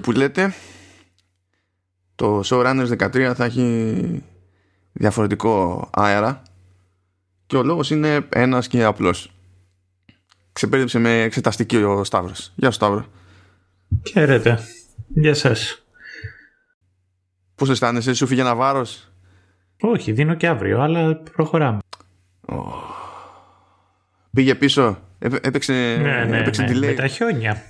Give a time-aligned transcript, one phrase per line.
[0.00, 0.54] και που λέτε
[2.14, 4.22] το Showrunners 13 θα έχει
[4.92, 6.42] διαφορετικό αέρα
[7.46, 9.32] και ο λόγος είναι ένας και απλός.
[10.52, 12.52] Ξεπέριψε με εξεταστική ο Σταύρος.
[12.54, 13.06] Γεια σου Σταύρο.
[14.10, 14.58] Χαίρετε.
[15.08, 15.84] Γεια σας.
[17.54, 19.08] Πώς αισθάνεσαι, σου φύγε ένα βάρος;
[19.80, 21.78] Όχι, δίνω και αύριο, αλλά προχωράμε.
[24.30, 27.62] Πήγε πίσω, έπαιξε, ναι, ναι, έπαιξε ναι, με τα χιόνια.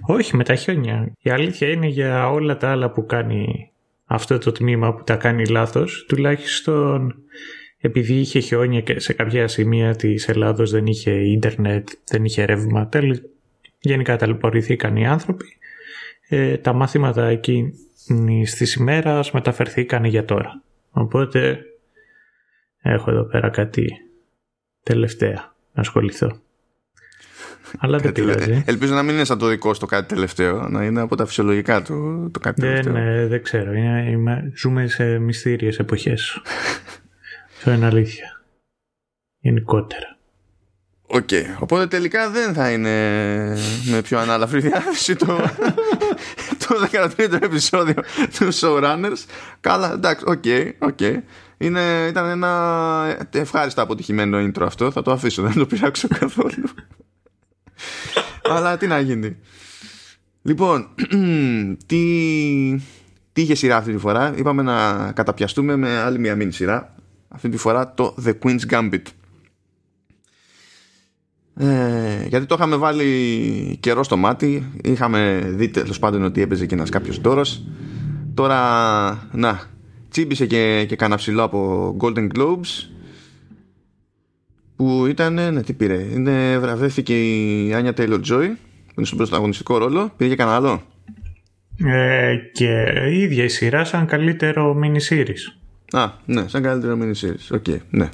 [0.00, 1.12] Όχι, με τα χιόνια.
[1.20, 3.70] Η αλήθεια είναι για όλα τα άλλα που κάνει
[4.04, 7.14] αυτό το τμήμα που τα κάνει λάθος, τουλάχιστον
[7.78, 12.88] επειδή είχε χιόνια και σε κάποια σημεία της Ελλάδος δεν είχε ίντερνετ, δεν είχε ρεύμα,
[12.88, 13.22] τέλος,
[13.78, 15.46] γενικά ταλαιπωρηθήκαν οι άνθρωποι.
[16.28, 20.62] Ε, τα μάθηματα εκείνης της ημέρας μεταφερθήκαν για τώρα.
[20.90, 21.64] Οπότε
[22.82, 23.86] έχω εδώ πέρα κάτι
[24.82, 26.40] τελευταία να ασχοληθώ.
[27.78, 28.62] Αλλά δεν πειράζει.
[28.66, 31.82] Ελπίζω να μην είναι σαν το δικό στο κάτι τελευταίο, να είναι από τα φυσιολογικά
[31.82, 33.28] του το κάτι δεν, τελευταίο.
[33.28, 33.72] δεν ξέρω.
[33.72, 36.42] Είναι, ζούμε σε μυστήριες εποχές.
[37.56, 38.40] Αυτό είναι αλήθεια.
[39.38, 40.16] Γενικότερα.
[41.06, 41.28] OK.
[41.30, 41.44] Okay.
[41.58, 42.90] Οπότε τελικά δεν θα είναι
[43.90, 45.26] με πιο ανάλαφρη διάθεση το,
[46.66, 48.02] το 13ο επεισόδιο
[48.38, 49.24] του Showrunners.
[49.60, 51.16] Καλά, εντάξει, OK, okay, okay.
[51.58, 54.90] Είναι, ήταν ένα ευχάριστα αποτυχημένο intro αυτό.
[54.90, 56.68] Θα το αφήσω, δεν το πειράξω καθόλου.
[58.42, 59.36] Αλλά τι να γίνει.
[60.42, 60.88] Λοιπόν,
[61.86, 62.00] τι,
[63.32, 66.94] τι είχε σειρά αυτή τη φορά; Είπαμε να καταπιαστούμε με άλλη μια μήνυ σειρά.
[67.28, 69.02] Αυτή τη φορά το The Queen's Gambit.
[71.58, 74.70] Ε, γιατί το είχαμε βάλει καιρό στο μάτι.
[74.82, 77.64] Είχαμε δει τέλος πάντων ότι έπαιζε και ένα κάποιος ντόρος.
[78.34, 79.60] Τώρα, να,
[80.08, 82.95] τσίμπησε και, και κανένα ψηλό από Golden Globes
[84.76, 85.94] που ήταν, ναι τι πήρε.
[85.94, 87.20] Είναι, βραβεύτηκε
[87.64, 88.48] η Anya Taylor Joy
[88.86, 90.12] που είναι στον πρωταγωνιστικό ρόλο.
[90.16, 90.82] Πήρε και κανένα άλλο.
[91.84, 95.56] Ε, και η ίδια η σειρά σαν καλύτερο mini series
[95.90, 98.08] Α, ναι, σαν καλύτερο mini series OK, okay, ναι.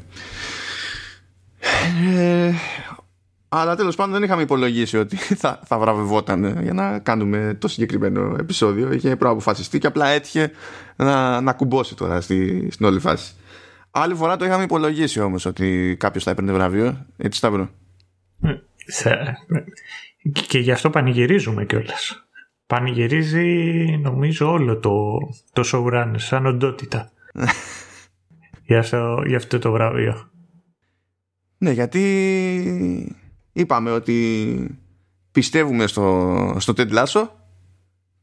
[2.17, 2.53] Ε,
[3.49, 8.37] αλλά τέλος πάντων δεν είχαμε υπολογίσει ότι θα, θα βραβευόταν για να κάνουμε το συγκεκριμένο
[8.39, 8.93] επεισόδιο.
[8.93, 10.51] Είχε προαποφασιστεί και απλά έτυχε
[10.97, 13.33] να, να κουμπώσει τώρα στη, στην όλη φάση.
[13.95, 17.07] Άλλη φορά το είχαμε υπολογίσει όμως ότι κάποιος θα έπαιρνε βραβείο.
[17.17, 17.71] Έτσι Σταύρο.
[20.49, 22.27] Και γι' αυτό πανηγυρίζουμε κιόλας.
[22.67, 23.47] Πανηγυρίζει
[24.03, 25.19] νομίζω όλο το,
[25.53, 27.11] το showrun σαν οντότητα.
[28.67, 30.31] για, αυτό, για αυτό το βραβείο.
[31.59, 32.03] Ναι, γιατί
[33.53, 34.79] είπαμε ότι
[35.33, 37.29] πιστεύουμε στο, στο Ted Lasso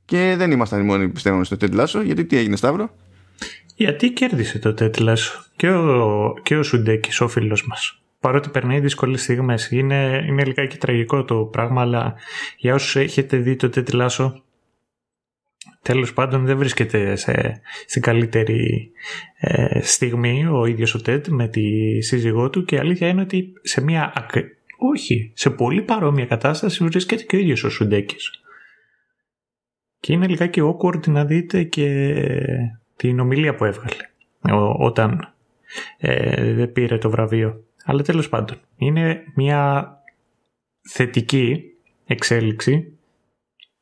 [0.06, 2.96] και δεν ήμασταν οι μόνοι που πιστεύουμε στο Ted Lasso γιατί τι έγινε Σταύρο;
[3.76, 8.02] Γιατί κέρδισε το Ted Lasso; Και ο, και ο Σουντέκης ο φίλος μας.
[8.20, 9.72] Παρότι περνάει δύσκολες στιγμές.
[9.72, 12.16] Είναι, είναι λιγάκι τραγικό το πράγμα αλλά
[12.58, 14.34] για όσους έχετε δει το Ted Lasso
[15.82, 18.92] τέλος πάντων δεν βρίσκεται σε, στην καλύτερη
[19.40, 21.62] ε, στιγμή ο ίδιος ο Τέντ με τη
[22.02, 22.66] σύζυγό του.
[22.66, 24.14] Και η αλήθεια είναι ότι σε μια
[24.78, 28.32] όχι, σε πολύ παρόμοια κατάσταση βρίσκεται και ο ίδιος ο Σουντέκης.
[30.00, 32.16] Και είναι λιγάκι awkward να δείτε και
[32.96, 34.10] την ομιλία που έβγαλε
[34.78, 35.34] όταν
[35.98, 37.64] ε, πήρε το βραβείο.
[37.84, 39.92] Αλλά τέλος πάντων, είναι μια
[40.82, 41.64] θετική
[42.06, 42.94] εξέλιξη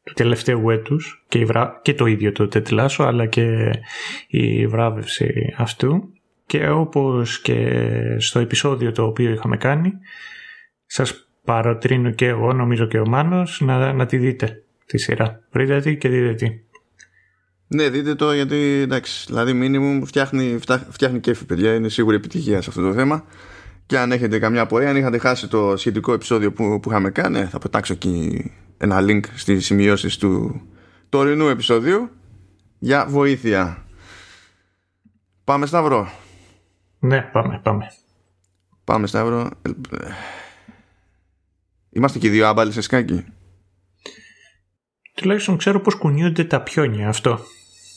[0.03, 1.79] του τελευταίου έτους και, βρά...
[1.83, 3.71] και το ίδιο το τετλάσο αλλά και
[4.27, 6.13] η βράβευση αυτού
[6.45, 7.81] και όπως και
[8.17, 9.93] στο επεισόδιο το οποίο είχαμε κάνει
[10.85, 15.43] σας παροτρύνω και εγώ, νομίζω και ο Μάνος, να, να τη δείτε τη σειρά.
[15.51, 16.59] Βρείτε τη και δείτε τη.
[17.67, 22.69] Ναι, δείτε το γιατί εντάξει, δηλαδή μήνυμου φτιάχνει, φτιάχνει κέφι παιδιά, είναι σίγουρη επιτυχία σε
[22.69, 23.25] αυτό το θέμα.
[23.85, 27.43] Και αν έχετε καμιά απορία, αν είχατε χάσει το σχετικό επεισόδιο που, που είχαμε κάνει,
[27.45, 30.61] θα πετάξω εκεί ένα link στις σημειώσεις του
[31.09, 32.09] τωρινού επεισοδίου
[32.79, 33.85] για βοήθεια.
[35.43, 36.11] Πάμε Σταύρο.
[36.99, 37.85] Ναι, πάμε, πάμε.
[38.83, 39.49] Πάμε Σταύρο.
[41.89, 43.25] Είμαστε και δύο άμπαλοι σε σκάκι.
[45.13, 47.39] Τουλάχιστον ξέρω πώς κουνιούνται τα πιόνια αυτό.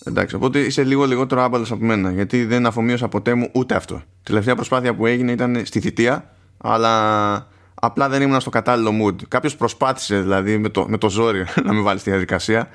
[0.05, 4.03] Εντάξει, οπότε είσαι λίγο λιγότερο άμπαλος από μένα, γιατί δεν αφομοίωσα ποτέ μου ούτε αυτό.
[4.23, 9.29] τελευταία προσπάθεια που έγινε ήταν στη θητεία, αλλά απλά δεν ήμουν στο κατάλληλο mood.
[9.29, 12.69] Κάποιος προσπάθησε δηλαδή με το, με το ζόρι να με βάλει στη διαδικασία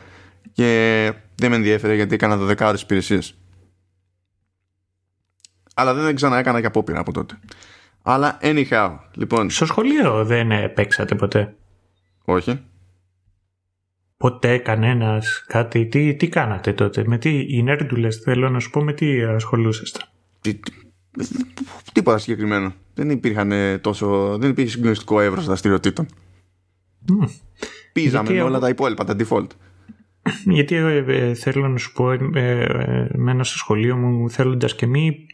[0.51, 3.37] και δεν με ενδιέφερε γιατί έκανα 12 ώρε υπηρεσίες.
[5.75, 7.39] Αλλά δεν ξανά έκανα και απόπειρα από τότε.
[8.01, 9.49] Αλλά anyhow, λοιπόν.
[9.49, 11.55] Στο σχολείο δεν παίξατε ποτέ;
[12.25, 12.63] Όχι.
[14.17, 15.85] Ποτέ κανένας κάτι.
[15.85, 17.45] Τι, τι κάνατε τότε, με τι.
[17.55, 19.99] Οι νέρντουλε θέλω να σου πω με τι ασχολούσαστε.
[20.41, 20.59] Τι,
[21.93, 22.73] τίποτα συγκεκριμένο.
[22.93, 23.51] Δεν υπήρχαν
[23.81, 24.37] τόσο.
[24.37, 26.07] Δεν υπήρχε συγκλονιστικό εύρος δραστηριοτήτων.
[27.09, 27.29] Mm.
[27.93, 29.47] Πίζαμε με όλα τα υπόλοιπα, τα default.
[30.45, 34.85] Γιατί ε, ε, θέλω να σου πω, ε, ε, μένα στο σχολείο μου θέλοντας και
[34.85, 35.27] μη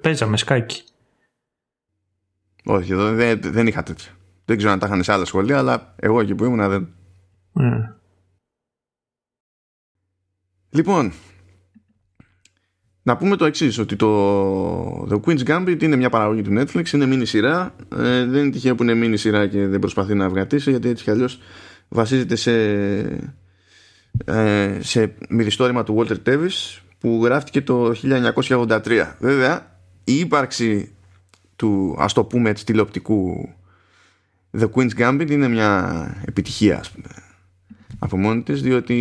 [0.00, 0.82] παίζαμε σκάκι.
[2.64, 4.10] Όχι, εδώ δεν, δεν είχα τέτοια.
[4.44, 6.88] Δεν ξέρω αν τα είχαν σε άλλα σχολεία, αλλά εγώ εκεί που ήμουν δεν.
[7.52, 7.98] Ε.
[10.70, 11.12] Λοιπόν,
[13.08, 17.06] να πούμε το εξής ότι το The Queen's Gambit είναι μια παραγωγή του Netflix, είναι
[17.06, 17.74] μίνι σειρά.
[17.92, 21.04] Ε, δεν είναι τυχαίο που είναι μίνι σειρά και δεν προσπαθεί να αυγατήσει, γιατί έτσι
[21.04, 21.40] κι αλλιώς
[21.88, 22.52] βασίζεται σε,
[24.24, 29.16] ε, σε μυθιστόρημα του Walter Tevis που γράφτηκε το 1983.
[29.18, 30.94] Βέβαια, η ύπαρξη
[31.56, 33.48] του, ας το πούμε έτσι, τηλεοπτικού
[34.58, 37.08] The Queen's Gambit είναι μια επιτυχία, ας πούμε
[37.98, 38.96] από μόνη της διότι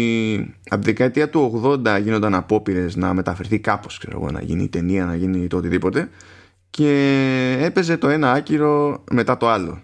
[0.70, 5.06] από τη δεκαετία του 80 γίνονταν απόπειρες να μεταφερθεί κάπως ξέρω εγώ, να γίνει ταινία,
[5.06, 6.10] να γίνει το οτιδήποτε
[6.70, 9.82] και έπαιζε το ένα άκυρο μετά το άλλο.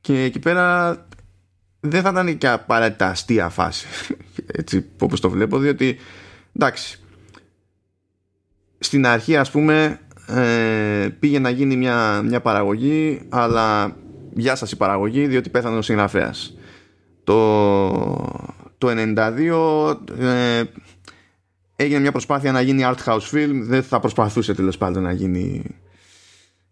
[0.00, 0.96] Και εκεί πέρα
[1.80, 3.86] δεν θα ήταν και απαραίτητα αστεία φάση
[4.58, 5.96] έτσι όπως το βλέπω διότι
[6.56, 6.98] εντάξει
[8.78, 13.96] στην αρχή ας πούμε ε, πήγε να γίνει μια, μια παραγωγή αλλά
[14.34, 16.56] γεια σας η παραγωγή διότι πέθανε ο συγγραφέας
[17.24, 17.88] το,
[18.78, 20.62] το 92 ε,
[21.76, 23.60] έγινε μια προσπάθεια να γίνει art house film.
[23.62, 25.62] Δεν θα προσπαθούσε τέλος πάντων να γίνει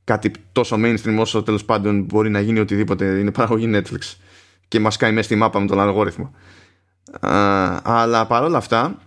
[0.05, 3.05] κάτι τόσο mainstream όσο τέλος πάντων μπορεί να γίνει οτιδήποτε.
[3.05, 4.17] Είναι παραγωγή Netflix.
[4.69, 6.35] Και μας κάνει μέσα στη μάπα με τον αλγόριθμο.
[7.83, 8.99] Αλλά παρόλα αυτά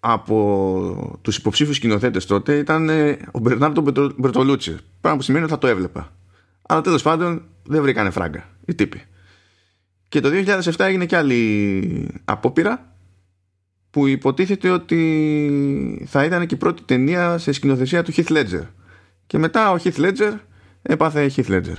[0.00, 4.76] από τους υποψήφιους σκηνοθέτες τότε ήταν ε, ο Μπερνάρντο Μπερτολούτσι.
[5.00, 6.12] Πράγμα που σημαίνει ότι θα το έβλεπα.
[6.62, 9.02] Αλλά τέλος πάντων δεν βρήκανε φράγκα οι τύποι
[10.08, 12.96] και το 2007 έγινε και άλλη απόπειρα
[13.90, 18.66] που υποτίθεται ότι θα ήταν και η πρώτη ταινία σε σκηνοθεσία του Heath Ledger.
[19.26, 20.38] Και μετά ο Heath Ledger
[20.82, 21.76] έπαθε Heath Ledger.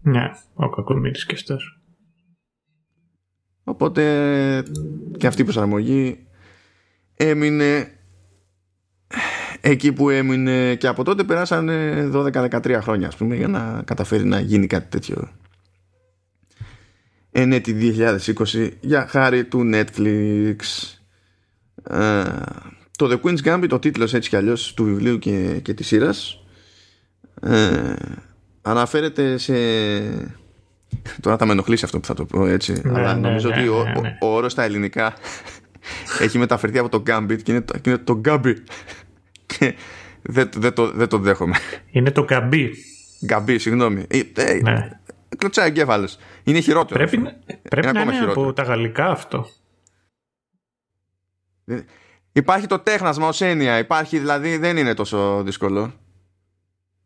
[0.00, 1.80] Ναι, ο κακομύρης και αυτός.
[3.64, 4.02] Οπότε
[5.16, 6.26] και αυτή η προσαρμογή
[7.14, 7.92] έμεινε
[9.60, 11.68] εκεί που έμεινε και από τότε περάσαν
[12.14, 15.28] 12-13 χρόνια ας πούμε για να καταφέρει να γίνει κάτι τέτοιο
[17.40, 17.94] ενέτη
[18.54, 20.56] 2020 για χάρη του Netflix.
[21.90, 22.24] Ε,
[22.98, 26.44] το The Queen's Gambit, ο τίτλος έτσι κι αλλιώς του βιβλίου και, και της σειράς
[27.42, 27.94] ε,
[28.62, 29.54] αναφέρεται σε...
[31.22, 33.54] Τώρα θα με ενοχλήσει αυτό που θα το πω έτσι Ναι, αλλά ναι, νομίζω ναι,
[33.56, 34.18] ότι ο, ναι, ναι.
[34.20, 35.14] ο, ο όρος στα ελληνικά
[36.24, 38.56] έχει μεταφερθεί από το Gambit και είναι το, και είναι το Gambit
[39.58, 39.74] και
[40.22, 41.56] δεν, δεν, το, δεν το δέχομαι
[41.90, 42.74] Είναι το καμπί.
[43.26, 44.04] Γκαμπί, συγγνώμη.
[44.08, 44.97] Ε, ε, Ναι.
[45.36, 46.08] Κλωτσάει εγκέφαλο.
[46.44, 46.98] Είναι χειρότερο.
[47.04, 47.28] Πρέπει, αυτό.
[47.46, 48.42] να- πρέπει Είναι να ακόμα είναι χειρότερο.
[48.46, 49.46] από τα γαλλικά αυτό.
[52.32, 53.78] Υπάρχει το τέχνασμα ως έννοια.
[53.78, 55.92] Υπάρχει δηλαδή, δεν είναι τόσο δύσκολο.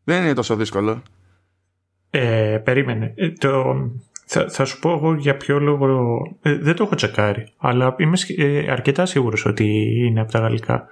[0.03, 1.01] Δεν είναι τόσο δύσκολο.
[2.09, 3.13] Ε, περίμενε.
[3.15, 3.75] Ε, το,
[4.25, 6.19] θα, θα σου πω εγώ για ποιο λόγο.
[6.41, 9.65] ε, δεν το έχω τσεκάρει, αλλά είμαι σχ- ε, αρκετά σίγουρος ότι
[10.05, 10.87] είναι από τα γαλλικά.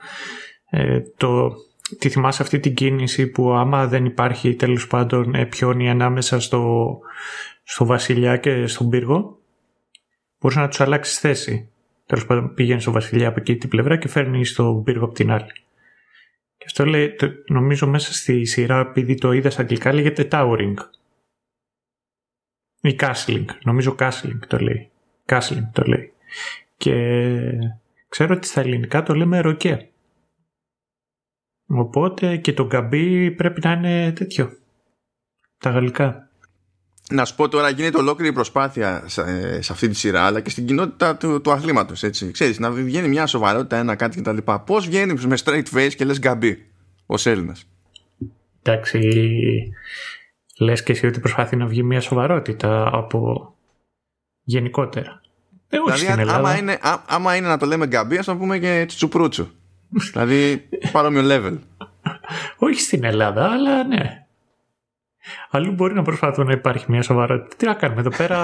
[0.69, 1.51] Ε, το,
[1.99, 6.99] τη θυμάσαι αυτή την κίνηση που άμα δεν υπάρχει τέλος πάντων ε, πιόνι ανάμεσα στο,
[7.63, 9.39] στο βασιλιά και στον πύργο,
[10.39, 11.69] μπορούσε να τους αλλάξεις θέση.
[12.05, 15.31] Τέλος πάντων πήγαινε στο βασιλιά από εκεί την πλευρά και φέρνεις στον πύργο από την
[15.31, 15.51] άλλη.
[16.57, 20.73] Και αυτό λέει, το- νομίζω μέσα στη σειρά, επειδή το είδα στα αγγλικά, λέγεται towering.
[22.81, 23.45] Ή castling.
[23.63, 24.89] Νομίζω castling το λέει.
[25.25, 26.11] Castling το λέει.
[26.77, 26.93] Και
[28.09, 29.90] ξέρω ότι στα ελληνικά το λέμε ροκέ.
[31.73, 34.51] Οπότε και το γκαμπί πρέπει να είναι τέτοιο.
[35.57, 36.29] Τα γαλλικά.
[37.09, 40.65] Να σου πω τώρα, γίνεται ολόκληρη προσπάθεια σε, σε αυτή τη σειρά, αλλά και στην
[40.65, 42.03] κοινότητα του, του αθλήματος.
[42.31, 44.37] Ξέρεις, να βγαίνει μια σοβαρότητα, ένα κάτι κτλ.
[44.65, 46.65] Πώς βγαίνει με straight face και λες γκαμπί
[47.05, 47.67] ως Έλληνας;
[48.63, 48.99] Εντάξει,
[50.59, 53.53] λες και εσύ ότι προσπαθεί να βγει μια σοβαρότητα από
[54.43, 55.21] γενικότερα.
[55.69, 56.39] Ε, όχι στην Δηλαδή, Ελλάδα.
[56.39, 59.47] άμα είναι, α, άμα είναι να το λέμε γκαμπί, ας το πούμε και τσουτσουπρούτσου.
[60.11, 61.57] Δηλαδή, παρόμοιο level.
[62.57, 64.25] Όχι στην Ελλάδα, αλλά ναι.
[65.49, 67.55] Αλλού μπορεί να προσπαθούν να υπάρχει μια σοβαρότητα.
[67.57, 68.37] Τι να κάνουμε, εδώ πέρα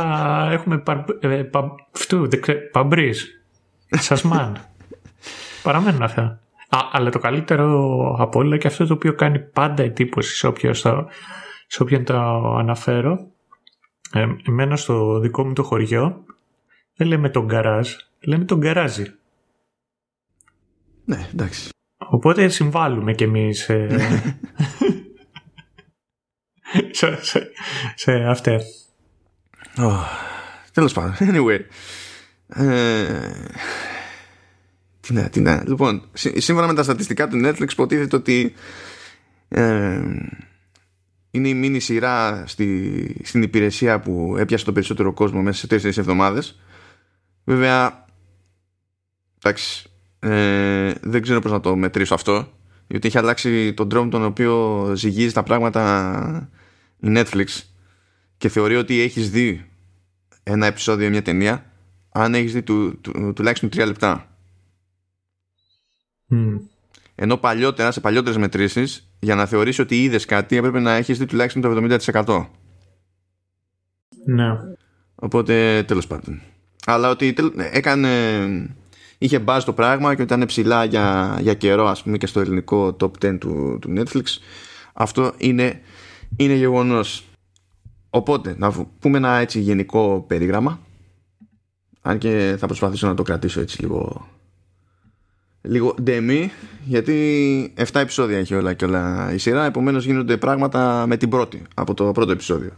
[0.51, 3.21] έχουμε παρ, ε, πα, φτού, δεν ξέρω, παμπρίζ,
[3.89, 4.57] σασμάν.
[5.63, 6.39] Παραμένουν αυτά.
[6.69, 10.79] Α, αλλά το καλύτερο από όλα και αυτό το οποίο κάνει πάντα εντύπωση σε, όποιος,
[10.79, 11.07] στο-
[11.67, 12.15] σε όποιον το
[12.55, 13.27] αναφέρω,
[14.13, 16.23] ε, εμένα στο δικό μου το χωριό,
[16.95, 17.89] δεν λέμε τον γκαράζ,
[18.19, 19.13] λέμε τον γκαράζι.
[21.07, 21.69] Ναι, εντάξει.
[21.97, 23.87] Οπότε συμβάλλουμε κι εμείς ε,
[26.91, 27.51] σε, σε,
[27.95, 28.57] σε αυτά.
[29.77, 30.03] Oh,
[30.73, 31.59] Τέλος πάντων, anyway.
[32.47, 33.31] Ε,
[34.99, 35.63] τι να, τι να.
[35.67, 38.53] Λοιπόν, σύ- σύμφωνα με τα στατιστικά του Netflix, υποτίθεται ότι
[39.47, 40.01] ε,
[41.31, 45.97] είναι η μίνι σειρά στη, στην υπηρεσία που έπιασε τον περισσότερο κόσμο μέσα σε τέσσερις
[45.97, 46.59] εβδομάδες
[47.49, 48.05] Βέβαια,
[49.43, 49.86] εντάξει,
[50.19, 52.47] ε, δεν ξέρω πώς να το μετρήσω αυτό,
[52.87, 56.49] γιατί έχει αλλάξει τον τρόπο τον οποίο ζυγίζει τα πράγματα
[56.99, 57.45] η Netflix
[58.37, 59.69] και θεωρεί ότι έχεις δει
[60.43, 61.71] ένα επεισόδιο μια ταινία
[62.09, 64.27] αν έχεις δει του, του, τουλάχιστον τρία λεπτά.
[66.31, 66.59] Mm.
[67.15, 71.25] Ενώ παλιότερα, σε παλιότερες μετρήσεις, για να θεωρήσει ότι είδες κάτι έπρεπε να έχεις δει
[71.25, 72.45] τουλάχιστον το 70%.
[74.25, 74.57] Ναι.
[75.15, 76.41] Οπότε τέλος πάντων.
[76.85, 77.35] Αλλά ότι
[77.71, 78.09] έκανε,
[79.17, 82.39] είχε μπάζει το πράγμα και ότι ήταν ψηλά για, για καιρό ας πούμε και στο
[82.39, 84.23] ελληνικό top 10 του, του Netflix.
[84.93, 85.81] Αυτό είναι,
[86.35, 87.23] είναι γεγονός.
[88.09, 90.79] Οπότε να πούμε ένα έτσι γενικό περίγραμμα.
[92.01, 94.27] Αν και θα προσπαθήσω να το κρατήσω έτσι λίγο
[95.61, 96.51] λίγο ντεμή
[96.85, 99.65] γιατί 7 επεισόδια έχει όλα και όλα η σειρά.
[99.65, 102.71] Επομένως γίνονται πράγματα με την πρώτη από το πρώτο επεισόδιο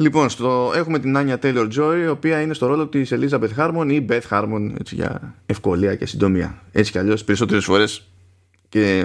[0.00, 3.86] Λοιπόν, στο, έχουμε την Άνια Taylor Joy, η οποία είναι στο ρόλο της Elizabeth Harmon
[3.90, 6.62] ή Beth Harmon, έτσι για ευκολία και συντομία.
[6.72, 8.08] Έτσι κι αλλιώς περισσότερες φορές
[8.68, 9.04] και,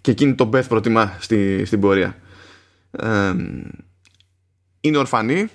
[0.00, 2.16] και εκείνη τον Beth προτιμά στη, στην πορεία.
[2.90, 3.34] Ε,
[4.80, 5.46] είναι ορφανή,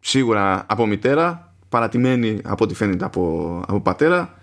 [0.00, 4.38] σίγουρα από μητέρα, παρατημένη από ό,τι φαίνεται από, από πατέρα,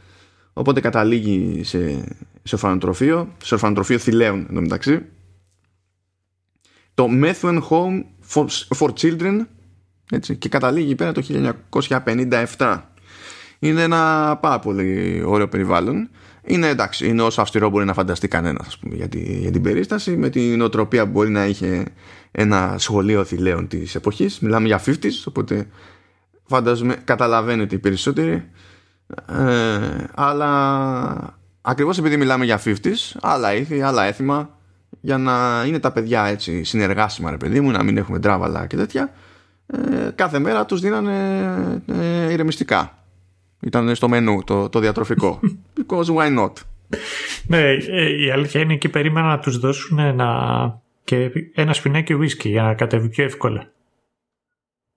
[0.53, 2.03] οπότε καταλήγει σε,
[2.43, 5.05] σε ορφανοτροφείο, σε ορφανοτροφείο θηλαίων μεταξύ.
[6.93, 8.45] Το Methuen Home for,
[8.77, 9.45] for Children
[10.11, 11.23] έτσι, και καταλήγει πέρα το
[12.57, 12.81] 1957.
[13.59, 16.09] Είναι ένα πάρα πολύ ωραίο περιβάλλον.
[16.43, 20.61] Είναι εντάξει, είναι όσο αυστηρό μπορεί να φανταστεί κανένας για, για την περίσταση, με την
[20.61, 21.83] οτροπία που μπορεί να είχε
[22.31, 24.39] ένα σχολείο θηλαίων της εποχής.
[24.39, 25.67] Μιλάμε για 50s, οπότε
[26.45, 28.49] φαντάζομαι καταλαβαίνετε οι περισσότεροι.
[29.27, 34.58] Ε, αλλά ακριβώς επειδή μιλάμε για 50s, άλλα ήθη, άλλα έθιμα,
[35.01, 38.75] για να είναι τα παιδιά έτσι συνεργάσιμα ρε παιδί μου, να μην έχουμε τράβαλα και
[38.75, 39.13] τέτοια
[39.67, 43.03] ε, κάθε μέρα τους δίνανε ε, ηρεμιστικά
[43.61, 45.39] ήταν στο μενού το, το διατροφικό
[45.77, 46.51] because why not;
[47.47, 52.49] Ναι, ε, η αλήθεια είναι εκεί περίμενα να τους δώσουν ένα, και ένα σπινάκι ουίσκι
[52.49, 53.71] για να κατέβει πιο εύκολα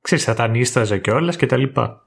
[0.01, 2.07] ξέρεις θα τα νίσταζε και όλα και τα λοιπά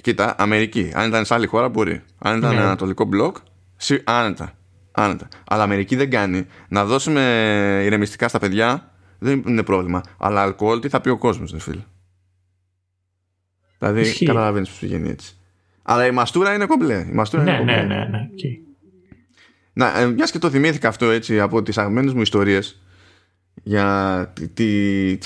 [0.00, 0.90] Κοίτα, Αμερική.
[0.94, 2.02] Αν ήταν σε άλλη χώρα μπορεί.
[2.18, 2.60] Αν ήταν ναι.
[2.60, 3.36] Ανατολικό μπλοκ,
[4.04, 4.52] άνετα.
[4.92, 5.28] Άνετα.
[5.44, 6.46] Αλλά Αμερική δεν κάνει.
[6.68, 7.20] Να δώσουμε
[7.84, 10.02] ηρεμιστικά στα παιδιά δεν είναι πρόβλημα.
[10.18, 11.82] Αλλά αλκοόλ τι θα πει ο κόσμος, δεν φίλε.
[13.78, 15.36] Δηλαδή, καταλαβαίνεις πώς πηγαίνει έτσι.
[15.82, 17.06] Αλλά η μαστούρα είναι κομπλέ.
[17.10, 17.74] Η μαστούρα ναι, είναι κομπλέ.
[17.74, 18.28] ναι, ναι, ναι.
[18.30, 18.72] Okay.
[19.72, 22.82] Να, ε, μιας και το θυμήθηκα αυτό έτσι από τις αγαπημένες μου ιστορίες
[23.62, 25.18] για τη, τη,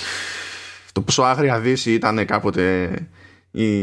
[0.93, 2.91] το πόσο άγρια δύση ήταν κάποτε
[3.51, 3.79] η,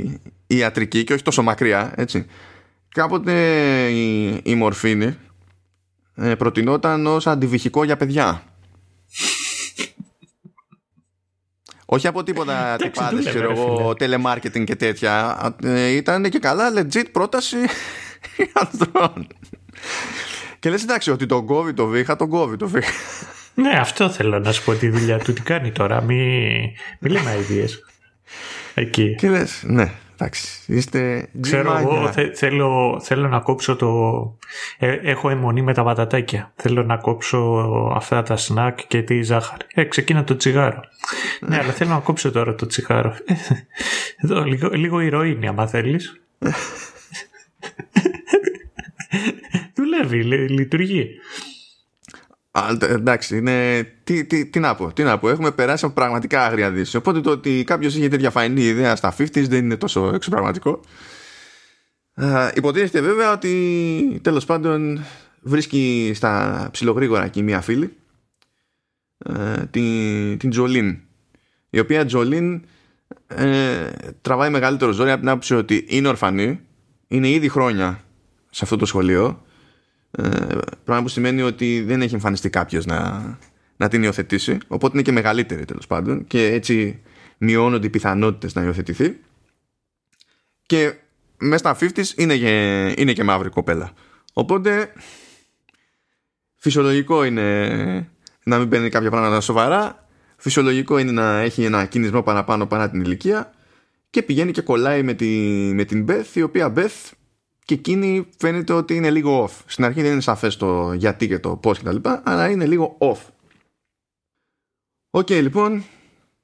[0.47, 2.25] η ιατρική και όχι τόσο μακριά, έτσι.
[2.89, 3.33] Κάποτε
[3.89, 5.17] η, η μορφήνη
[6.15, 8.43] ε, προτινόταν ως αντιβυχικό για παιδιά.
[11.85, 15.37] Όχι από τίποτα τυπάδες, ξέρω εγώ, telemarketing και τέτοια.
[15.63, 17.57] Ε, ήταν και καλά legit πρόταση
[18.61, 19.27] ανδρών.
[20.59, 22.91] Και λες εντάξει ότι τον κόβει το βήχα, τον κόβει το βήχα.
[23.53, 25.33] Ναι, αυτό θέλω να σου πω τη δουλειά του.
[25.33, 26.15] Τι κάνει τώρα, μη,
[26.99, 27.69] μη λέμε ideas.
[28.73, 29.15] Εκεί.
[29.15, 29.91] Και λες, ναι,
[30.23, 33.89] Εντάξει, είστε Ξέρω εγώ, θέλω, θέλω να κόψω το...
[34.77, 36.53] Ε, έχω αιμονή με τα πατατάκια.
[36.55, 37.37] Θέλω να κόψω
[37.95, 39.65] αυτά τα σνακ και τη ζάχαρη.
[39.73, 40.81] Ε, ξεκίνα το τσιγάρο.
[41.39, 43.15] ναι, αλλά θέλω να κόψω τώρα το τσιγάρο.
[44.23, 46.21] Εδώ, λίγο, λίγο ηρωίνη, άμα θέλεις.
[49.75, 51.09] Δουλεύει, λειτουργεί.
[52.55, 53.83] Α, εντάξει, είναι.
[54.03, 55.29] Τι, τι, τι, να πω, τι να πω.
[55.29, 56.97] Έχουμε περάσει από πραγματικά άγρια δύση.
[56.97, 60.79] Οπότε το ότι κάποιος είχε τέτοια φαϊνή ιδέα στα 50s δεν είναι τόσο εξωπραγματικό.
[62.53, 65.05] υποτίθεται βέβαια ότι τέλος πάντων
[65.41, 67.93] βρίσκει στα ψιλογρήγορα εκεί μία φίλη
[69.71, 70.99] την, την Τζολίν
[71.69, 72.63] η οποία Τζολίν
[73.27, 73.89] ε,
[74.21, 76.59] τραβάει μεγαλύτερο ζόρι από την άποψη ότι είναι ορφανή
[77.07, 78.03] είναι ήδη χρόνια
[78.49, 79.52] σε αυτό το σχολείο ε,
[80.83, 83.21] πράγμα που σημαίνει ότι δεν έχει εμφανιστεί κάποιος να,
[83.77, 84.57] να την υιοθετήσει.
[84.67, 87.01] Οπότε είναι και μεγαλύτερη τέλος πάντων και έτσι
[87.37, 89.19] μειώνονται οι πιθανότητες να υιοθετηθεί.
[90.65, 90.93] Και
[91.37, 93.91] μέσα στα 50 είναι και, είναι και μαύρη κοπέλα.
[94.33, 94.93] Οπότε
[96.55, 98.09] φυσιολογικό είναι
[98.43, 100.07] να μην παίρνει κάποια πράγματα σοβαρά.
[100.37, 103.53] Φυσιολογικό είναι να έχει ένα κινησμό παραπάνω παρά την ηλικία
[104.09, 105.25] και πηγαίνει και κολλάει με, τη,
[105.73, 107.11] με την Beth η οποία Beth
[107.65, 109.61] και εκείνη φαίνεται ότι είναι λίγο off.
[109.65, 112.65] Στην αρχή δεν είναι σαφές το γιατί και το πώς και τα λοιπά, αλλά είναι
[112.65, 113.19] λίγο off.
[115.09, 115.83] OK, okay, λοιπόν,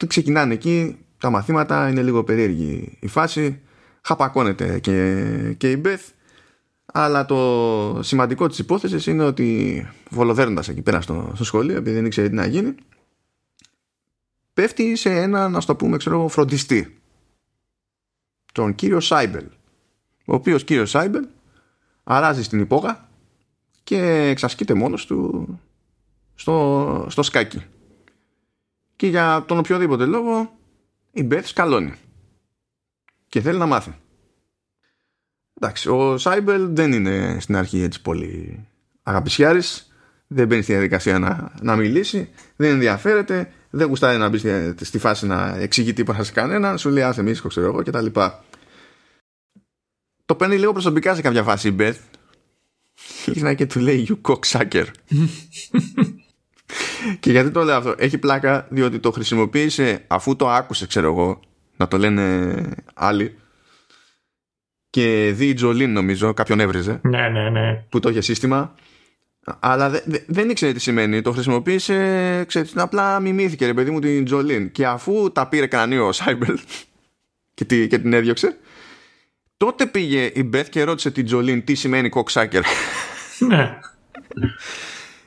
[0.07, 3.61] ξεκινάνε εκεί, τα μαθήματα, είναι λίγο περίεργη η φάση,
[4.01, 6.13] χαπακώνεται και, και η Beth,
[6.85, 12.05] αλλά το σημαντικό της υπόθεσης είναι ότι βολοδέρνοντας εκεί πέρα στο, στο σχολείο, επειδή δεν
[12.05, 12.75] ήξερε τι να γίνει,
[14.53, 16.99] πέφτει σε ένα, να το πούμε, ξέρω, φροντιστή
[18.51, 19.45] τον κύριο Shaibel
[20.29, 21.27] ο οποίος κύριος Shaibel
[22.03, 23.09] αράζει στην υπόγα
[23.83, 23.97] και
[24.29, 25.47] εξασκείται μόνος του
[26.35, 27.65] στο, στο σκάκι.
[28.95, 30.51] Και για τον οποιοδήποτε λόγο
[31.11, 31.93] η Beth σκαλώνει.
[33.27, 33.93] Και θέλει να μάθει.
[35.53, 38.65] Εντάξει ο Shaibel δεν είναι στην αρχή έτσι πολύ
[39.03, 39.83] αγαπησιάρης.
[40.31, 44.37] Δεν μπαίνει στη διαδικασία να, να μιλήσει, δεν ενδιαφέρεται, δεν γουστάει να μπει
[44.83, 48.05] στη, φάση να εξηγεί τίποτα σε κανέναν, σου λέει άσε μίσχο, ξέρω εγώ κτλ.
[50.29, 51.99] Το παίρνει λίγο προσωπικά σε κάποια φάση η Μπεθ.
[53.25, 54.85] Γυρνάει και του λέει You cocksucker.
[57.19, 57.95] και γιατί το λέω αυτό.
[57.97, 61.39] Έχει πλάκα διότι το χρησιμοποίησε αφού το άκουσε, ξέρω εγώ,
[61.77, 62.55] να το λένε
[62.93, 63.37] άλλοι.
[64.89, 66.99] Και δει η Τζολίν, νομίζω, κάποιον έβριζε.
[67.03, 67.83] Ναι, ναι, ναι.
[67.89, 68.75] Που το είχε σύστημα.
[69.59, 71.21] Αλλά δε, δε, δεν ήξερε τι σημαίνει.
[71.21, 74.71] Το χρησιμοποίησε, ξέρεις, απλά μιμήθηκε ρε παιδί μου την Jolene.
[74.71, 76.59] Και αφού τα πήρε κρανίο ο Shaibel
[77.53, 78.57] και, τη, και την έδιωξε,
[79.59, 82.61] τότε πήγε η Beth και ρώτησε την Jolene τι σημαίνει cocksucker.
[83.39, 83.79] Ναι.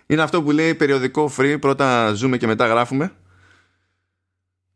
[0.07, 3.13] Είναι αυτό που λέει περιοδικό free, πρώτα ζούμε και μετά γράφουμε.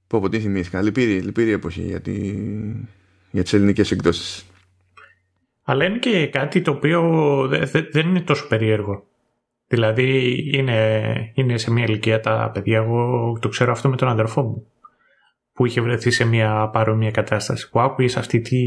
[0.06, 0.82] Πω πω τι θυμήθηκα.
[0.82, 2.34] Λυπηρή, λυπηρή εποχή για, τη,
[3.30, 4.46] για τις ελληνικές εκδόσεις.
[5.62, 7.02] Αλλά είναι και κάτι το οποίο
[7.90, 9.06] δεν είναι τόσο περίεργο.
[9.66, 14.42] Δηλαδή είναι, είναι σε μια ηλικία τα παιδιά, εγώ το ξέρω αυτό με τον αδερφό
[14.42, 14.66] μου,
[15.52, 18.58] που είχε βρεθεί σε μια παρόμοια κατάσταση, που άκουγες αυτή τη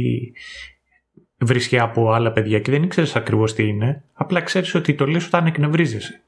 [1.39, 5.25] βρίσκει από άλλα παιδιά και δεν ήξερε ακριβώς τι είναι, απλά ξέρεις ότι το λες
[5.25, 6.21] όταν εκνευρίζεσαι.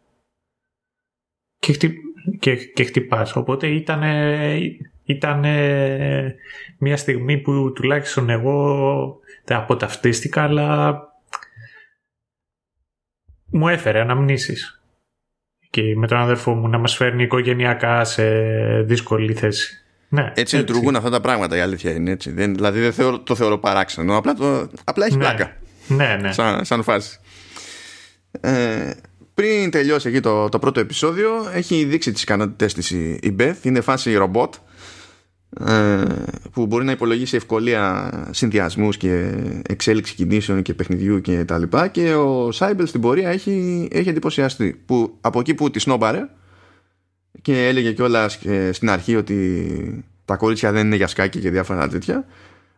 [1.58, 1.94] Και, χτυ...
[2.39, 3.36] και, και χτυπάς.
[3.36, 4.03] Οπότε ήταν,
[5.03, 5.39] ήταν
[6.77, 11.00] μια στιγμή που τουλάχιστον εγώ δεν αποταυτίστηκα, αλλά
[13.51, 14.82] μου έφερε αναμνήσεις
[15.70, 18.24] και με τον αδερφό μου να μας φέρνει οικογενειακά σε
[18.82, 19.81] δύσκολη θέση.
[20.13, 22.32] Ναι, έτσι, έτσι λειτουργούν αυτά τα πράγματα, η αλήθεια είναι έτσι.
[22.32, 25.24] Δεν, δηλαδή δεν θεωρώ, το θεωρώ παράξενο, απλά, το, απλά έχει ναι.
[25.24, 25.56] πλάκα.
[25.88, 26.32] Ναι, ναι.
[26.32, 27.20] Σαν, σαν φάση.
[28.41, 28.91] Ε,
[29.34, 33.56] πριν τελειώσει εκεί το, το πρώτο επεισόδιο, έχει δείξει τις ικανότητες της η, η Beth.
[33.62, 34.54] Είναι φάση ρομπότ
[35.67, 36.04] ε,
[36.52, 39.34] που μπορεί να υπολογίσει ευκολία συνδυασμούς και
[39.67, 44.82] εξέλιξη κινήσεων και παιχνιδιού και τα λοιπά και ο Σάιμπελ στην πορεία έχει, έχει εντυπωσιαστεί
[44.86, 46.28] που από εκεί που τη σνόμπαρε
[47.41, 48.39] και έλεγε κιόλας
[48.71, 52.25] στην αρχή ότι τα κορίτσια δεν είναι για σκάκι και διάφορα τέτοια.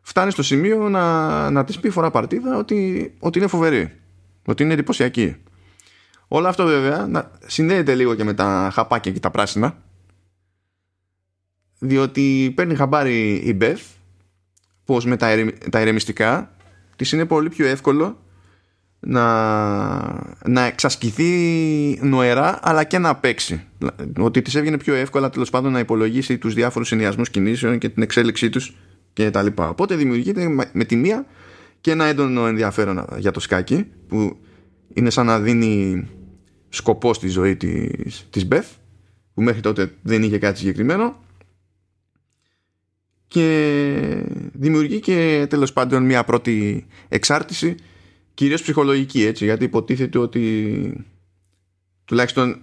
[0.02, 3.91] Φτάνει στο σημείο να, να της πει φορά παρτίδα ότι, ότι είναι φοβερή
[4.45, 5.36] ότι είναι εντυπωσιακή.
[6.28, 9.78] Όλο αυτό βέβαια να, συνδέεται λίγο και με τα χαπάκια και τα πράσινα
[11.80, 13.82] διότι παίρνει χαμπάρι η Beth
[14.86, 15.36] πως με τα,
[15.71, 16.56] τα ηρεμιστικά
[16.95, 18.23] της είναι πολύ πιο εύκολο
[19.06, 19.26] να,
[20.48, 23.63] να εξασκηθεί νοερά αλλά και να παίξει.
[24.18, 28.04] Ότι της έβγαινε πιο εύκολα τέλος πάντων να υπολογίσει τους διάφορους συνδυασμούς κινήσεων και την
[28.04, 28.76] εξέλιξή τους
[29.13, 29.70] και τα λοιπά.
[29.70, 31.26] Οπότε δημιουργείται με τη μία
[31.82, 34.38] και ένα έντονο ενδιαφέρον για το σκάκι που
[34.94, 36.08] είναι σαν να δίνει
[36.70, 38.70] σκοπό στη ζωή της, της Beth
[39.34, 41.22] που μέχρι τότε δεν είχε κάτι συγκεκριμένο.
[43.28, 47.76] Και δημιουργεί και τέλος πάντων μια πρώτη εξάρτηση
[48.34, 51.06] κυρίως ψυχολογική έτσι γιατί υποτίθεται ότι
[52.06, 52.62] τουλάχιστον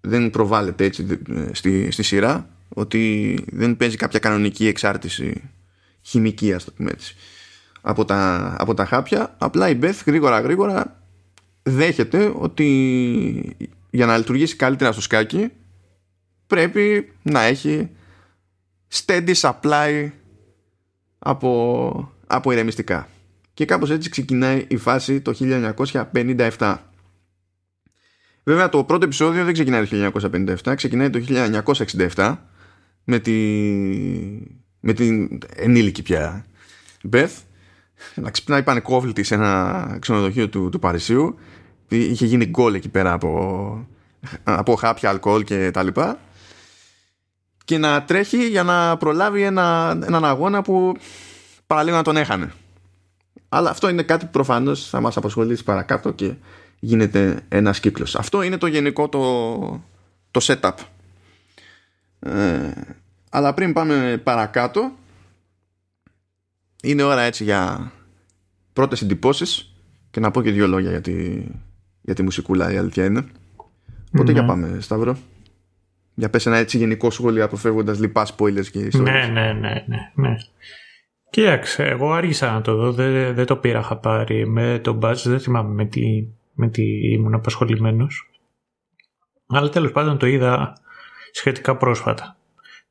[0.00, 1.18] δεν προβάλλεται έτσι
[1.52, 5.50] στη, στη σειρά ότι δεν παίζει κάποια κανονική εξάρτηση
[6.02, 7.14] χημική ας το πούμε έτσι
[7.80, 11.02] από τα, από τα χάπια απλά η Beth γρήγορα γρήγορα
[11.62, 13.56] δέχεται ότι
[13.90, 15.48] για να λειτουργήσει καλύτερα στο σκάκι
[16.46, 17.90] πρέπει να έχει
[18.92, 20.10] steady supply
[21.18, 23.08] από, από ηρεμιστικά.
[23.54, 25.34] Και κάπως έτσι ξεκινάει η φάση το
[26.58, 26.76] 1957.
[28.44, 30.20] Βέβαια το πρώτο επεισόδιο δεν ξεκινάει το
[30.64, 31.24] 1957, ξεκινάει το
[32.14, 32.36] 1967
[33.04, 33.32] με, τη,
[34.80, 36.44] με την ενήλικη πια
[37.02, 37.38] Μπεθ
[38.14, 41.38] να ξυπνάει πανεκόβλητη σε ένα ξενοδοχείο του, του Παρισίου
[41.88, 43.88] είχε γίνει γκολ εκεί πέρα από,
[44.42, 46.18] από χάπια αλκοόλ και τα λοιπά
[47.64, 50.96] και να τρέχει για να προλάβει ένα, έναν αγώνα που
[51.66, 52.52] παραλίγο να τον έχανε.
[53.52, 56.34] Αλλά αυτό είναι κάτι που προφανώς θα μας απασχολήσει παρακάτω και
[56.78, 58.14] γίνεται ένας κύκλος.
[58.14, 59.82] Αυτό είναι το γενικό το,
[60.30, 60.72] το setup.
[62.20, 62.70] Ε,
[63.30, 64.92] αλλά πριν πάμε παρακάτω
[66.82, 67.92] είναι ώρα έτσι για
[68.72, 69.74] πρώτες εντυπώσεις
[70.10, 71.44] και να πω και δύο λόγια για τη,
[72.00, 73.26] για τη μουσικούλα η αλήθεια είναι.
[74.12, 75.18] Οπότε για πάμε Σταύρο.
[76.14, 79.28] Για πες ένα έτσι γενικό σχόλιο αποφεύγοντας λοιπά spoilers και ιστορίες.
[79.28, 80.36] Ναι, ναι, ναι, ναι, ναι.
[81.30, 84.46] Κοίταξε, εγώ άργησα να το δω, δεν, δεν το πήρα χαπάρι.
[84.46, 88.30] Με τον Buzz δεν θυμάμαι με τι, με τι ήμουν απασχολημένος.
[89.46, 90.76] Αλλά τέλος πάντων το είδα
[91.32, 92.36] σχετικά πρόσφατα.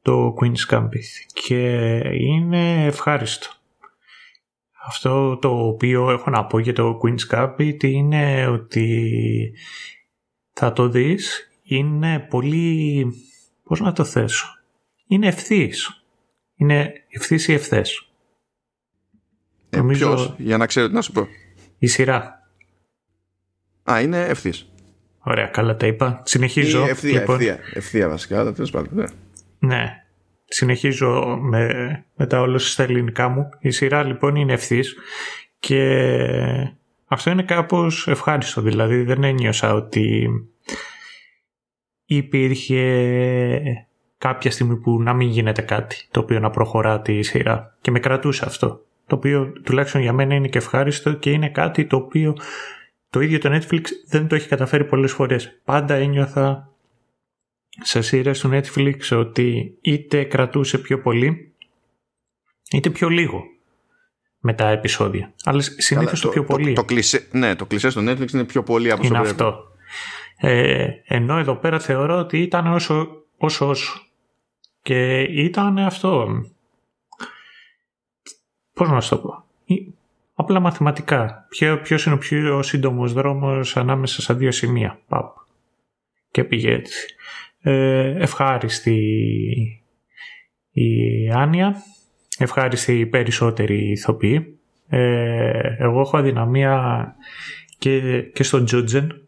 [0.02, 1.28] Το Queen's Gambit.
[1.34, 3.48] Και είναι ευχάριστο.
[4.86, 9.54] Αυτό το οποίο έχω να πω για το Queen's Gambit είναι ότι
[10.54, 13.06] θα το δεις, είναι πολύ...
[13.64, 14.48] πώς να το θέσω.
[15.08, 16.04] Είναι ευθύς.
[16.56, 18.09] Είναι ευθύς ή ευθές.
[19.70, 20.14] Ε, Νομίζω...
[20.14, 21.28] Ποιος, για να ξέρω τι να σου πω.
[21.78, 22.50] Η σειρά.
[23.92, 24.70] Α, είναι ευθύς.
[25.20, 26.22] Ωραία, καλά τα είπα.
[26.26, 26.86] Συνεχίζω.
[26.86, 27.36] Ή ευθεία, λοιπόν.
[27.36, 28.90] ευθεία, ευθεία βασικά, αλλά τέλος πάντων.
[28.94, 29.04] Ναι.
[29.60, 30.04] ναι.
[30.46, 31.68] Συνεχίζω με,
[32.16, 33.50] με τα όλα στα ελληνικά μου.
[33.60, 34.96] Η σειρά λοιπόν είναι ευθύς
[35.60, 35.82] και
[37.06, 38.62] αυτό είναι κάπως ευχάριστο.
[38.62, 40.30] Δηλαδή δεν ένιωσα ότι
[42.06, 42.84] υπήρχε
[44.18, 48.00] κάποια στιγμή που να μην γίνεται κάτι το οποίο να προχωρά τη σειρά και με
[48.00, 52.38] κρατούσε αυτό το οποίο τουλάχιστον για μένα είναι και ευχάριστο και είναι κάτι το οποίο
[53.10, 55.60] το ίδιο το Netflix δεν το έχει καταφέρει πολλές φορές.
[55.64, 56.70] Πάντα ένιωθα
[57.82, 61.54] σε σειρές του Netflix ότι είτε κρατούσε πιο πολύ
[62.72, 63.44] είτε πιο λίγο
[64.40, 65.34] με τα επεισόδια.
[65.44, 66.74] Αλλά συνήθως το, πιο πολύ.
[66.74, 69.64] Το, κλισέ, ναι, το κλισέ στο Netflix είναι πιο πολύ από Είναι αυτό.
[70.38, 73.68] Ε, ενώ εδώ πέρα θεωρώ ότι ήταν όσο όσο.
[73.68, 74.02] όσο.
[74.82, 76.28] Και ήταν αυτό.
[78.80, 79.44] Πώς να σου το πω;
[80.34, 81.46] Απλά μαθηματικά.
[81.84, 85.00] Ποιο είναι ο πιο σύντομος δρόμος ανάμεσα στα δύο σημεία.
[85.08, 85.36] Παπ.
[86.32, 87.16] Και πήγε έτσι.
[87.62, 89.00] Ε, ευχάριστη
[90.72, 91.76] η Άνια.
[92.38, 94.60] Ευχάριστη οι περισσότεροι ηθοποιοί.
[94.88, 97.16] Ε, εγώ έχω αδυναμία
[97.78, 99.22] και, και στον Τζότζεν.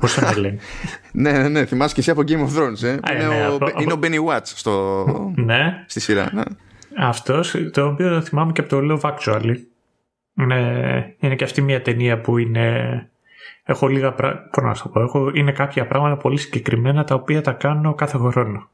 [0.00, 0.58] Πώς τον λένε.
[1.12, 1.64] ναι, ναι, ναι.
[1.64, 2.82] Θυμάσαι και εσύ από Game of Thrones.
[2.82, 5.04] Ε; είναι, ναι, ο, είναι ο Benny Watts στο...
[5.36, 5.84] ναι.
[5.86, 6.30] στη σειρά.
[6.32, 6.42] Ναι.
[7.00, 9.56] Αυτός, το οποίο το θυμάμαι και από το Love Actually.
[10.34, 13.08] Είναι, είναι και αυτή μια ταινία που είναι...
[13.64, 17.52] Έχω λίγα πράγματα, να σου πω, έχω, είναι κάποια πράγματα πολύ συγκεκριμένα τα οποία τα
[17.52, 18.68] κάνω κάθε χρόνο.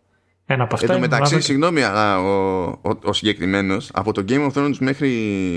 [0.47, 0.87] Ένα από αυτά.
[0.87, 5.09] Εν τω μεταξύ, συγγνώμη, αλλά ο, ο, ο συγκεκριμένος από το Game of Thrones μέχρι,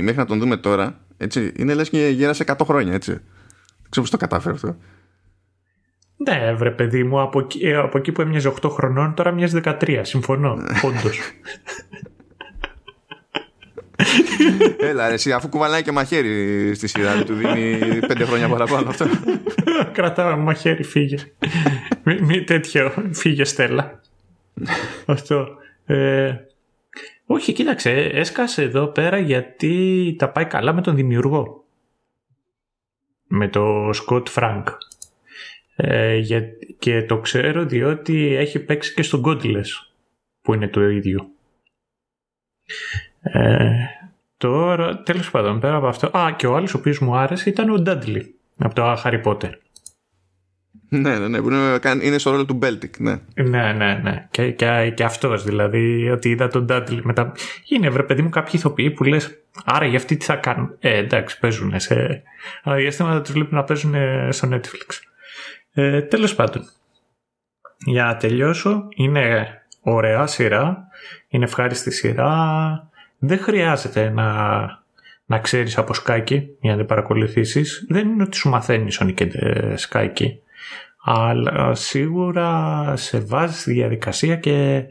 [0.01, 3.11] μέχρι να τον δούμε τώρα, έτσι, είναι λες και γέρασε 100 χρόνια, έτσι.
[3.11, 4.75] Δεν ξέρω πώς το κατάφερε αυτό.
[6.17, 9.99] Ναι, βρε παιδί μου, από εκεί, από εκεί που έμοιαζε 8 χρονών, τώρα μοιάζει 13.
[10.01, 10.51] Συμφωνώ.
[10.87, 11.19] Όντως.
[14.79, 19.05] Έλα, ρε, εσύ, αφού κουβαλάει και μαχαίρι στη σειρά του δίνει πέντε χρόνια παραπάνω αυτό.
[19.93, 21.17] Κρατάω μαχαίρι, φύγε.
[22.03, 24.01] μη, μη τέτοιο, φύγε Στέλλα.
[25.05, 25.47] αυτό.
[25.85, 26.35] Ε,
[27.25, 31.65] όχι, κοίταξε, έσκασε εδώ πέρα γιατί τα πάει καλά με τον δημιουργό.
[33.27, 34.67] Με το Scott Frank.
[35.75, 36.21] Ε,
[36.79, 39.69] και το ξέρω διότι έχει παίξει και στο Godless
[40.41, 41.29] που είναι το ίδιο.
[43.21, 43.69] Ε,
[44.37, 46.17] τώρα, τέλος πάντων, πέρα από αυτό.
[46.17, 49.51] Α, και ο άλλος ο οποίος μου άρεσε ήταν ο Dudley από το Harry Potter.
[50.89, 51.41] Ναι, ναι, ναι.
[51.41, 53.19] Που είναι, είναι στο ρόλο του Beltik, ναι.
[53.35, 54.27] Ναι, ναι, ναι.
[54.31, 57.31] Και, και, και αυτός δηλαδή, ότι είδα τον Dudley μετά.
[57.69, 60.97] Είναι βρε παιδί μου κάποιοι ηθοποιοί που λες, Άρα για αυτοί τι θα κάνουν; Ε,
[60.97, 62.23] εντάξει, παίζουν σε.
[62.63, 63.95] Αλλά διαστήματα τους βλέπουν να παίζουν
[64.29, 64.99] στο Netflix.
[65.73, 66.63] Ε, τέλος πάντων.
[67.85, 69.47] Για να τελειώσω, είναι
[69.81, 70.87] ωραία σειρά,
[71.27, 72.86] είναι ευχάριστη σειρά,
[73.17, 74.53] δεν χρειάζεται να,
[75.25, 77.85] να ξέρεις από σκάκι για να την παρακολουθήσεις.
[77.89, 79.27] Δεν είναι ότι σου μαθαίνει Sonic
[79.75, 80.41] σκάκι.
[81.03, 84.85] Αλλά σίγουρα σε βάζεις στη διαδικασία και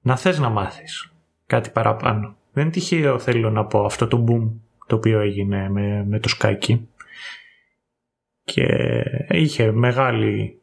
[0.00, 1.12] να θες να μάθεις
[1.46, 2.36] κάτι παραπάνω.
[2.52, 4.50] Δεν τυχαίο θέλω να πω αυτό το boom
[4.86, 6.88] το οποίο έγινε με, με το σκάκι
[8.44, 8.66] και
[9.28, 10.60] είχε μεγάλη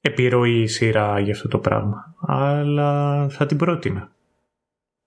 [0.00, 2.14] επιρροή η σειρά για αυτό το πράγμα.
[2.20, 4.12] Αλλά θα την πρότεινα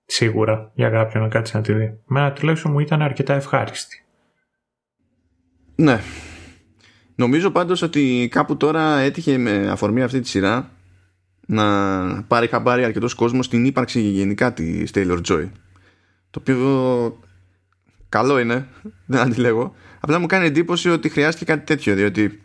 [0.06, 2.00] σίγουρα για κάποιον να κάτσει να τη δει.
[2.06, 4.04] Μένα τουλάχιστον μου ήταν αρκετά ευχάριστη.
[5.76, 6.02] Ναι.
[7.16, 10.70] Νομίζω πάντως ότι κάπου τώρα έτυχε με αφορμή αυτή τη σειρά
[11.48, 15.50] να πάρει χαμπάρι αρκετός κόσμος στην ύπαρξη γενικά της Taylor Joy.
[16.30, 17.20] Το οποίο
[18.10, 18.68] καλό είναι,
[19.06, 19.76] δεν αντιλέγω.
[20.00, 22.42] Απλά μου κάνει εντύπωση ότι χρειάστηκε κάτι τέτοιο, διότι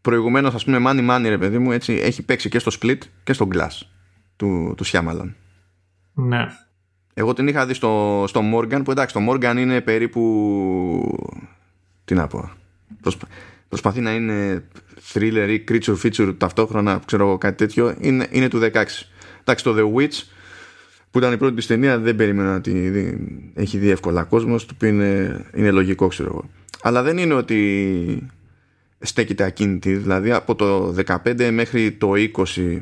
[0.00, 3.32] προηγουμένως, ας πούμε, Money Money, ρε παιδί μου, έτσι, έχει παίξει και στο Split και
[3.32, 3.80] στο Glass
[4.36, 5.32] του, του Shyamalan.
[6.12, 6.46] Ναι.
[7.14, 10.22] Εγώ την είχα δει στο, στο Morgan που εντάξει το Morgan είναι περίπου
[12.04, 12.50] τι να πω
[13.00, 13.26] προσπα,
[13.68, 14.64] προσπαθεί να είναι
[15.12, 18.84] thriller ή creature feature ταυτόχρονα ξέρω εγώ κάτι τέτοιο είναι, είναι του 16
[19.40, 20.22] εντάξει το The Witch
[21.10, 24.88] που ήταν η πρώτη της ταινία δεν περίμενα ότι έχει δει εύκολα κόσμος το οποίο
[24.88, 26.50] είναι, είναι λογικό ξέρω εγώ
[26.82, 28.28] αλλά δεν είναι ότι
[28.98, 32.12] στέκεται ακίνητη δηλαδή από το 15 μέχρι το
[32.56, 32.80] 20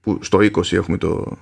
[0.00, 1.38] που στο 20 έχουμε το,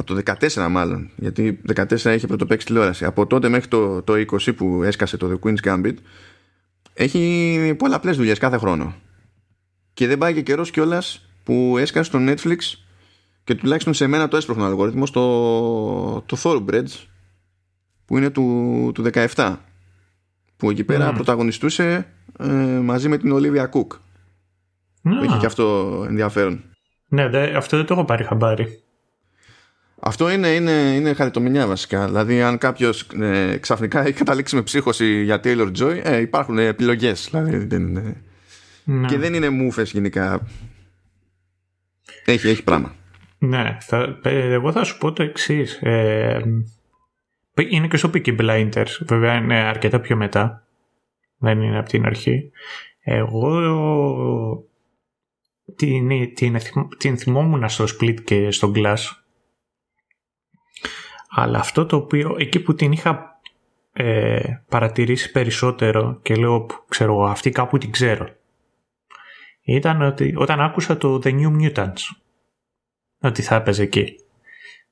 [0.00, 3.04] από το 14 μάλλον, γιατί 14 είχε πρωτοπαίξει τηλεόραση.
[3.04, 5.94] Από τότε μέχρι το, το 20 που έσκασε το The Queen's Gambit,
[6.94, 8.94] έχει πολλαπλές δουλειές κάθε χρόνο.
[9.94, 12.58] Και δεν πάει και καιρός κιόλας που έσκασε στο Netflix
[13.44, 17.06] και τουλάχιστον σε μένα το έσπροχνο αλγόριθμος στο το Thoroughbreds
[18.04, 19.56] που είναι του, του 17
[20.56, 21.14] που εκεί πέρα mm.
[21.14, 22.06] πρωταγωνιστούσε
[22.38, 22.46] ε,
[22.82, 25.24] μαζί με την Ολίβια Κουκ mm.
[25.24, 26.64] είχε και αυτό ενδιαφέρον
[27.08, 28.82] ναι δε, αυτό δεν το έχω πάρει χαμπάρι
[30.00, 32.06] αυτό είναι, είναι, είναι χαριτομηνιά βασικά.
[32.06, 37.28] Δηλαδή, αν κάποιος ε, ξαφνικά έχει καταλήξει με ψύχωση για Taylor Joy, ε, υπάρχουν επιλογές.
[37.30, 37.78] Δηλαδή,
[38.84, 39.06] ναι.
[39.06, 40.46] Και δεν είναι μούφε γενικά.
[42.24, 42.94] Έχει, έχει πράγμα.
[43.38, 45.74] Ναι, θα, ε, εγώ θα σου πω το εξής.
[45.82, 46.42] Ε,
[47.68, 48.98] είναι και στο Peaky Blinders.
[49.00, 50.66] Βέβαια είναι αρκετά πιο μετά.
[51.38, 52.50] Δεν είναι από την αρχή.
[53.00, 54.66] Εγώ
[55.76, 56.56] την, την,
[56.98, 58.96] την θυμόμουν στο Split και στο Glass
[61.40, 63.40] αλλά αυτό το οποίο εκεί που την είχα
[63.92, 68.28] ε, παρατηρήσει περισσότερο και λέω ξέρω εγώ αυτή κάπου την ξέρω
[69.62, 72.02] ήταν ότι όταν άκουσα το The New Mutants
[73.20, 74.16] ότι θα έπαιζε εκεί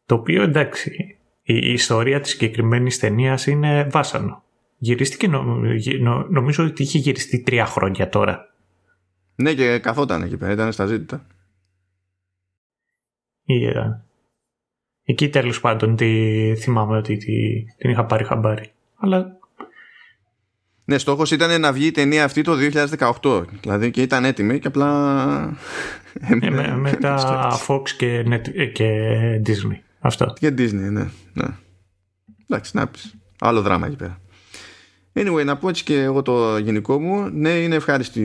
[0.06, 4.44] το οποίο εντάξει η, ιστορία της συγκεκριμένης ταινίας είναι βάσανο.
[4.78, 5.28] Γυρίστηκε
[6.30, 8.54] νομίζω ότι είχε γυριστεί τρία χρόνια τώρα.
[9.34, 11.26] Ναι και καθόταν εκεί πέρα ήταν στα ζήτητα.
[13.44, 14.04] Ήταν
[15.08, 18.70] Εκεί τέλος πάντων τη, θυμάμαι ότι τη, την είχα πάρει χαμπάρι.
[18.96, 19.38] Αλλά...
[20.84, 22.52] Ναι, στόχος ήταν να βγει η ταινία αυτή το
[23.22, 23.44] 2018.
[23.60, 25.58] Δηλαδή και ήταν έτοιμη και απλά.
[26.20, 27.18] Ε, με, μετά
[27.68, 28.22] Fox και,
[28.72, 28.90] και
[29.46, 29.78] Disney.
[29.98, 30.32] Αυτό.
[30.38, 31.08] Και Disney, ναι.
[31.32, 31.46] ναι.
[32.48, 33.14] Εντάξει, να πεις.
[33.38, 34.20] Άλλο δράμα εκεί πέρα.
[35.18, 37.30] Anyway, να πω έτσι και εγώ το γενικό μου.
[37.32, 38.20] Ναι, είναι ευχάριστη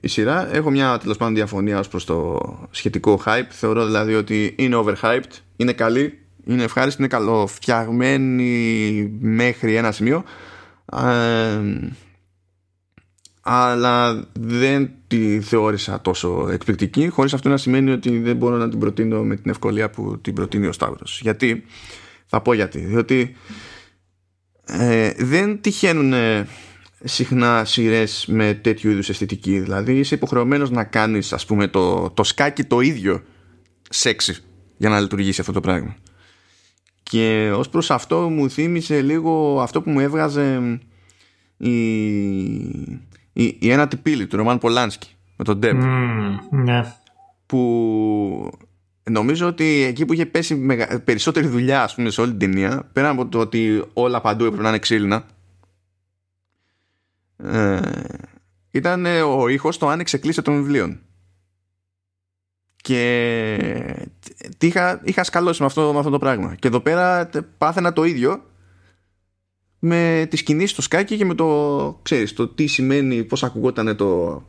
[0.00, 0.54] η σειρά.
[0.54, 2.38] Έχω μια τέλος πάντων διαφωνία ως προς το
[2.70, 3.46] σχετικό hype.
[3.48, 10.24] Θεωρώ δηλαδή ότι είναι overhyped, είναι καλή, είναι ευχάριστη, είναι καλοφτιαγμένη μέχρι ένα σημείο.
[10.92, 11.60] Ε,
[13.40, 18.78] αλλά δεν τη θεώρησα τόσο εκπληκτική χωρίς αυτό να σημαίνει ότι δεν μπορώ να την
[18.78, 21.64] προτείνω με την ευκολία που την προτείνει ο Σταύρος γιατί,
[22.26, 23.36] θα πω γιατί διότι
[24.66, 26.46] ε, δεν τυχαίνουν ε,
[27.04, 29.58] συχνά σειρές με τέτοιου είδους αισθητική.
[29.58, 33.22] Δηλαδή είσαι υποχρεωμένος να κάνεις ας πούμε το, το σκάκι το ίδιο
[33.90, 34.36] σεξι
[34.76, 35.96] για να λειτουργήσει αυτό το πράγμα.
[37.02, 40.78] Και ως προς αυτό μου θύμισε λίγο αυτό που μου έβγαζε
[41.56, 41.74] η,
[43.32, 45.78] η, η ένα τυπίλη του Ρωμάν Πολάνσκι με τον Ντέμ.
[46.50, 46.94] ναι.
[47.46, 48.50] Που
[49.10, 50.66] Νομίζω ότι εκεί που είχε πέσει
[51.04, 54.62] περισσότερη δουλειά ας πούμε, σε όλη την ταινία, πέρα από το ότι όλα παντού έπρεπε
[54.62, 55.26] να είναι ξύλινα,
[57.36, 57.80] ε,
[58.70, 61.00] ήταν ο ήχος το άνοιξε κλείσε των βιβλίων.
[62.76, 64.06] Και
[64.58, 66.54] τι είχα, είχα σκαλώσει με αυτό, με αυτό το πράγμα.
[66.54, 68.44] Και εδώ πέρα πάθαινα το ίδιο
[69.78, 74.42] με τις κινήσεις στο σκάκι και με το, ξέρεις, το τι σημαίνει, πώς ακουγόταν το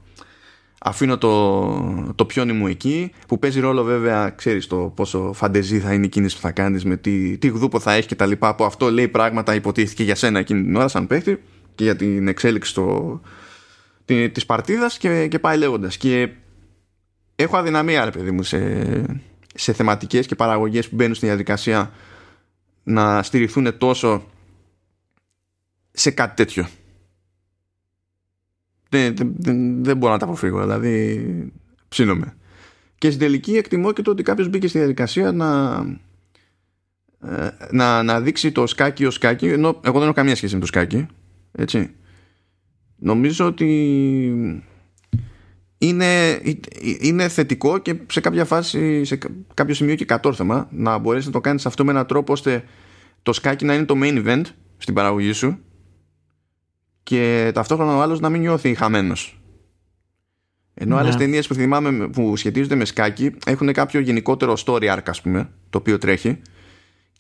[0.79, 5.93] αφήνω το, το πιόνι μου εκεί που παίζει ρόλο βέβαια ξέρεις το πόσο φαντεζή θα
[5.93, 8.55] είναι η κίνηση που θα κάνεις με τι, τι γδούπο θα έχει και τα λοιπά
[8.55, 11.41] που αυτό λέει πράγματα υποτίθεται για σένα εκείνη την ώρα σαν παίχτη
[11.75, 13.21] και για την εξέλιξη το,
[14.05, 15.97] τη, της παρτίδας και, και πάει λέγοντας.
[15.97, 16.29] Και
[17.35, 18.81] έχω αδυναμία ρε παιδί μου σε,
[19.55, 21.91] σε θεματικές και παραγωγές που μπαίνουν στη διαδικασία
[22.83, 24.23] να στηριχθούν τόσο
[25.91, 26.67] σε κάτι τέτοιο
[28.89, 30.61] δεν, δεν, δεν μπορώ να τα αποφύγω.
[30.61, 31.51] Δηλαδή,
[31.87, 32.35] ψήνομαι.
[32.97, 35.75] Και στην τελική εκτιμώ και το ότι κάποιος μπήκε στη διαδικασία να,
[37.21, 39.47] ε, να, να δείξει το σκάκι ως σκάκι.
[39.47, 41.05] Ενώ εγώ δεν έχω καμία σχέση με το σκάκι.
[41.51, 41.89] Έτσι.
[42.97, 43.71] Νομίζω ότι
[45.77, 46.41] είναι,
[46.99, 49.17] είναι θετικό και σε κάποια φάση, σε
[49.53, 52.63] κάποιο σημείο και κατόρθωμα να μπορέσεις να το κάνεις αυτό με έναν τρόπο ώστε
[53.23, 54.43] το σκάκι να είναι το main event
[54.77, 55.59] στην παραγωγή σου
[57.05, 59.39] και ταυτόχρονα ο άλλος να μην νιώθει χαμένος.
[60.73, 61.01] Ενώ ναι.
[61.01, 65.49] άλλες ταινίες που θυμάμαι που σχετίζονται με σκάκι έχουν κάποιο γενικότερο story arc, ας πούμε,
[65.69, 66.41] το οποίο τρέχει.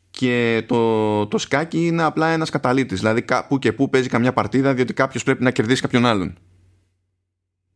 [0.09, 2.99] Και το, το σκάκι είναι απλά ένας καταλήτης.
[2.99, 6.37] Δηλαδή, που και που παίζει καμιά παρτίδα, διότι κάποιος πρέπει να κερδίσει κάποιον άλλον.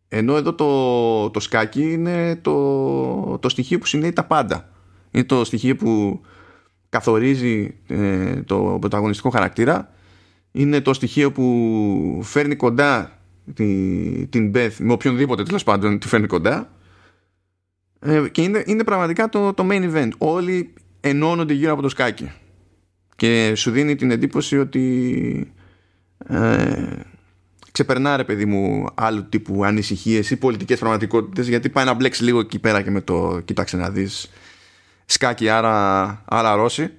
[0.08, 4.69] Ενώ εδώ το, το σκάκι είναι το, το στοιχείο που συνδέει τα πάντα.
[5.12, 6.22] Είναι το στοιχείο που
[6.89, 9.93] καθορίζει ε, το πρωταγωνιστικό χαρακτήρα
[10.52, 13.20] είναι το στοιχείο που φέρνει κοντά
[13.54, 16.72] την, την Beth με οποιονδήποτε τέλος πάντων τη φέρνει κοντά.
[18.00, 20.10] Ε, και είναι, είναι πραγματικά το, το main event.
[20.18, 22.32] Όλοι ενώνονται γύρω από το σκάκι.
[23.16, 25.54] Και σου δίνει την εντύπωση ότι
[26.28, 27.00] ε,
[27.72, 32.40] ξεπερνά ρε παιδί μου άλλου τύπου ανησυχίες ή πολιτικές πραγματικότητες γιατί πάει να μπλέξει λίγο
[32.40, 34.30] εκεί πέρα και με το κοίταξε να δεις
[35.06, 36.92] σκάκι άρα, άρα Ρώση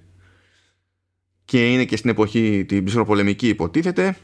[1.51, 4.17] και είναι και στην εποχή την ψυχροπολεμική υποτίθεται.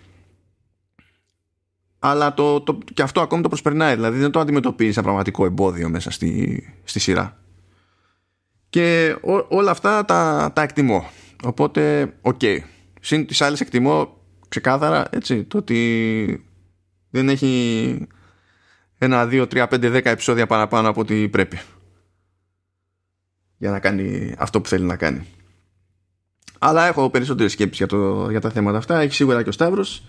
[1.99, 3.95] Αλλά το, το, και αυτό ακόμη το προσπερνάει.
[3.95, 7.41] Δηλαδή δεν το αντιμετωπίζει σαν πραγματικό εμπόδιο μέσα στη, στη σειρά.
[8.69, 9.17] Και
[9.49, 11.11] όλα αυτά τα, τα εκτιμώ.
[11.45, 12.39] Οπότε OK.
[12.43, 12.59] Okay.
[13.01, 14.17] συν τοις άλλοις εκτιμώ
[14.49, 16.45] ξεκάθαρα έτσι το ότι
[17.11, 18.07] δεν έχει
[18.99, 21.59] ένα, δύο, τρία, πέντε, δέκα επεισόδια παραπάνω από ό,τι πρέπει.
[23.57, 25.27] Για να κάνει αυτό που θέλει να κάνει
[26.59, 30.03] αλλά έχω περισσότερες σκέψεις για, το, για τα θέματα αυτά έχει σίγουρα και ο Σταύρος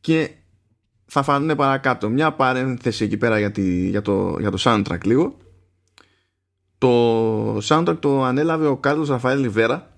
[0.00, 0.30] και
[1.06, 2.08] θα φανούν παρακάτω.
[2.08, 3.52] Μια παρένθεση εκεί πέρα για,
[3.90, 5.36] για, το, για το soundtrack λίγο.
[6.78, 9.92] Το soundtrack το ανέλαβε ο Κάρλος Ραφαέλ Λιβέρα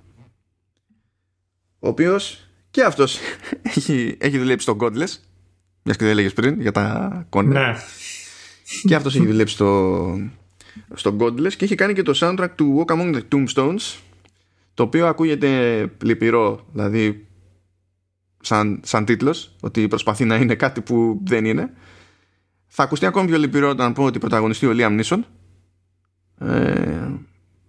[1.78, 3.18] ο οποίος και αυτός
[3.76, 5.14] έχει, έχει δουλέψει στο Godless
[5.82, 7.60] μιας και δεν έλεγες πριν για τα κόντα.
[7.60, 7.76] Ναι.
[8.82, 10.18] Και αυτός έχει δουλέψει στο,
[10.94, 13.98] στο Godless και έχει κάνει και το soundtrack του Walk Among the Tombstones
[14.80, 17.26] το οποίο ακούγεται λυπηρό δηλαδή
[18.40, 21.72] σαν, σαν τίτλος ότι προσπαθεί να είναι κάτι που δεν είναι.
[22.66, 25.20] Θα ακουστεί ακόμη πιο λυπηρό όταν πω ότι πρωταγωνιστεί ο Liam Neeson.
[26.38, 27.08] Ε,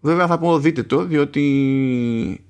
[0.02, 2.46] βέβαια θα πω δείτε το διότι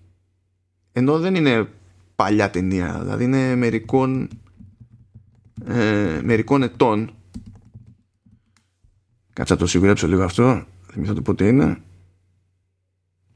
[0.92, 1.68] ενώ δεν είναι
[2.16, 4.30] παλιά ταινία δηλαδή είναι μερικών
[5.66, 7.12] ε, μερικών ετών.
[9.34, 11.78] Κάτσα το σιγουρέψω λίγο αυτό θυμηθώ το πότε είναι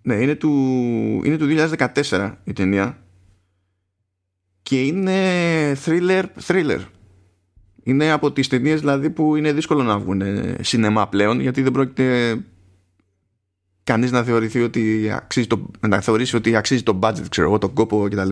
[0.05, 0.51] ναι είναι του,
[1.23, 1.47] είναι του
[2.07, 2.97] 2014 η ταινία
[4.61, 6.79] και είναι thriller, thriller.
[7.83, 10.21] Είναι από τις ταινίες δηλαδή που είναι δύσκολο να βγουν
[10.61, 12.37] σινεμά πλέον γιατί δεν πρόκειται
[13.83, 17.73] κανείς να θεωρηθεί ότι αξίζει το, να θεωρήσει ότι αξίζει το budget, ξέρω εγώ, τον
[17.73, 18.29] κόπο κτλ.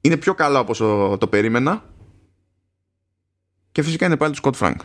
[0.00, 0.78] Είναι πιο καλά όπως
[1.18, 1.84] το περίμενα
[3.72, 4.76] και φυσικά είναι πάλι του Scott Frank.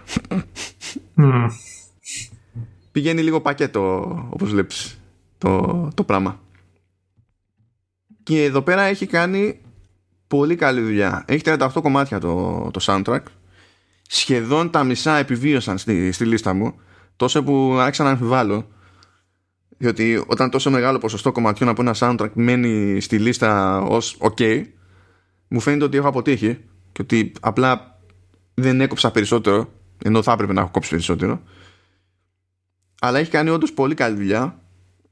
[2.96, 5.02] Πηγαίνει λίγο πακέτο όπως βλέπεις
[5.38, 6.40] το, το πράγμα.
[8.24, 9.62] Και εδώ πέρα έχει κάνει
[10.28, 11.26] πολύ καλή δουλειά.
[11.28, 13.22] Έχει 38 κομμάτια το, το soundtrack.
[14.08, 16.80] Σχεδόν τα μισά επιβίωσαν στη, στη λίστα μου.
[17.16, 18.68] Τόσο που άρχισα να αμφιβάλλω.
[19.78, 24.64] Διότι όταν τόσο μεγάλο ποσοστό κομματιών από ένα soundtrack μένει στη λίστα ως ok,
[25.48, 26.58] μου φαίνεται ότι έχω αποτύχει
[26.92, 28.00] και ότι απλά
[28.54, 29.72] δεν έκοψα περισσότερο,
[30.04, 31.42] ενώ θα έπρεπε να έχω κόψει περισσότερο.
[33.00, 34.60] Αλλά έχει κάνει όντως πολύ καλή δουλειά.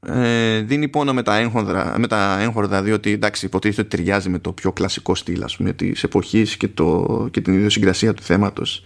[0.06, 4.38] Ε, δίνει πόνο με τα, έγχορδα, με τα έγχορδα διότι εντάξει υποτίθεται ότι ταιριάζει με
[4.38, 8.84] το πιο κλασικό στυλ ας πούμε της εποχής και, το, και την ιδιοσυγκρασία του θέματος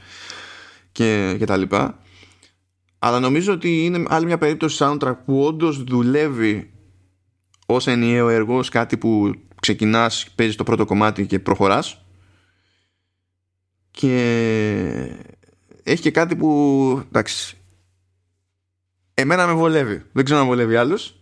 [0.92, 1.98] και, και τα λοιπά.
[2.98, 6.70] Αλλά νομίζω ότι είναι άλλη μια περίπτωση soundtrack που όντως δουλεύει
[7.66, 12.04] ως ενιαίο έργο ως κάτι που ξεκινάς, παίζεις το πρώτο κομμάτι και προχωράς.
[13.90, 14.12] Και
[15.82, 17.57] έχει και κάτι που εντάξει
[19.20, 20.02] Εμένα με βολεύει.
[20.12, 21.14] Δεν ξέρω αν βολεύει άλλους.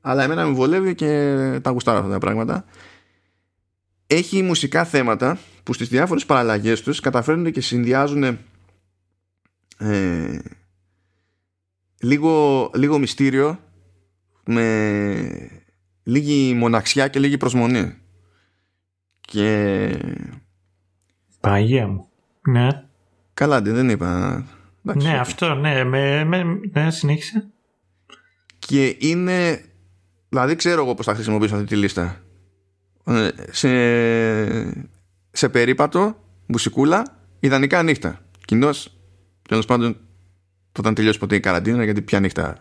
[0.00, 2.64] Αλλά εμένα με βολεύει και τα γουστάρω αυτά τα πράγματα.
[4.06, 8.38] Έχει μουσικά θέματα που στις διάφορες παραλλαγές τους καταφέρνουν και συνδυάζουν
[9.78, 10.38] ε,
[12.00, 13.58] λίγο, λίγο μυστήριο
[14.44, 15.62] με
[16.02, 17.94] λίγη μοναξιά και λίγη προσμονή.
[19.20, 19.90] Και...
[21.40, 22.08] Παγία μου.
[22.48, 22.68] Ναι.
[23.34, 24.44] Καλά, δεν είπα
[24.82, 27.46] ναι, αυτό, ναι, με, με, ναι, συνέχισε.
[28.58, 29.64] Και είναι,
[30.28, 32.20] δηλαδή ξέρω εγώ πώς θα χρησιμοποιήσω αυτή τη λίστα.
[33.04, 33.68] Ε, σε,
[35.30, 36.16] σε περίπατο,
[36.46, 37.04] μουσικούλα,
[37.40, 38.20] ιδανικά νύχτα.
[38.44, 38.70] Κοινώ,
[39.48, 39.96] τέλος πάντων,
[40.78, 42.56] όταν τελειώσει ποτέ η καραντίνα, γιατί πια νύχτα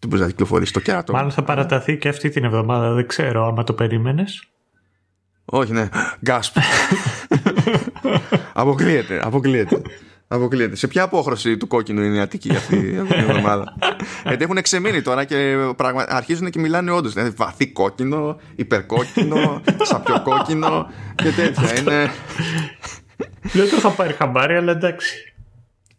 [0.00, 1.12] δεν μπορείς να κυκλοφορήσει το κέρατο.
[1.12, 4.48] Μάλλον θα παραταθεί και αυτή την εβδομάδα, δεν ξέρω άμα το περίμενες.
[5.44, 5.88] Όχι, ναι.
[6.20, 6.56] Γκάσπ.
[8.52, 9.82] αποκλείεται, αποκλείεται.
[10.28, 10.76] Αποκλείεται.
[10.76, 12.76] Σε ποια απόχρωση του κόκκινου είναι η Αττική αυτή
[13.08, 13.76] την εβδομάδα.
[14.24, 16.04] Γιατί έχουν ξεμείνει τώρα και πραγμα...
[16.08, 17.12] αρχίζουν και μιλάνε όντως.
[17.12, 21.78] Δηλαδή βαθύ κόκκινο, υπερκόκκινο, σαπιοκόκκινο και τέτοια.
[21.78, 22.10] είναι...
[23.42, 25.34] Δεν το είχα πάρει χαμπάρι, αλλά εντάξει.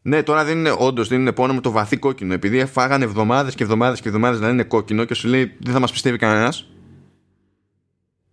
[0.01, 2.33] Ναι, τώρα δεν είναι όντως, δεν είναι μόνο με το βαθύ κόκκινο.
[2.33, 5.79] Επειδή φάγανε εβδομάδες και εβδομάδες και εβδομάδες να είναι κόκκινο και σου λέει δεν θα
[5.79, 6.69] μας πιστεύει κανένας.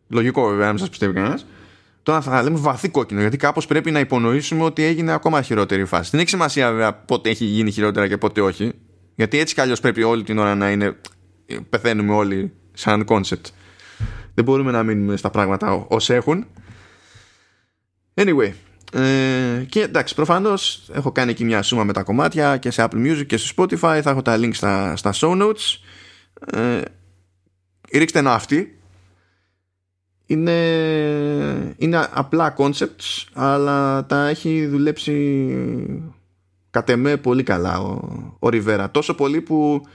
[0.09, 1.47] Λογικό βέβαια να μην σας πιστεύει κανένας.
[2.07, 5.85] Τώρα θα λέμε βαθύ κόκκινο, γιατί κάπως πρέπει να υπονοήσουμε ότι έγινε ακόμα χειρότερη η
[5.85, 6.11] φάση.
[6.11, 8.73] Δεν έχει σημασία βέβαια πότε έχει γίνει χειρότερα και πότε όχι.
[9.15, 10.97] Γιατί έτσι κι αλλιώς πρέπει όλη την ώρα να είναι.
[11.71, 13.47] Πεθαίνουμε όλοι σαν concept.
[14.35, 16.47] Δεν μπορούμε να μείνουμε στα πράγματα ως έχουν.
[18.15, 18.53] Anyway.
[18.93, 23.07] Ε, και εντάξει, προφανώς έχω κάνει εκεί μια σούμα με τα κομμάτια και σε Apple
[23.07, 24.01] Music και στο Spotify.
[24.03, 25.79] Θα έχω τα links στα, στα show notes.
[26.53, 26.81] Ε,
[27.93, 28.76] ρίξτε ένα αυτή
[30.27, 35.57] είναι, είναι απλά concepts αλλά τα έχει δουλέψει
[36.71, 38.01] κατ' εμέ πολύ καλά ο,
[38.39, 39.87] ο Ριβέρα τόσο πολύ που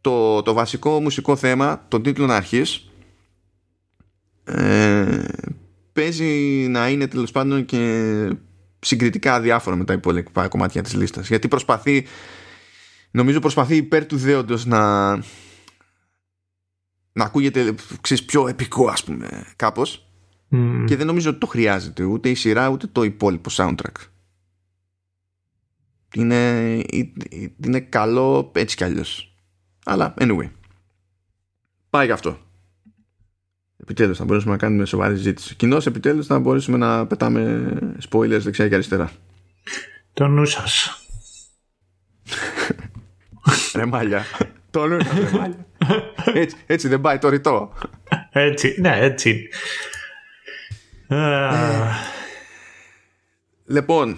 [0.00, 2.90] το, το βασικό μουσικό θέμα των τίτλων αρχής
[4.44, 5.24] ε,
[5.92, 8.28] παίζει να είναι τέλος πάντων και
[8.80, 11.28] συγκριτικά αδιάφορο με τα υπόλοιπα κομμάτια της λίστας.
[11.28, 12.06] Γιατί προσπαθεί
[13.10, 15.12] νομίζω προσπαθεί υπέρ του δέοντος να
[17.12, 20.04] να ακούγεται ξέρεις, πιο επικό ας πούμε κάπως.
[20.86, 23.94] Και δεν νομίζω ότι το χρειάζεται ούτε η σειρά ούτε το υπόλοιπο soundtrack.
[26.14, 26.82] Είναι,
[27.64, 29.36] είναι καλό έτσι κι αλλιώς.
[29.84, 30.50] Αλλά anyway.
[31.90, 32.38] Πάει γι' αυτό.
[33.76, 37.72] Επιτέλους θα μπορέσουμε να κάνουμε σοβαρή ζήτηση κοινώς επιτέλους θα μπορέσουμε να πετάμε
[38.10, 39.10] spoilers δεξιά και αριστερά.
[40.12, 41.04] Το νου σας.
[43.74, 44.24] Ρε μάλια
[44.70, 45.66] το νου σας ρε μάλια
[46.24, 47.72] έτσι, έτσι δεν πάει το ρητό
[48.32, 49.48] έτσι ναι έτσι
[53.70, 54.16] Λοιπόν,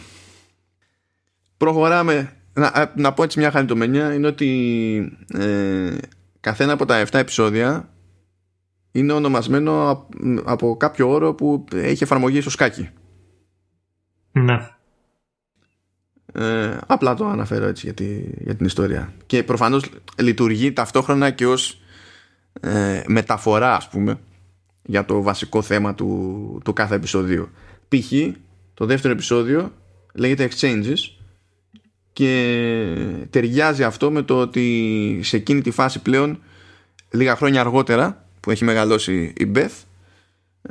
[1.56, 2.36] προχωράμε.
[2.54, 5.96] Να, να πω έτσι μια χαριτομενιά είναι ότι ε,
[6.40, 7.88] καθένα από τα 7 επεισόδια
[8.92, 10.06] είναι ονομασμένο
[10.44, 12.88] από κάποιο όρο που έχει εφαρμογή στο σκάκι.
[14.32, 14.68] Ναι.
[16.32, 18.06] Ε, απλά το αναφέρω έτσι για,
[18.38, 19.12] για την ιστορία.
[19.26, 19.84] Και προφανώς
[20.18, 21.80] λειτουργεί ταυτόχρονα και ως
[22.60, 24.18] ε, μεταφορά ας πούμε
[24.82, 27.48] για το βασικό θέμα του, του κάθε επεισοδίου.
[27.88, 28.12] Π.χ.
[28.74, 29.72] το δεύτερο επεισόδιο
[30.14, 30.98] λέγεται Exchanges
[32.12, 32.96] και
[33.30, 36.40] ταιριάζει αυτό με το ότι σε εκείνη τη φάση πλέον
[37.10, 39.84] λίγα χρόνια αργότερα που έχει μεγαλώσει η Beth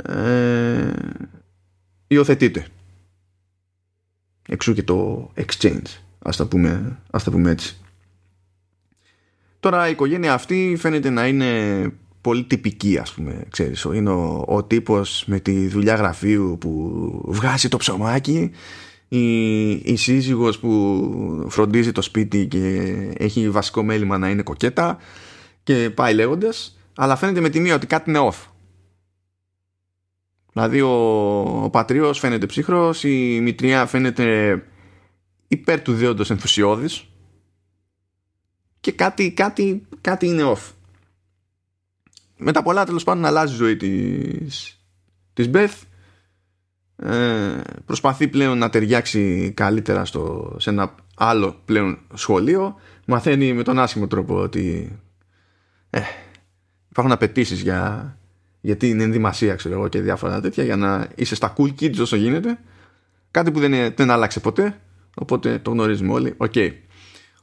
[0.09, 0.91] ε,
[2.07, 2.65] υιοθετείται.
[4.51, 5.99] Εξού και το exchange.
[6.19, 7.77] Ας τα πούμε, ας τα πούμε έτσι.
[9.59, 11.91] Τώρα η οικογένεια αυτή φαίνεται να είναι
[12.21, 17.67] πολύ τυπική ας πούμε ξέρεις είναι ο, ο τύπος με τη δουλειά γραφείου που βγάζει
[17.67, 18.51] το ψωμάκι
[19.07, 24.97] η, η σύζυγος που φροντίζει το σπίτι και έχει βασικό μέλημα να είναι κοκέτα
[25.63, 28.50] και πάει λέγοντας αλλά φαίνεται με τη μία ότι κάτι είναι off
[30.53, 30.93] δηλαδή ο,
[31.63, 34.55] ο πατρίος φαίνεται ψύχρος η μητριά φαίνεται
[35.47, 37.05] υπέρ του δέοντος ενθουσιώδης
[38.79, 40.71] και κάτι, κάτι, κάτι είναι off.
[42.37, 44.79] Με τα πολλά τέλος πάντων αλλάζει η ζωή της,
[45.33, 45.81] της Beth
[46.95, 52.75] ε, προσπαθεί πλέον να ταιριάξει καλύτερα στο, σε ένα άλλο πλέον σχολείο.
[53.05, 54.95] Μαθαίνει με τον άσχημο τρόπο ότι
[55.89, 56.01] ε,
[56.89, 58.17] υπάρχουν απαιτήσεις για,
[58.61, 62.15] για την ενδυμασία ξέρω εγώ και διάφορα τέτοια για να είσαι στα cool kids όσο
[62.15, 62.59] γίνεται
[63.31, 64.79] κάτι που δεν, δεν άλλαξε ποτέ
[65.15, 66.71] οπότε το γνωρίζουμε όλοι okay.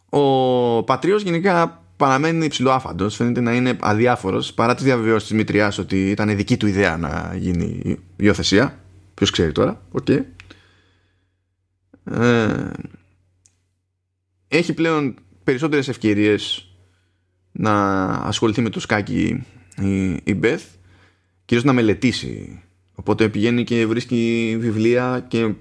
[0.08, 3.16] ο Πατρίος γενικά παραμένει υψηλό άφαντος.
[3.16, 7.34] Φαίνεται να είναι αδιάφορος παρά τις διαβεβαιώσεις της Μητριάς ότι ήταν δική του ιδέα να
[7.36, 8.80] γίνει η υιοθεσία.
[9.14, 9.82] Ποιος ξέρει τώρα.
[10.00, 10.24] Okay.
[12.04, 12.70] Ε,
[14.48, 15.14] έχει πλέον
[15.44, 16.68] περισσότερες ευκαιρίες
[17.52, 19.44] να ασχοληθεί με το σκάκι
[19.76, 20.64] η, η Μπεθ
[21.49, 22.62] κυρίως να μελετήσει
[22.94, 25.55] οπότε πηγαίνει και βρίσκει βιβλία και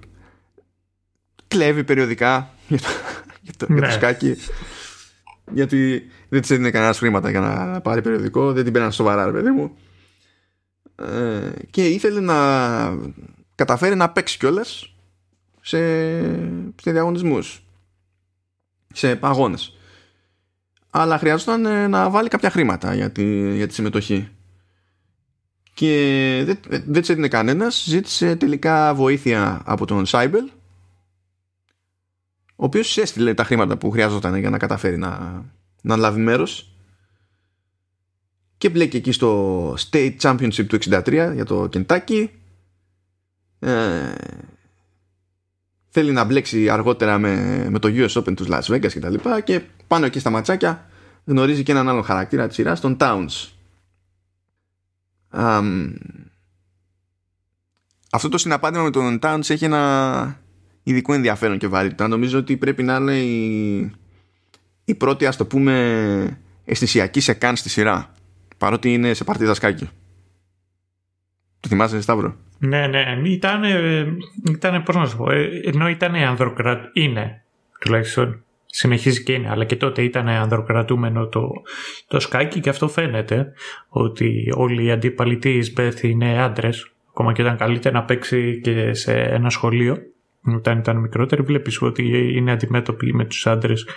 [1.48, 2.88] κλέβει περιοδικά για το,
[3.42, 3.92] για το, για το ναι.
[3.92, 4.36] σκάκι
[5.54, 9.32] γιατί δεν της έδινε κανένα χρήματα για να πάρει περιοδικό, δεν την πέραν σοβαρά, ρε
[9.32, 9.76] παιδί μου.
[10.96, 12.36] Ε, και ήθελε να
[13.56, 14.96] καταφέρει να παίξει κιόλας
[15.62, 15.78] σε,
[16.82, 17.40] σε διαγωνισμού.
[18.94, 19.58] Σε αγώνε.
[20.90, 24.30] Αλλά χρειάζονταν ε, να βάλει κάποια χρήματα για τη, για τη συμμετοχή.
[25.78, 27.84] Και δεν, δεν τη έδινε κανένας.
[27.88, 30.50] Ζήτησε τελικά βοήθεια από τον Σάιμπελ
[32.60, 35.44] ο οποίος έστειλε τα χρήματα που χρειάζονταν για να καταφέρει να,
[35.82, 36.76] να λάβει μέρος.
[38.58, 42.28] και μπλέκει εκεί στο State Championship του 63 για το Kentucky
[43.60, 44.16] ε,
[45.90, 49.42] θέλει να μπλέξει αργότερα με, με το US Open τους Las Vegas και τα λοιπά
[49.42, 50.90] και πάνω εκεί στα ματσάκια
[51.26, 53.57] γνωρίζει και έναν άλλο χαρακτήρα της σειράς τον Towns
[55.32, 55.94] um,
[58.12, 60.42] αυτό το συναπάντημα με τον Towns έχει ένα
[60.84, 62.08] ειδικό ενδιαφέρον και βαρύτητα.
[62.08, 63.92] Νομίζω ότι πρέπει να είναι η,
[64.86, 68.12] η πρώτη, ας το πούμε, αισθησιακή σε καν στη σειρά.
[68.58, 69.90] Παρότι είναι σε παρτίδα σκάκι.
[71.60, 73.22] Το θυμάσαι, Σταύρο; Ναι, ναι.
[73.24, 73.64] Ήταν,
[74.50, 76.86] ήταν πώς να σου πω, ε, ενώ ήταν ανδροκρατ...
[76.94, 77.44] Είναι,
[77.80, 78.44] τουλάχιστον.
[78.70, 81.51] Συνεχίζει και είναι, αλλά και τότε ήταν ανδροκρατούμενο το,
[82.07, 83.53] το σκάκι και αυτό φαίνεται
[83.89, 86.91] ότι όλοι οι αντίπαλοι τη Μπεθ είναι άντρες.
[87.09, 89.97] Ακόμα και ήταν καλύτερα να παίξει και σε ένα σχολείο
[90.55, 93.88] όταν ήταν μικρότεροι βλέπεις ότι είναι αντιμέτωποι με τους άντρες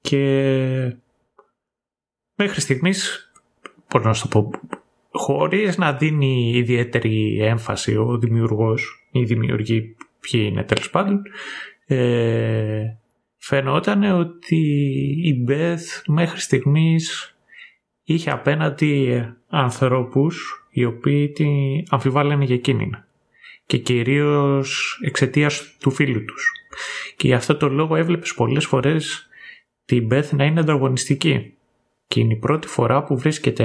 [0.00, 0.96] και
[2.34, 3.30] μέχρι στιγμής
[3.90, 4.60] μπορώ να σου το πω
[5.10, 11.22] χωρίς να δίνει ιδιαίτερη έμφαση ο δημιουργός ή δημιουργοί ποιοι είναι τέλος πάντων
[11.86, 12.96] ε,
[13.38, 14.56] φαινόταν ότι
[15.22, 17.36] η Μπεθ μέχρι στιγμής
[18.04, 21.48] είχε απέναντι ανθρώπους οι οποίοι την
[21.88, 22.90] αμφιβάλλανε για εκείνη
[23.66, 26.52] και κυρίως εξαιτίας του φίλου τους.
[27.16, 29.28] Και για αυτό το λόγο έβλεπες πολλές φορές
[29.84, 31.54] την Beth να είναι ανταγωνιστική.
[32.06, 33.64] Και είναι η πρώτη φορά που βρίσκεται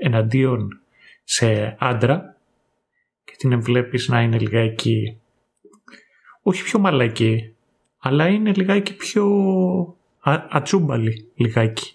[0.00, 0.80] εναντίον
[1.24, 2.36] σε άντρα
[3.24, 5.18] και την βλέπεις να είναι λιγάκι
[6.42, 7.53] όχι πιο μαλακή
[8.06, 9.26] αλλά είναι λιγάκι πιο
[10.20, 11.92] α, ατσούμπαλη λιγάκι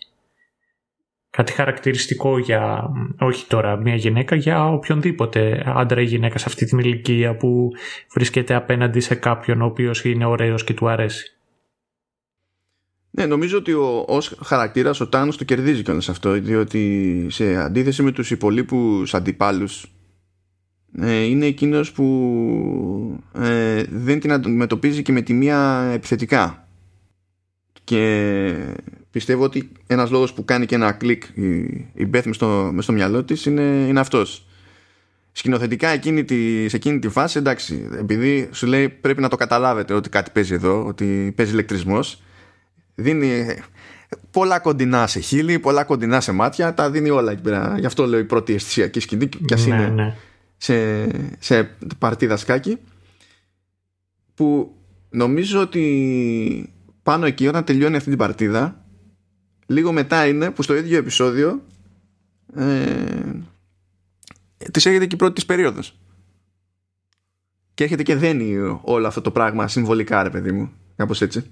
[1.30, 2.90] κάτι χαρακτηριστικό για,
[3.20, 7.70] όχι τώρα μια γυναίκα, για οποιονδήποτε άντρα ή γυναίκα σε αυτή την ηλικία που
[8.14, 11.34] βρίσκεται απέναντι σε κάποιον ο οποίος είναι ωραίος και του αρέσει.
[13.12, 18.04] Ναι, νομίζω ότι ο, ως χαρακτήρας ο Τάνος το κερδίζει κιόλας αυτό, διότι σε αντίθεση
[18.04, 19.99] με τους υπολείπους αντιπάλους ε,
[21.02, 26.68] είναι εκείνος που ε, δεν την αντιμετωπίζει και με τη μία επιθετικά.
[27.84, 28.56] Και
[29.12, 31.48] πιστεύω ότι ένας λόγος που κάνει και ένα κλικ η,
[31.94, 34.44] η Beth μες στο, στο μυαλό της είναι, είναι αυτός.
[35.32, 39.94] Σκηνοθετικά εκείνη τη, σε εκείνη τη φάση εντάξει επειδή σου λέει πρέπει να το καταλάβετε
[39.94, 42.22] ότι κάτι παίζει εδώ ότι παίζει ηλεκτρισμός
[42.96, 43.46] δίνει
[44.32, 48.06] πολλά κοντινά σε χείλη πολλά κοντινά σε μάτια τα δίνει όλα εκεί πέρα γι' αυτό
[48.06, 50.16] λέω η πρώτη αισθησιακή σκηνή κι ας ναι, είναι ναι.
[50.60, 51.08] Σε,
[51.40, 51.64] σε
[51.98, 52.78] παρτίδα σκάκι
[54.34, 54.76] που
[55.10, 58.86] νομίζω ότι πάνω εκεί όταν τελειώνει αυτή την παρτίδα
[59.66, 61.66] λίγο μετά είναι που στο ίδιο επεισόδιο
[62.56, 63.40] ε,
[64.72, 66.00] της έρχεται και η πρώτη της περίοδος.
[67.74, 70.72] Και έρχεται και δένει όλο αυτό το πράγμα συμβολικά ρε παιδί μου.
[70.96, 71.52] Κάπως έτσι.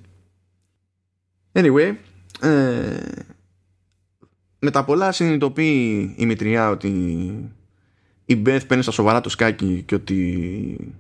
[1.52, 1.96] Anyway
[2.42, 2.98] ε,
[4.60, 7.57] με τα πολλά συνειδητοποιεί η Μητριά ότι
[8.30, 10.94] η Μπεθ παίρνει στα σοβαρά το σκάκι και ότι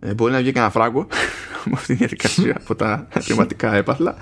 [0.00, 1.06] ε, μπορεί να βγει κανένα φράγκο
[1.64, 4.16] με αυτή τη διαδικασία από τα χρηματικά έπαθλα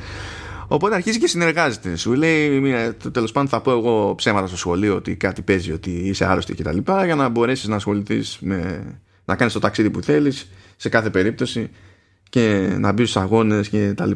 [0.69, 1.97] Οπότε αρχίζει και συνεργάζεται.
[1.97, 2.63] Σου λέει,
[3.13, 6.79] τέλος πάντων, θα πω εγώ ψέματα στο σχολείο ότι κάτι παίζει, ότι είσαι άρρωστη κτλ.
[7.05, 8.85] Για να μπορέσεις να ασχοληθείς με.
[9.25, 11.71] να κάνεις το ταξίδι που θέλεις σε κάθε περίπτωση
[12.29, 14.11] και να μπεις στους αγώνες κτλ.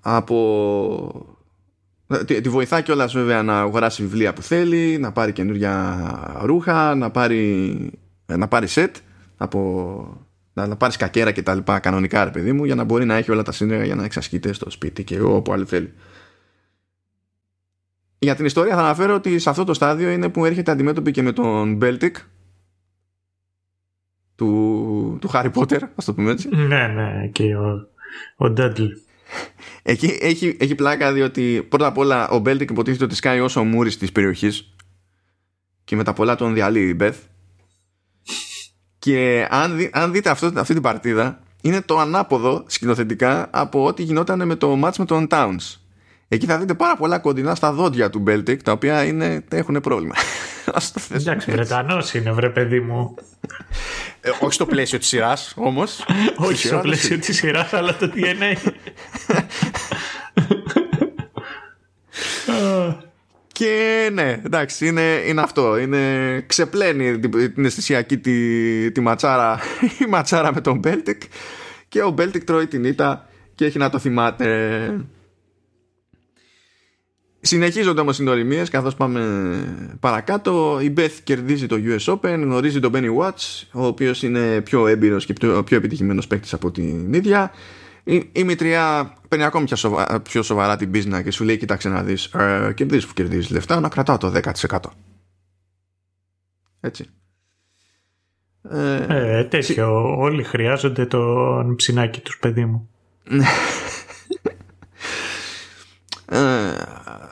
[0.00, 1.33] Από.
[2.26, 7.10] Τη, τη βοηθά κιόλας βέβαια να αγοράσει βιβλία που θέλει, να πάρει καινούργια ρούχα, να
[7.10, 7.90] πάρει,
[8.26, 8.96] να πάρει σετ
[9.36, 13.04] από να, να πάρει σκακιέρα και τα λοιπά κανονικά ρε παιδί μου για να μπορεί
[13.04, 15.92] να έχει όλα τα σύνεργα για να εξασκείται στο σπίτι και όπου άλλο θέλει.
[18.18, 21.22] Για την ιστορία θα αναφέρω ότι σε αυτό το στάδιο είναι που έρχεται αντιμέτωπη και
[21.22, 22.16] με τον Beltik
[24.36, 26.48] του, του Harry Potter, ας το πούμε έτσι.
[26.48, 27.88] Ναι, ναι, και ο,
[28.36, 28.88] ο Dudley.
[29.82, 33.64] Εκεί έχει, έχει πλάκα διότι πρώτα απ' όλα ο Beltik υποτίθεται ότι σκάει ως ο
[33.64, 34.74] μούρης της περιοχής
[35.84, 37.18] και με τα πολλά τον διαλύει η Beth
[38.98, 44.46] και αν, αν δείτε αυτό, αυτή την παρτίδα, είναι το ανάποδο σκηνοθετικά από ό,τι γινόταν
[44.46, 45.83] με το match με τον Townes.
[46.34, 50.14] Εκεί θα δείτε πάρα πολλά κοντινά στα δόντια του Beltik, τα οποία είναι, έχουν πρόβλημα.
[51.14, 53.14] Εντάξει, Βρετανός είναι, βρε παιδί μου.
[54.20, 56.04] Ε, όχι στο πλαίσιο της σειράς, όμως.
[56.48, 58.56] όχι στο πλαίσιο της σειράς, αλλά το DNA.
[63.52, 65.78] Και ναι, εντάξει, είναι, είναι αυτό.
[65.78, 67.18] Είναι, ξεπλένει
[67.48, 69.58] την αισθησιακή τη, τη ματσάρα,
[69.98, 71.22] η ματσάρα με τον Beltik
[71.88, 74.46] και ο Beltik τρώει την ήττα και έχει να το θυμάται.
[77.46, 79.20] Συνεχίζονται όμως οι νοημίε καθώς πάμε
[80.00, 80.80] παρακάτω.
[80.82, 85.26] Η Beth κερδίζει το US Open, γνωρίζει τον Benny Watts, ο οποίος είναι πιο έμπειρος
[85.26, 87.52] και πιο, πιο επιτυχημένος παίκτης από την ίδια.
[88.04, 91.88] Η, η μητριά παίρνει ακόμη πιο σοβαρά, πιο σοβαρά την πίσνα και σου λέει: Κοίταξε
[91.88, 94.32] να δεις, ε, κερδίζεις που κερδίζεις λεφτά, να κρατάω το
[94.68, 94.78] 10%.
[96.80, 97.06] Έτσι.
[98.70, 100.18] Ε, ε, τέτοιο.
[100.18, 102.88] Όλοι χρειάζονται τον ψινάκι τους, παιδί μου.
[106.34, 106.74] Ε,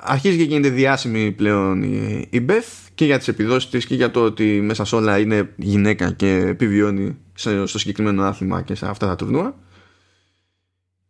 [0.00, 4.10] αρχίζει και γίνεται διάσημη πλέον η, η Beth και για τις επιδόσεις της και για
[4.10, 7.16] το ότι μέσα σε όλα είναι γυναίκα και επιβιώνει
[7.64, 9.54] στο συγκεκριμένο άθλημα και σε αυτά τα τουρνουά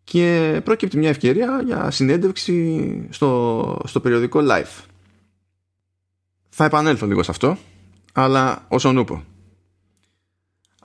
[0.04, 4.84] και πρόκειται μια ευκαιρία για συνέντευξη στο, στο περιοδικό Life.
[6.48, 7.58] Θα επανέλθω λίγο σε αυτό,
[8.12, 9.24] αλλά όσον ούπο.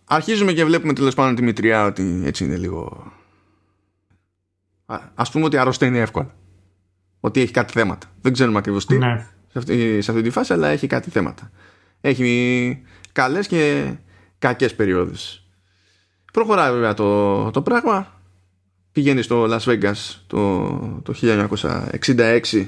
[0.03, 3.11] Αρχίζουμε και βλέπουμε τέλος πάντων τη μητριά ότι έτσι είναι λίγο...
[5.15, 6.35] Α πούμε ότι αρρωσταίνει εύκολα.
[7.19, 8.07] Ότι έχει κάτι θέματα.
[8.21, 9.27] Δεν ξέρουμε ακριβώς τι ναι.
[9.51, 11.51] σε, αυτή, σε αυτή τη φάση, αλλά έχει κάτι θέματα.
[12.01, 13.93] Έχει καλές και
[14.39, 15.41] κακές περιόδους.
[16.33, 18.21] Προχωράει βέβαια το, το πράγμα
[18.91, 20.67] πηγαίνει στο Las Vegas το,
[21.03, 22.65] το 1966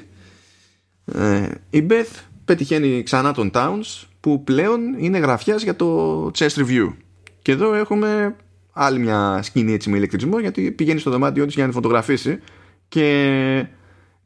[1.05, 6.93] ε, η Beth πετυχαίνει ξανά τον Towns που πλέον είναι γραφιάς για το Chess Review
[7.41, 8.35] και εδώ έχουμε
[8.71, 12.39] άλλη μια σκηνή έτσι με ηλεκτρισμό γιατί πηγαίνει στο δωμάτιό της για να τη φωτογραφίσει
[12.87, 13.65] και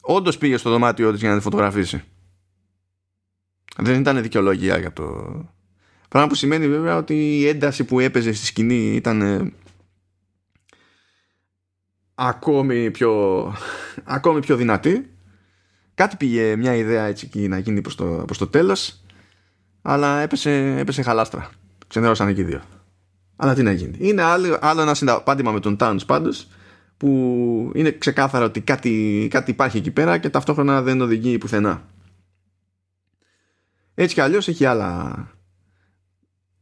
[0.05, 2.03] όντως πήγε στο δωμάτιό της για να τη φωτογραφίσει
[3.77, 5.03] δεν ήταν δικαιολογία για το
[6.09, 9.51] πράγμα που σημαίνει βέβαια ότι η ένταση που έπαιζε στη σκηνή ήταν
[12.15, 13.43] ακόμη πιο,
[14.03, 15.07] ακόμη πιο δυνατή.
[15.95, 19.03] Κάτι πήγε μια ιδέα έτσι και να γίνει προς το, προς το τέλος
[19.81, 21.49] αλλά έπεσε, έπεσε χαλάστρα.
[21.87, 22.61] Ξενέρωσαν εκεί δύο.
[23.35, 23.97] Αλλά τι να γίνει.
[23.99, 26.47] Είναι άλλο, άλλο ένα συνταπάντημα με τον Towns πάντως
[27.03, 31.85] που είναι ξεκάθαρο ότι κάτι, κάτι υπάρχει εκεί πέρα και ταυτόχρονα δεν οδηγεί πουθενά.
[33.93, 35.27] Έτσι κι αλλιώς έχει άλλα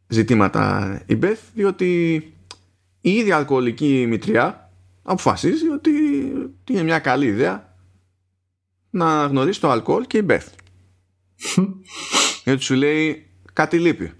[0.08, 2.14] ζητήματα η Beth διότι
[3.02, 4.72] η ίδια αλκοολική μητριά
[5.04, 5.92] αποφασίζει ότι
[6.70, 7.76] είναι μια καλή ιδέα
[8.90, 10.48] να γνωρίσει το αλκοόλ και η Beth.
[12.46, 14.12] Γιατί σου λέει κάτι λείπει.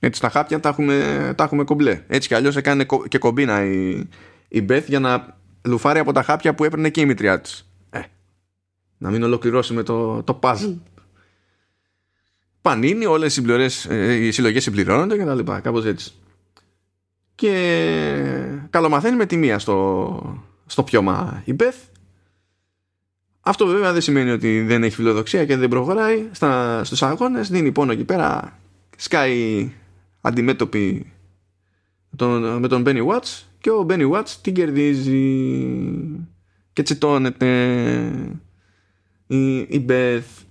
[0.00, 2.04] Έτσι τα χάπια τα έχουμε, τα έχουμε κομπλέ.
[2.06, 4.08] Έτσι κι αλλιώς έκανε και κομπίνα η,
[4.54, 7.72] η Beth για να λουφάρει από τα χάπια που έπαιρνε και η μητριά της.
[7.90, 8.00] Ε,
[8.98, 10.76] να μην ολοκληρώσουμε το, το puzzle.
[12.62, 13.44] Πανίνι, όλες οι,
[13.88, 15.60] ε, οι συλλογές συμπληρώνονται και τα λοιπά.
[15.60, 16.12] Κάπως έτσι.
[17.34, 21.92] Και καλομαθαίνει με τη μία στο, στο πιώμα η Beth
[23.44, 27.72] αυτό βέβαια δεν σημαίνει ότι δεν έχει φιλοδοξία και δεν προχωράει στα, στους αγώνες, δίνει
[27.72, 28.58] πόνο εκεί πέρα,
[28.96, 29.72] σκάει
[30.20, 31.12] αντιμέτωπη
[32.16, 35.14] τον, με τον Benny Watts και ο Benny Watts την κερδίζει.
[36.72, 37.48] Και τσιτώνεται
[39.26, 40.44] η, η Beth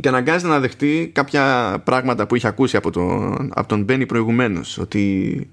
[0.00, 4.78] και αναγκάζεται να δεχτεί κάποια πράγματα που είχε ακούσει από τον, από τον Benny προηγουμένως
[4.78, 5.50] ότι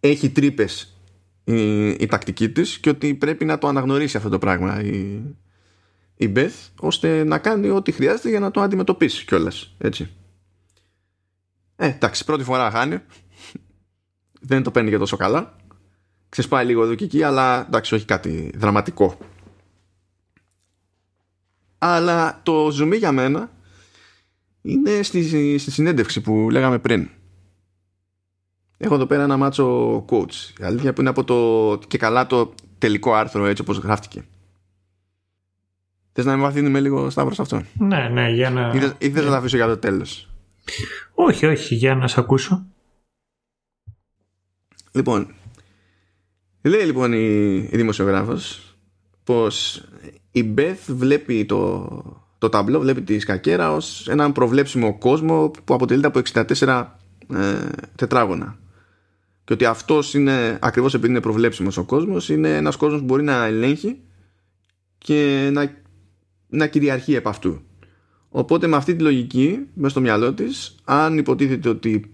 [0.00, 0.96] έχει τρύπες
[1.44, 5.20] η, η τακτική της και ότι πρέπει να το αναγνωρίσει αυτό το πράγμα η,
[6.16, 10.10] η Beth ώστε να κάνει ό,τι χρειάζεται για να το αντιμετωπίσει κιόλας έτσι.
[11.76, 12.98] Ε, εντάξει, πρώτη φορά χάνει
[14.42, 15.56] δεν το παίρνει και τόσο καλά
[16.28, 19.18] ξεσπάει λίγο εδώ και εκεί αλλά εντάξει, όχι κάτι δραματικό
[21.78, 23.50] αλλά το ζουμί για μένα
[24.62, 27.08] είναι στη, στη συνέντευξη που λέγαμε πριν
[28.84, 30.60] Έχω εδώ πέρα ένα μάτσο coach.
[30.60, 34.24] Η αλήθεια που είναι από το και καλά το τελικό άρθρο έτσι όπως γράφτηκε.
[36.12, 38.72] Θες να με μαθαίνουμε λίγο Σταύρος αυτό; Ναι, ναι, για να...
[38.98, 40.30] Ή θες, να τα αφήσω για το τέλος;
[41.14, 42.66] Όχι, όχι, για να σε ακούσω.
[44.92, 45.34] Λοιπόν,
[46.62, 48.74] λέει λοιπόν η, η δημοσιογράφος
[49.24, 49.84] πως
[50.32, 51.88] η Μπεθ βλέπει το,
[52.38, 56.86] το ταμπλό, βλέπει τη σκακέρα ως έναν προβλέψιμο κόσμο που αποτελείται από 64
[57.34, 58.58] ε, τετράγωνα
[59.44, 63.22] και ότι αυτός είναι ακριβώς επειδή είναι προβλέψιμος ο κόσμος, είναι ένας κόσμος που μπορεί
[63.22, 64.00] να ελέγχει
[64.98, 65.76] και να,
[66.48, 67.60] να κυριαρχεί επ' αυτού.
[68.28, 72.10] Οπότε με αυτή τη λογική, μέσα στο μυαλό της, αν υποτίθεται ότι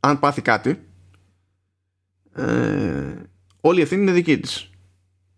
[0.00, 0.78] αν πάθει κάτι,
[2.34, 3.14] ε,
[3.60, 4.70] όλη η ευθύνη είναι δική της.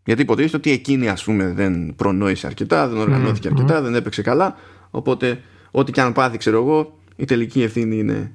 [0.05, 4.57] Γιατί υποτίθεται ότι εκείνη ας πούμε δεν προνόησε αρκετά, δεν οργανώθηκε αρκετά, δεν έπαιξε καλά.
[4.91, 5.41] Οπότε
[5.71, 8.35] ό,τι και αν πάθει ξέρω εγώ, η τελική ευθύνη είναι,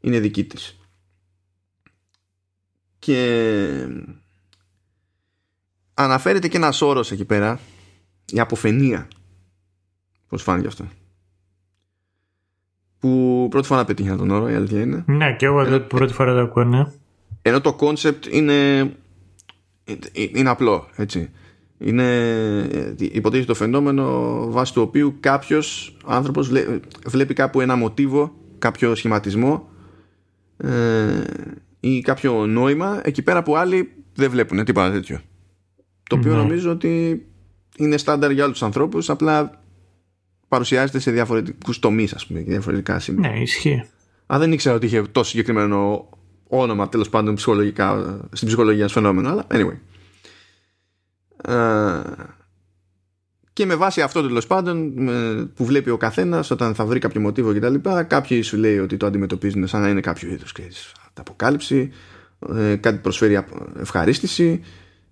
[0.00, 0.78] είναι δική της
[2.98, 3.88] και
[5.94, 7.60] αναφέρεται και ένας όρος εκεί πέρα
[8.26, 9.08] η αποφενία
[10.28, 10.84] πώς φάνηκε αυτό;
[12.98, 16.34] Που πρώτη φορά πετύχει τον όρο η αλήθεια είναι ναι και εγώ ενώ, πρώτη φορά
[16.34, 16.92] το ακούω ναι.
[17.42, 18.90] Ενώ το κόνσεπτ είναι
[20.12, 21.30] είναι απλό έτσι
[21.78, 22.04] είναι
[22.98, 26.50] υποτίθεται το φαινόμενο βάσει του οποίου κάποιος άνθρωπος
[27.06, 29.68] βλέπει κάπου ένα μοτίβο κάποιο σχηματισμό
[30.56, 31.24] ε,
[31.80, 35.20] ή κάποιο νόημα εκεί πέρα που άλλοι δεν βλέπουν τίποτα τέτοιο.
[36.08, 36.38] Το οποίο ναι.
[36.38, 37.22] νομίζω ότι
[37.76, 39.62] είναι στάνταρ για όλους τους ανθρώπους, απλά
[40.48, 43.30] παρουσιάζεται σε διαφορετικούς τομείς, ας πούμε, και διαφορετικά σημεία.
[43.30, 43.84] Ναι, ισχύει.
[44.26, 46.08] Αν δεν ήξερα ότι είχε τόσο συγκεκριμένο
[46.48, 49.78] όνομα τέλος πάντων ψυχολογικά, στην ψυχολογία ένα φαινόμενο, αλλά anyway.
[53.52, 54.94] και με βάση αυτό τέλος πάντων
[55.54, 57.74] που βλέπει ο καθένας όταν θα βρει κάποιο μοτίβο κτλ.,
[58.06, 60.52] κάποιοι σου λέει ότι το αντιμετωπίζουν σαν να είναι κάποιο είδους
[61.18, 61.90] αποκάλυψη,
[62.56, 63.44] ε, κάτι προσφέρει
[63.80, 64.60] ευχαρίστηση,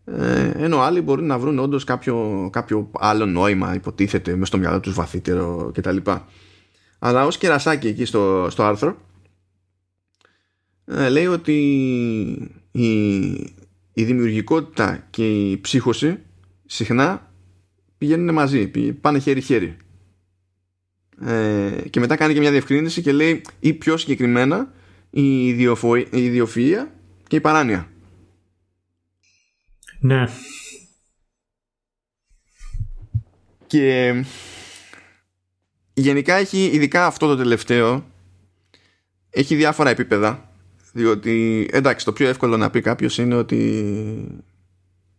[0.04, 4.80] ε, ενώ άλλοι μπορεί να βρουν όντως κάποιο, κάποιο άλλο νόημα, υποτίθεται, μες στο μυαλό
[4.80, 5.96] τους βαθύτερο κτλ.
[6.98, 8.94] Αλλά ως κερασάκι εκεί στο, στο άρθρο, ε,
[10.86, 11.52] λέει ότι
[12.70, 13.28] η,
[13.92, 16.18] η δημιουργικότητα και η ψύχωση
[16.66, 17.32] συχνά
[17.98, 18.70] πηγαίνουν μαζί,
[19.00, 19.76] πάνε χέρι-χέρι.
[21.20, 24.72] Ε, και μετά κάνει και μια διευκρίνηση και λέει ή πιο συγκεκριμένα
[25.10, 25.96] η, ιδιοφο...
[25.96, 26.86] η ιδιοφυΐα
[27.26, 27.90] και η παράνοια.
[29.98, 30.24] Ναι.
[33.66, 34.14] Και
[35.94, 38.06] γενικά έχει ειδικά αυτό το τελευταίο
[39.30, 40.50] έχει διάφορα επίπεδα
[40.96, 44.44] διότι εντάξει το πιο εύκολο να πει κάποιος είναι ότι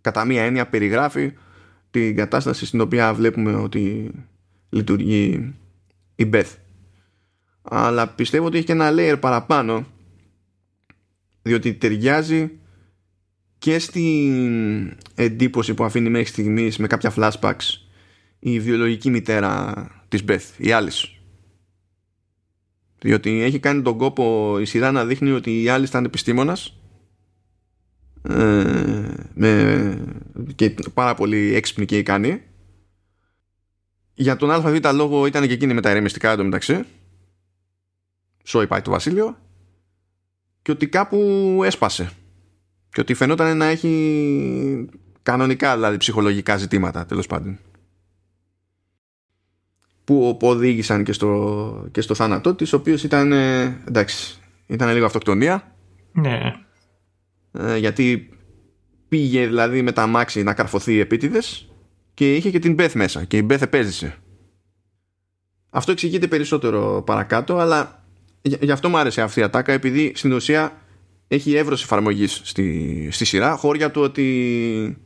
[0.01, 1.33] κατά μία έννοια περιγράφει
[1.91, 4.11] την κατάσταση στην οποία βλέπουμε ότι
[4.69, 5.53] λειτουργεί
[6.15, 6.55] η Beth
[7.61, 9.85] αλλά πιστεύω ότι έχει και ένα layer παραπάνω
[11.41, 12.51] διότι ταιριάζει
[13.57, 17.87] και στην εντύπωση που αφήνει μέχρι στιγμής με κάποια flashbacks
[18.39, 19.73] η βιολογική μητέρα
[20.07, 21.16] της Μπεθ, η Alice.
[22.99, 26.77] Διότι έχει κάνει τον κόπο η σειρά να δείχνει ότι η Alice ήταν επιστήμονας
[28.29, 30.01] ε, με,
[30.55, 32.41] και πάρα πολύ έξυπνη και ικανή.
[34.13, 36.83] Για τον ΑΒ λόγο ήταν και εκείνη με τα ηρεμιστικά εντωμεταξύ.
[38.43, 39.37] Σόι πάει το Βασίλειο.
[40.61, 41.17] Και ότι κάπου
[41.63, 42.11] έσπασε.
[42.89, 44.89] Και ότι φαινόταν να έχει
[45.23, 47.59] κανονικά δηλαδή ψυχολογικά ζητήματα τέλος πάντων
[50.07, 55.05] που οδήγησαν και στο, και στο θάνατό της ο οποίος ήταν ε, εντάξει ήταν λίγο
[55.05, 55.75] αυτοκτονία.
[56.11, 56.53] Ναι.
[57.51, 58.29] Ε, γιατί
[59.07, 61.69] πήγε δηλαδή με τα μάξι να καρφωθεί επίτηδες
[62.13, 64.15] και είχε και την Μπεθ μέσα και η Μπεθ επέζησε.
[65.69, 68.03] Αυτό εξηγείται περισσότερο παρακάτω αλλά
[68.41, 70.81] γι' αυτό μου άρεσε αυτή η ατάκα επειδή στην ουσία
[71.27, 74.97] έχει εύρωση εφαρμογής στη, στη σειρά χώρια του ότι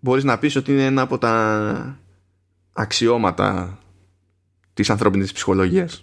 [0.00, 1.98] μπορείς να πεις ότι είναι ένα από τα
[2.72, 3.78] αξιώματα
[4.74, 6.00] της ανθρώπινης ψυχολογίας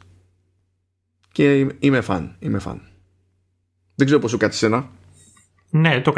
[1.32, 2.82] και είμαι φαν, είμαι φαν.
[3.96, 4.90] Δεν ξέρω πώς σου κάτσε σένα.
[5.70, 6.14] Ναι, το,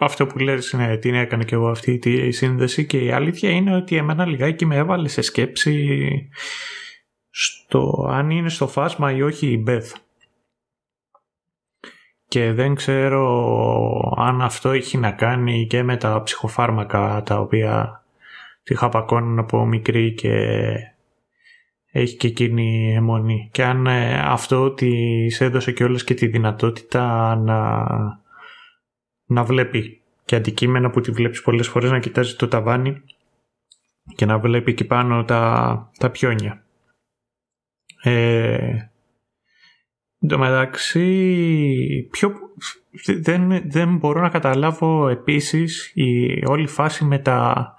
[0.00, 3.76] αυτό που λες ναι, την έκανε και εγώ αυτή τη σύνδεση και η αλήθεια είναι
[3.76, 6.08] ότι εμένα λιγάκι με έβαλε σε σκέψη
[7.30, 9.92] στο αν είναι στο φάσμα ή όχι η Beth.
[12.28, 18.04] Και δεν ξέρω αν αυτό έχει να κάνει και με τα ψυχοφάρμακα τα οποία
[18.62, 20.30] τη χαπακώνουν από μικρή και
[22.00, 23.48] έχει και εκείνη αιμονή.
[23.52, 27.86] Και αν ε, αυτό της έδωσε και όλες και τη δυνατότητα να,
[29.24, 33.02] να βλέπει και αντικείμενα που τη βλέπεις πολλές φορές να κοιτάζει το ταβάνι
[34.14, 36.64] και να βλέπει εκεί πάνω τα, τα πιόνια.
[38.02, 38.88] Ε,
[40.20, 42.32] Εν τω μεταξύ, πιο,
[43.20, 47.74] δεν, δεν μπορώ να καταλάβω επίσης η όλη φάση με τα,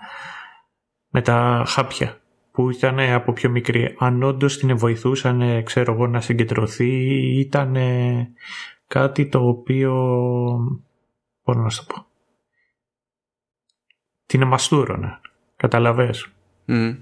[1.10, 2.22] με τα χάπια
[2.60, 3.96] που ήταν από πιο μικρή.
[3.98, 7.78] Αν όντως την βοηθούσαν, ξέρω εγώ, να συγκεντρωθεί ή ήταν
[8.88, 9.94] κάτι το οποίο,
[11.44, 12.06] μπορώ να σου το πω,
[14.26, 15.22] την εμαστούρωνα.
[15.56, 16.34] Καταλαβες;
[16.68, 16.98] Mm.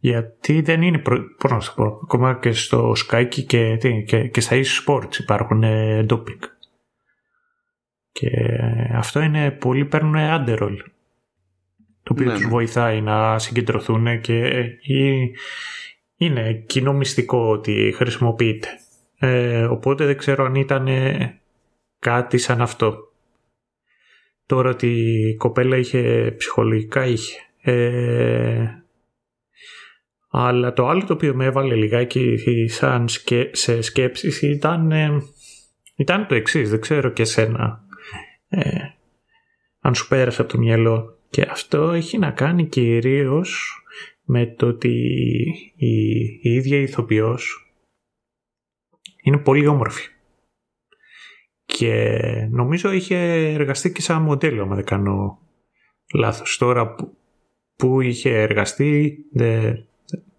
[0.00, 0.98] Γιατί δεν είναι,
[1.38, 6.06] πώς να σου πω, ακόμα και στο Sky και, και, και στα e-sports υπάρχουν ε,
[6.10, 6.40] doping.
[8.12, 8.30] Και
[8.92, 10.76] αυτό είναι, πολλοί παίρνουν underroll
[12.04, 12.48] το οποίο ναι, τους ναι.
[12.48, 14.64] βοηθάει να συγκεντρωθούν και
[16.16, 18.68] είναι κοινό μυστικό ότι χρησιμοποιείται.
[19.18, 20.88] Ε, οπότε δεν ξέρω αν ήταν
[21.98, 23.12] κάτι σαν αυτό.
[24.46, 24.88] Τώρα ότι
[25.28, 27.38] η κοπέλα είχε ψυχολογικά είχε.
[27.60, 28.66] Ε,
[30.30, 32.38] αλλά το άλλο το οποίο με έβαλε λιγάκι
[32.68, 33.08] σαν
[33.50, 35.22] σε σκέψεις ήταν, ε,
[35.96, 36.70] ήταν το εξής.
[36.70, 37.84] Δεν ξέρω και σένα
[38.48, 38.94] ε,
[39.80, 41.18] αν σου πέρασε από το μυαλό.
[41.34, 43.82] Και αυτό έχει να κάνει κυρίως
[44.24, 44.88] με το ότι
[45.76, 47.72] η, η ίδια η ηθοποιός
[49.22, 50.08] είναι πολύ όμορφη.
[51.64, 52.18] Και
[52.50, 53.16] νομίζω είχε
[53.52, 55.38] εργαστεί και σαν μοντέλο, αν δεν κάνω
[56.14, 56.56] λάθος.
[56.58, 57.16] Τώρα που,
[57.76, 59.86] που είχε εργαστεί δεν,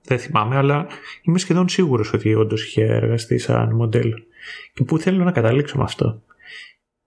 [0.04, 0.88] δεν θυμάμαι, αλλά
[1.22, 4.18] είμαι σχεδόν σίγουρος ότι όντως είχε εργαστεί σαν μοντέλο.
[4.74, 6.24] Και που θέλω να καταλήξω με αυτό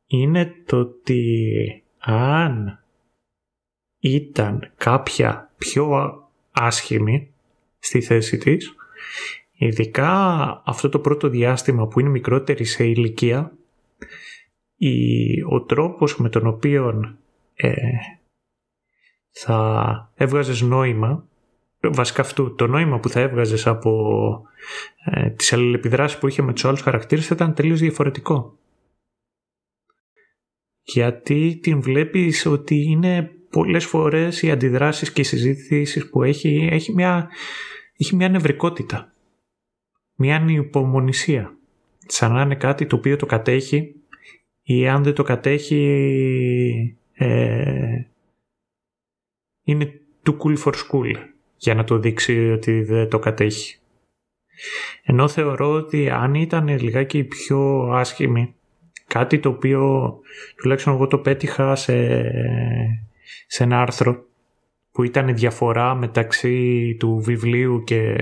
[0.06, 1.42] είναι το ότι
[1.98, 2.77] αν
[3.98, 6.12] ήταν κάποια πιο
[6.50, 7.30] άσχημη
[7.78, 8.74] στη θέση της.
[9.52, 10.12] Ειδικά
[10.66, 13.52] αυτό το πρώτο διάστημα που είναι μικρότερη σε ηλικία
[14.76, 17.16] η, ο τρόπος με τον οποίο
[17.54, 17.72] ε,
[19.30, 21.28] θα έβγαζες νόημα
[21.80, 24.42] βασικά αυτού το νόημα που θα έβγαζες από
[25.04, 28.58] ε, τις αλληλεπιδράσεις που είχε με τους άλλους χαρακτήρες θα ήταν τελείως διαφορετικό.
[30.82, 36.92] Γιατί την βλέπεις ότι είναι πολλές φορές οι αντιδράσεις και οι συζήτησεις που έχει, έχει
[36.92, 37.28] μια,
[37.96, 39.12] έχει μια νευρικότητα,
[40.14, 41.56] μια ανυπομονησία.
[42.06, 43.94] Σαν να είναι κάτι το οποίο το κατέχει
[44.62, 48.02] ή αν δεν το κατέχει ε,
[49.64, 51.14] είναι too cool for school
[51.56, 53.78] για να το δείξει ότι δεν το κατέχει.
[55.02, 58.54] Ενώ θεωρώ ότι αν ήταν λιγάκι πιο άσχημη,
[59.06, 60.12] κάτι το οποίο
[60.56, 61.94] τουλάχιστον εγώ το πέτυχα σε
[63.46, 64.24] σε ένα άρθρο
[64.92, 68.16] που ήταν η διαφορά μεταξύ του βιβλίου και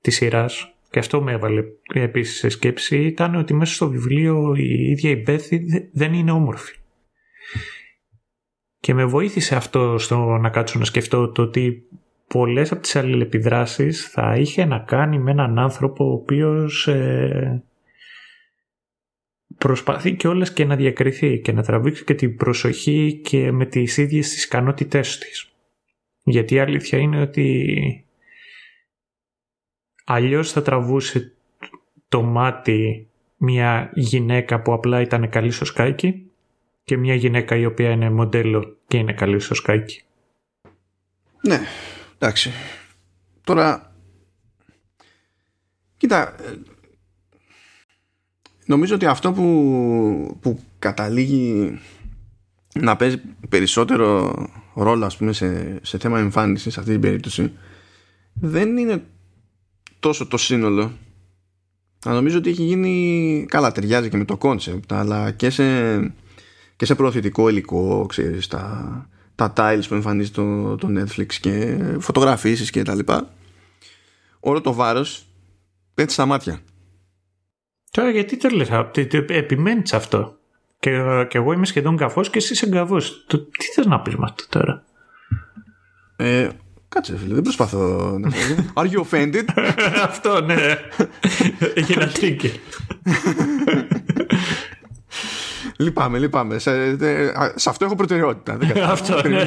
[0.00, 4.90] της σειράς και αυτό με έβαλε επίσης σε σκέψη ήταν ότι μέσα στο βιβλίο η
[4.90, 6.76] ίδια η Μπέθη δεν είναι όμορφη.
[8.80, 11.82] Και με βοήθησε αυτό στο να κάτσω να σκεφτώ το ότι
[12.26, 17.62] πολλές από τις αλληλεπιδράσεις θα είχε να κάνει με έναν άνθρωπο ο οποίος ε,
[19.60, 23.96] προσπαθεί και όλες και να διακριθεί και να τραβήξει και την προσοχή και με τις
[23.96, 25.52] ίδιες τις ικανότητές της.
[26.22, 28.04] Γιατί η αλήθεια είναι ότι
[30.04, 31.32] αλλιώς θα τραβούσε
[32.08, 36.30] το μάτι μια γυναίκα που απλά ήταν καλή στο σκάκι
[36.84, 40.02] και μια γυναίκα η οποία είναι μοντέλο και είναι καλή στο σκάκι.
[41.46, 41.60] Ναι,
[42.18, 42.50] εντάξει.
[43.44, 43.94] Τώρα,
[45.96, 46.34] κοίτα,
[48.70, 51.78] νομίζω ότι αυτό που, που καταλήγει
[52.74, 54.32] να παίζει περισσότερο
[54.74, 57.52] ρόλο ας πούμε σε, σε θέμα εμφάνισης σε αυτή την περίπτωση
[58.32, 59.02] δεν είναι
[60.00, 60.92] τόσο το σύνολο.
[62.04, 65.98] Αλλά νομίζω ότι έχει γίνει καλά ταιριάζει και με το κόνσεπτ αλλά και σε,
[66.76, 72.70] και σε προωθητικό υλικό ξέρεις τα, τα tiles που εμφανίζει το, το Netflix και φωτογραφίσεις
[72.70, 73.34] και τα λοιπά.
[74.40, 75.26] Όλο το βάρος
[75.94, 76.60] πέφτει στα μάτια
[77.90, 78.68] Τώρα γιατί το λες,
[79.28, 80.38] επιμένεις αυτό;
[80.78, 80.90] Και,
[81.28, 83.24] και εγώ είμαι σχεδόν γκαβός και εσύ είσαι γκαβός.
[83.26, 84.84] τι θες να πεις με αυτό τώρα;
[86.16, 86.48] Ε,
[86.88, 88.30] κάτσε φίλε, δεν προσπαθώ να
[88.74, 89.44] Are you offended?
[90.08, 90.78] αυτό ναι.
[91.74, 92.60] Έχει ένα τρίκι.
[95.76, 96.58] Λυπάμαι, λυπάμαι.
[96.58, 96.96] Σε,
[97.54, 98.58] σε αυτό έχω προτεραιότητα.
[98.90, 99.44] αυτό, ναι.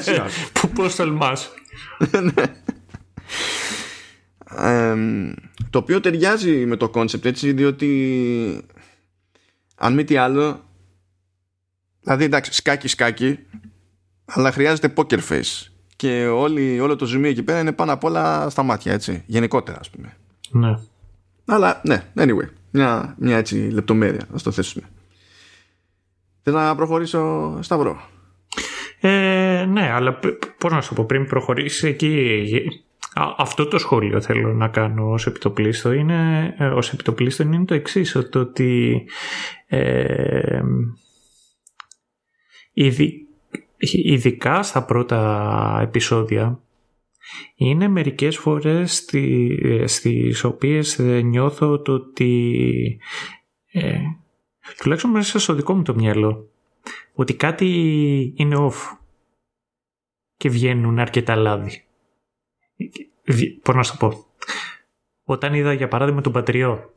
[0.75, 1.49] Πώς τολμάς.
[4.57, 5.33] ναι
[5.69, 8.61] το οποίο ταιριάζει με το κόνσεπτ έτσι διότι
[9.75, 10.63] αν μη τι άλλο
[12.01, 13.39] δηλαδή εντάξει σκάκι σκάκι
[14.25, 15.67] αλλά χρειάζεται poker face.
[15.95, 19.79] Και όλη, όλο το ζουμί εκεί πέρα είναι πάνω απ' όλα στα μάτια έτσι γενικότερα
[19.79, 20.17] ας πούμε.
[20.49, 20.77] Ναι.
[21.45, 24.89] Αλλά ναι anyway μια, μια έτσι λεπτομέρεια να το θέσουμε.
[26.43, 28.01] Θέλω να προχωρήσω Σταυρό;
[28.99, 30.19] Ε, ναι αλλά
[30.57, 32.41] πώς να σου πω πριν προχωρήσεις εκεί
[33.16, 38.16] αυτό το σχόλιο θέλω να κάνω ως επιτοπλίστο είναι, ε, ως επιτοπλίστο είναι το εξής,
[38.16, 39.05] ότι
[39.68, 40.61] ε,
[43.80, 46.59] ειδικά στα πρώτα επεισόδια
[47.55, 52.97] είναι μερικές φορές στη, στις οποίες νιώθω το ότι
[53.72, 53.97] ε,
[54.78, 56.49] τουλάχιστον μέσα στο δικό μου το μυαλό
[57.14, 57.68] ότι κάτι
[58.36, 58.97] είναι off
[60.38, 61.84] και βγαίνουν αρκετά λάδι.
[63.61, 64.26] Πώς να σου το πω.
[65.24, 66.93] Όταν είδα για παράδειγμα τον Πατριό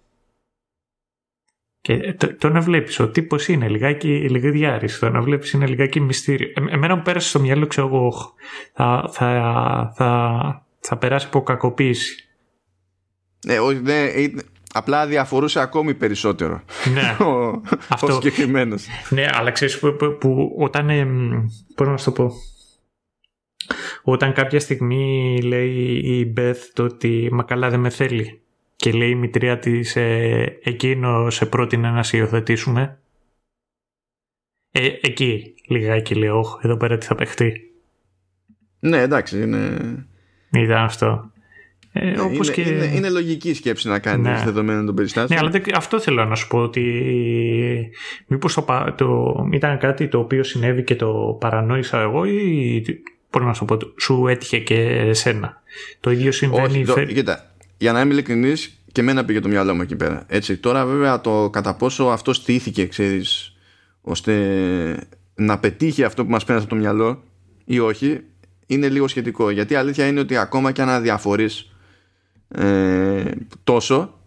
[1.86, 6.48] και το, να βλέπει, ο τύπος είναι λιγάκι λιγάκι το να βλέπει είναι λιγάκι μυστήριο.
[6.54, 8.12] Ε, εμένα μου πέρασε στο μυαλό, ξέρω εγώ,
[8.72, 12.28] θα, θα, θα, θα περάσει από κακοποίηση.
[13.46, 14.10] Ναι, όχι, ναι,
[14.72, 16.62] απλά διαφορούσε ακόμη περισσότερο.
[16.94, 18.06] Ναι, ο, αυτό.
[18.06, 18.86] Ο συγκεκριμένος.
[19.08, 20.88] Ναι, αλλά ξέρεις που, που, που, όταν.
[21.74, 22.32] Πώς να σου το πω.
[24.02, 28.40] Όταν κάποια στιγμή λέει η Μπεθ το ότι «Μα καλά δεν με θέλει»
[28.76, 32.98] και λέει η μητρία της ε, «Εκείνο σε πρότεινε να σε υιοθετήσουμε».
[34.70, 37.60] Ε, εκεί λιγάκι λέω εδώ πέρα τι θα παιχτεί».
[38.80, 39.78] Ναι, εντάξει, είναι...
[40.52, 41.30] Ήταν αυτό.
[41.98, 42.70] Ε, ναι, όπως είναι, και...
[42.70, 44.44] είναι, είναι, λογική σκέψη να κάνεις ναι.
[44.44, 45.40] δεδομένων των περιστάσεων.
[45.40, 47.90] Ναι, αλλά αυτό θέλω να σου πω ότι
[48.26, 52.82] μήπως το, το, ήταν κάτι το οποίο συνέβη και το παρανόησα εγώ ή
[53.36, 55.62] Πώς να σου πω, σου έτυχε και εσένα.
[56.00, 56.84] Το ίδιο συμβαίνει.
[56.88, 60.24] Όχι, κοίτα, για να είμαι ειλικρινής, και εμένα πήγε το μυαλό μου εκεί πέρα.
[60.28, 63.56] Έτσι, τώρα βέβαια το κατά πόσο αυτό στήθηκε, ξέρεις,
[64.00, 67.22] ώστε να πετύχει αυτό που μας πέρασε από το μυαλό
[67.64, 68.20] ή όχι,
[68.66, 69.50] είναι λίγο σχετικό.
[69.50, 71.72] Γιατί η αλήθεια είναι ότι ακόμα και αν αδιαφορείς
[72.48, 73.30] ε,
[73.64, 74.18] τόσο,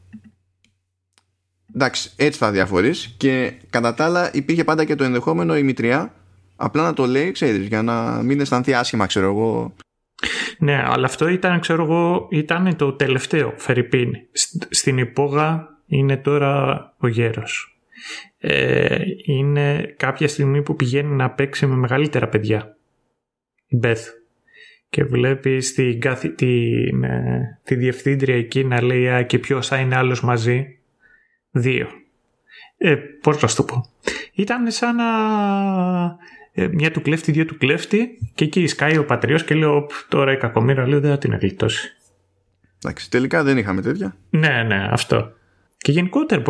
[1.74, 6.14] εντάξει, έτσι θα διαφορεί και κατά τα άλλα υπήρχε πάντα και το ενδεχόμενο η μητριά
[6.62, 9.74] Απλά να το λέει, ξέρεις, για να μην αισθανθεί άσχημα, ξέρω εγώ.
[10.58, 14.14] Ναι, αλλά αυτό ήταν, ξέρω εγώ, ήταν το τελευταίο, Φερρυπίν.
[14.70, 17.80] Στην υπόγα είναι τώρα ο γέρος.
[18.38, 22.78] Ε, είναι κάποια στιγμή που πηγαίνει να παίξει με μεγαλύτερα παιδιά.
[23.68, 24.08] Η Μπεθ.
[24.90, 26.26] Και βλέπει την καθ...
[26.36, 30.80] την, ε, τη διευθύντρια εκεί να λέει «Α, και ποιος θα είναι άλλος μαζί».
[31.52, 31.88] Δύο.
[32.78, 33.86] Ε, πώς να σου το πω.
[34.34, 39.44] Ήταν σαν να ε, μια του κλέφτη, δύο του κλέφτη και εκεί σκάει ο πατριός
[39.44, 41.96] και λέω τώρα η κακομήρα λέω δεν θα την γλιτώσει.
[42.84, 44.16] Εντάξει, τελικά δεν είχαμε τέτοια.
[44.30, 45.32] Ναι, ναι, αυτό.
[45.78, 46.44] Και γενικότερα,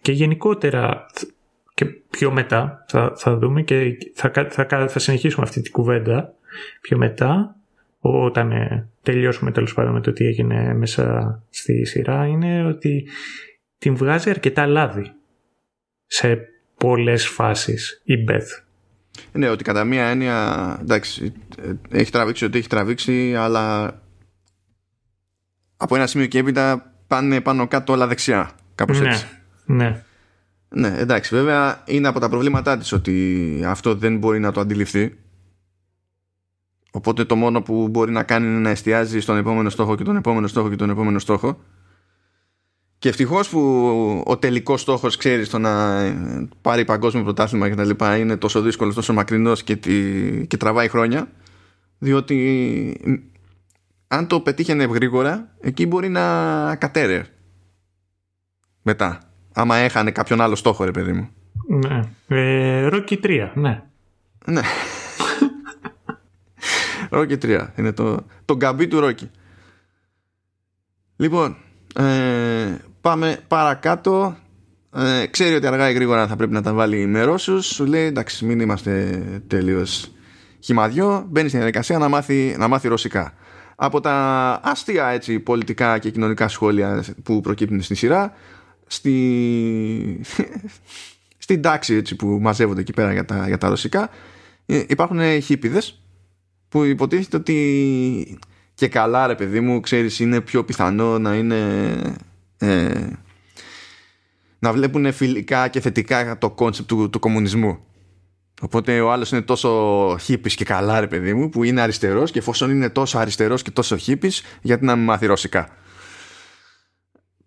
[0.00, 1.06] και γενικότερα
[1.74, 6.34] και πιο μετά θα, θα δούμε και θα, θα, θα συνεχίσουμε αυτή την κουβέντα
[6.80, 7.56] πιο μετά
[8.00, 13.08] όταν ε, τελειώσουμε τέλος πάντων με το τι έγινε μέσα στη σειρά είναι ότι
[13.78, 15.12] την βγάζει αρκετά λάδι
[16.06, 18.62] σε πολλές φάσεις η Beth
[19.32, 21.32] ναι, ότι κατά μία έννοια εντάξει,
[21.88, 23.94] έχει τραβήξει ό,τι έχει τραβήξει, αλλά
[25.76, 28.50] από ένα σημείο και έπειτα πάνε πάνω κάτω όλα δεξιά.
[28.74, 29.26] Κάπως ναι, έτσι.
[29.64, 30.02] Ναι.
[30.68, 35.18] Ναι, εντάξει, βέβαια είναι από τα προβλήματά της ότι αυτό δεν μπορεί να το αντιληφθεί.
[36.90, 40.16] Οπότε το μόνο που μπορεί να κάνει είναι να εστιάζει στον επόμενο στόχο και τον
[40.16, 41.60] επόμενο στόχο και τον επόμενο στόχο.
[43.02, 46.02] Και ευτυχώς που ο τελικός στόχος, ξέρεις, το να
[46.60, 49.74] πάρει παγκόσμιο πρωτάθλημα και τα λοιπά είναι τόσο δύσκολος, τόσο μακρινός και,
[50.46, 51.28] και τραβάει χρόνια.
[51.98, 53.00] Διότι
[54.08, 57.24] αν το πετύχαινε γρήγορα, εκεί μπορεί να κατέρε.
[58.82, 59.18] Μετά.
[59.52, 61.28] Άμα έχανε κάποιον άλλο στόχο, ρε παιδί μου.
[61.68, 62.00] Ναι.
[62.26, 63.82] Ε, Rocky 3, ναι.
[64.44, 64.62] Ναι.
[67.10, 67.66] Rocky 3.
[67.76, 69.28] Είναι το, το γκαμπί του Rocky.
[71.16, 71.56] Λοιπόν,
[71.94, 74.36] ε, πάμε παρακάτω.
[74.94, 77.62] Ε, ξέρει ότι αργά ή γρήγορα θα πρέπει να τα βάλει ημερώσου.
[77.62, 80.12] Σου λέει εντάξει, μην είμαστε τελείως
[80.60, 81.26] χυμαδιό.
[81.28, 83.34] Μπαίνει στην διαδικασία να μάθει, να μάθει ρωσικά.
[83.76, 84.14] Από τα
[84.64, 88.32] αστεία έτσι, πολιτικά και κοινωνικά σχόλια που προκύπτουν στη σειρά,
[88.86, 90.20] στη...
[91.44, 94.10] στην τάξη έτσι, που μαζεύονται εκεί πέρα για τα, για τα ρωσικά,
[94.66, 96.02] ε, υπάρχουν χίπιδες
[96.68, 98.38] που υποτίθεται ότι
[98.74, 101.58] και καλά ρε παιδί μου ξέρεις είναι πιο πιθανό να είναι
[102.62, 103.10] ε,
[104.58, 107.78] να βλέπουν φιλικά και θετικά το κόνσεπτ του, του κομμουνισμού.
[108.60, 112.38] Οπότε ο άλλος είναι τόσο χίπης και καλά ρε παιδί μου που είναι αριστερός και
[112.38, 115.68] εφόσον είναι τόσο αριστερός και τόσο χίπης γιατί να μην μάθει ρωσικά.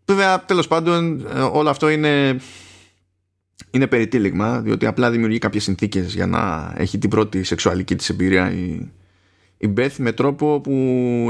[0.05, 2.37] Βέβαια τέλος πάντων ε, όλο αυτό είναι
[3.71, 8.51] είναι περιτύλιγμα διότι απλά δημιουργεί κάποιες συνθήκες για να έχει την πρώτη σεξουαλική της εμπειρία
[8.51, 8.91] η,
[9.57, 10.71] η Μπεθ με τρόπο που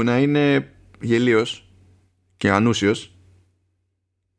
[0.04, 1.68] να είναι γελίος
[2.36, 3.15] και ανούσιος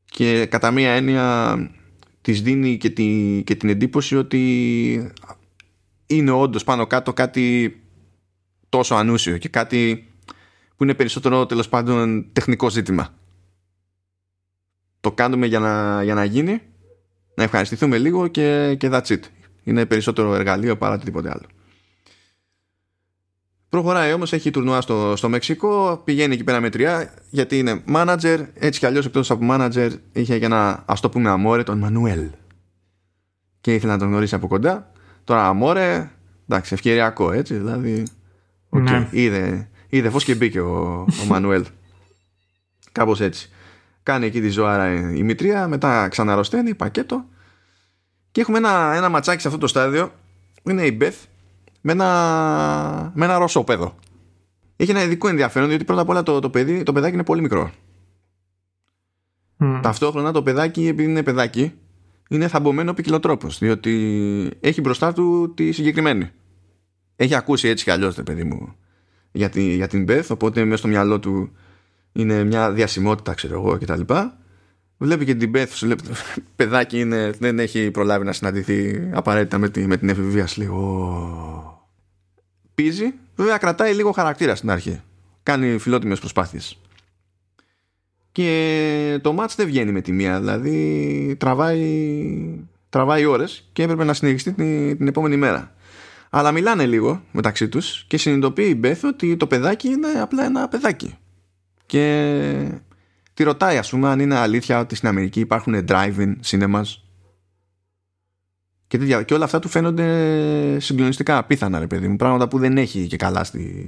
[0.09, 1.57] και κατά μία έννοια
[2.21, 5.11] της δίνει και, τη, και την εντύπωση ότι
[6.05, 7.77] είναι όντως πάνω κάτω κάτι
[8.69, 10.07] τόσο ανούσιο και κάτι
[10.75, 13.13] που είναι περισσότερο τέλος πάντων τεχνικό ζήτημα.
[14.99, 16.61] Το κάνουμε για να, για να γίνει,
[17.35, 19.19] να ευχαριστηθούμε λίγο και, και that's it.
[19.63, 21.45] Είναι περισσότερο εργαλείο παρά τίποτε άλλο.
[23.69, 28.45] Προχωράει όμως, έχει τουρνουά στο, στο Μεξικό, πηγαίνει εκεί πέρα με τρία, γιατί είναι manager.
[28.53, 32.29] Έτσι κι αλλιώς εκτός από manager είχε και ένα ας το πούμε αμόρε, τον Μανουέλ.
[33.61, 34.91] Και ήθελε να τον γνωρίσει από κοντά.
[35.23, 36.11] Τώρα αμόρε,
[36.47, 38.03] εντάξει, ευκαιριακό έτσι, δηλαδή.
[38.69, 39.07] Okay, ναι.
[39.11, 41.65] είδε, είδε φως και μπήκε ο, ο Μανουέλ.
[42.91, 43.49] Κάπως έτσι.
[44.03, 47.25] Κάνει εκεί τη ζωάρα η Μητρία, μετά ξαναρρωσταίνει, πακέτο.
[48.31, 50.11] Και έχουμε ένα, ένα ματσάκι σε αυτό το στάδιο.
[50.63, 51.23] Είναι η Μπεθ,
[51.81, 53.95] με ένα, με ένα ρωσόπεδο.
[54.75, 57.41] Έχει ένα ειδικό ενδιαφέρον διότι πρώτα απ' όλα το, το, παιδί, το παιδάκι είναι πολύ
[57.41, 57.71] μικρό.
[59.59, 59.79] Mm.
[59.83, 61.73] Ταυτόχρονα το παιδάκι, επειδή είναι παιδάκι,
[62.29, 63.47] είναι θαμπομένο ποικιλοτρόπο.
[63.47, 66.29] Διότι έχει μπροστά του τη συγκεκριμένη.
[67.15, 68.75] Έχει ακούσει έτσι κι αλλιώς, παιδί μου,
[69.31, 70.31] για, τη, για την Μπεθ.
[70.31, 71.51] Οπότε μέσα στο μυαλό του
[72.11, 74.13] είναι μια διασημότητα, ξέρω εγώ κτλ.
[74.97, 75.95] Βλέπει και την Μπεθ, σου λέει,
[76.55, 80.47] παιδάκι είναι, δεν έχει προλάβει να συναντηθεί απαραίτητα με, τη, με την εφηβεία.
[80.55, 81.89] Λίγο
[82.73, 85.01] πίζει, βέβαια κρατάει λίγο χαρακτήρα στην αρχή.
[85.43, 86.81] Κάνει φιλότιμες προσπάθειες.
[88.31, 94.13] Και το μάτς δεν βγαίνει με τη μία, δηλαδή τραβάει, τραβάει ώρες και έπρεπε να
[94.13, 95.75] συνεχιστεί την, την επόμενη μέρα.
[96.29, 100.67] Αλλά μιλάνε λίγο μεταξύ τους και συνειδητοποιεί η Μπέθ ότι το παιδάκι είναι απλά ένα
[100.67, 101.17] παιδάκι.
[101.85, 102.81] Και
[103.37, 106.83] τη ρωτάει ας πούμε αν είναι αλήθεια ότι στην Αμερική υπάρχουν drive-in cinemas
[108.87, 112.15] και, και όλα αυτά του φαίνονται συγκλονιστικά απίθανα, ρε παιδί μου.
[112.15, 113.85] Πράγματα που δεν έχει και καλά στη,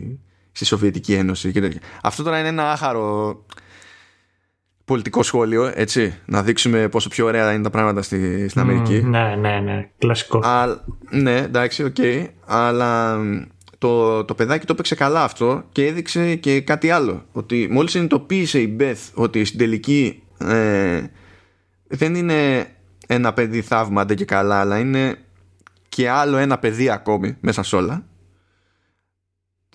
[0.51, 1.51] στη Σοβιετική Ένωση.
[1.51, 3.37] Και Αυτό τώρα είναι ένα άχαρο
[4.85, 6.17] πολιτικό σχόλιο, έτσι.
[6.25, 9.01] Να δείξουμε πόσο πιο ωραία είναι τα πράγματα στη, στην Αμερική.
[9.01, 9.89] ναι, ναι, ναι.
[9.97, 10.37] Κλασικό.
[10.37, 11.95] Α, ναι, εντάξει, ok.
[11.97, 13.19] Okay, αλλά
[13.79, 17.25] το, το παιδάκι το έπαιξε καλά αυτό και έδειξε και κάτι άλλο.
[17.31, 21.03] Ότι μόλις συνειδητοποίησε η Μπεθ ότι στην τελική ε,
[21.87, 22.67] δεν είναι
[23.07, 25.17] ένα παιδί θαύμα και καλά αλλά είναι
[25.89, 28.03] και άλλο ένα παιδί ακόμη μέσα σε όλα.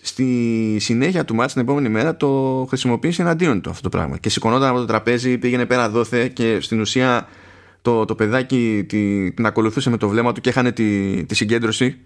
[0.03, 4.19] Στη συνέχεια του μάτς την επόμενη μέρα το χρησιμοποίησε εναντίον του αυτό το πράγμα.
[4.19, 7.29] Και σηκωνόταν από το τραπέζι πήγαινε πέρα δόθε και στην ουσία
[7.83, 11.99] το, το παιδάκι τη, την ακολουθούσε με το βλέμμα του και έχανε τη, τη συγκέντρωση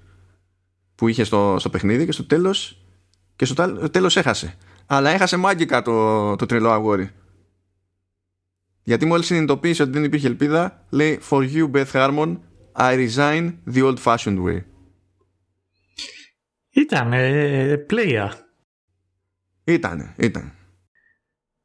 [0.99, 2.87] που είχε στο, στο παιχνίδι και στο τέλος
[3.37, 4.55] και στο τέλος έχασε
[4.87, 7.11] αλλά έχασε μάγκικα το, το τρελό αγόρι
[8.89, 12.37] γιατί μόλις συνειδητοποίησε ότι δεν υπήρχε ελπίδα, λέει For you, Beth Harmon,
[12.77, 14.63] I resign the old fashioned way.
[16.71, 18.29] Ήταν ε, player.
[19.65, 20.53] Ήτανε, ήταν.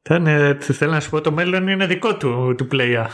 [0.04, 0.26] Ήταν,
[0.60, 3.06] θέλω να σου πω, το μέλλον είναι δικό του, του player.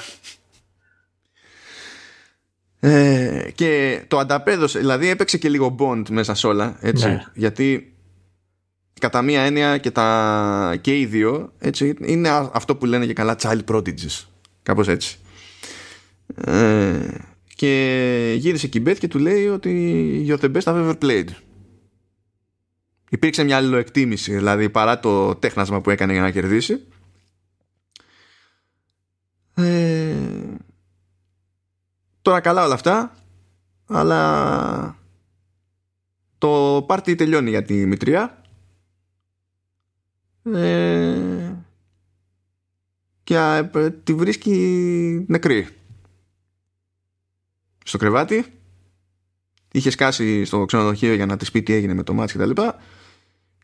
[2.79, 7.23] Ε, και το ανταπέδωσε, δηλαδή έπαιξε και λίγο bond μέσα σε όλα, έτσι, ναι.
[7.33, 7.93] γιατί
[8.99, 13.35] κατά μία έννοια και, τα, και οι δύο έτσι, είναι αυτό που λένε και καλά
[13.41, 14.25] child prodigies
[14.63, 15.17] κάπως έτσι
[16.35, 16.99] Ε,
[17.55, 21.27] και γύρισε και η Beth και του λέει ότι you're the best I've ever played.
[23.09, 26.83] Υπήρξε μια αλληλοεκτίμηση, δηλαδή παρά το τέχνασμα που έκανε για να κερδίσει.
[29.55, 30.15] Ε,
[32.29, 33.15] τώρα καλά όλα αυτά,
[33.85, 34.97] αλλά
[36.37, 38.41] το πάρτι τελειώνει για τη Μητρία.
[40.53, 41.51] Ε,
[43.23, 43.35] και
[43.73, 45.67] ε, τη βρίσκει νεκρή.
[47.83, 48.45] Στο κρεβάτι.
[49.71, 52.45] Είχε σκάσει στο ξενοδοχείο για να της πει τι έγινε με το μάτς και τα
[52.45, 52.79] λοιπά.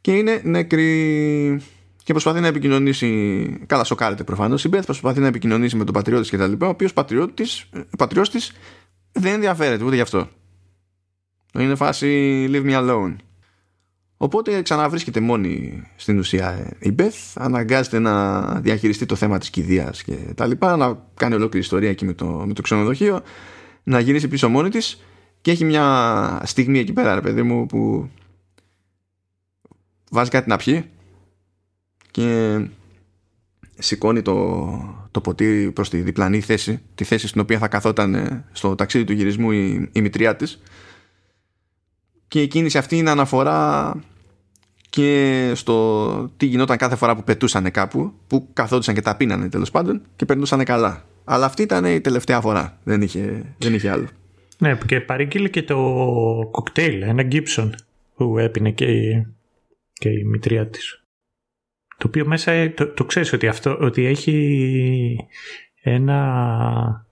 [0.01, 1.61] Και είναι νεκρή
[2.06, 6.30] και προσπαθεί να επικοινωνήσει καλά σοκάρεται προφανώς η Μπεθ προσπαθεί να επικοινωνήσει με τον πατριώτης
[6.30, 8.51] και τα λοιπά ο οποίος πατριώτης, πατριώτης της
[9.12, 10.30] δεν ενδιαφέρεται ούτε γι' αυτό.
[11.60, 12.08] Είναι φάση
[12.51, 13.16] leave me alone
[14.18, 20.16] Οπότε ξαναβρίσκεται μόνη στην ουσία η Μπεθ, αναγκάζεται να διαχειριστεί το θέμα της κηδείας και
[20.36, 23.22] τα λοιπά, να κάνει ολόκληρη ιστορία εκεί με το, με το ξενοδοχείο,
[23.84, 25.01] να γυρίσει πίσω μόνη της
[25.41, 28.10] και έχει μια στιγμή εκεί πέρα ρε παιδί μου που
[30.12, 30.89] βάζει κάτι να πιει
[32.16, 32.59] και
[33.78, 34.36] σηκώνει το,
[35.11, 39.13] το ποτήρι προς τη διπλανή θέση τη θέση στην οποία θα καθόταν στο ταξίδι του
[39.13, 40.61] γυρισμού η, η μητριά της
[42.28, 43.93] και η κίνηση αυτή είναι αναφορά
[44.89, 49.72] και στο τι γινόταν κάθε φορά που πετούσαν κάπου, που καθόντουσαν και τα πίνανε τέλος
[49.72, 51.05] πάντων και περνούσαν καλά.
[51.24, 52.80] Αλλά αυτή ήταν η τελευταία φορά.
[52.84, 54.07] Δεν είχε, δεν είχε άλλο.
[54.57, 55.78] Ναι, και παρήγγειλε και το
[56.51, 57.70] κοκτέιλ, ένα Gibson
[58.16, 59.28] που έπινε και η,
[59.93, 61.05] και η μητρία της.
[61.97, 65.27] Το οποίο μέσα, το, το ξέρεις ότι αυτό, ότι έχει
[65.81, 67.07] ένα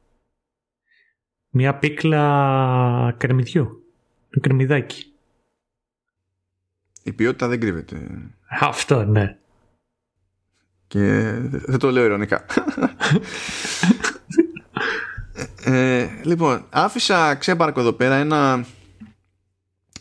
[1.49, 3.83] μια πίκλα κρεμμυδιού,
[4.41, 5.13] κρεμμυδάκι.
[7.03, 8.07] Η ποιότητα δεν κρύβεται.
[8.59, 9.37] Αυτό, ναι.
[10.87, 12.45] Και δεν το λέω ειρωνικά.
[15.63, 18.65] ε, λοιπόν, άφησα ξέμπαρκο εδώ πέρα ένα,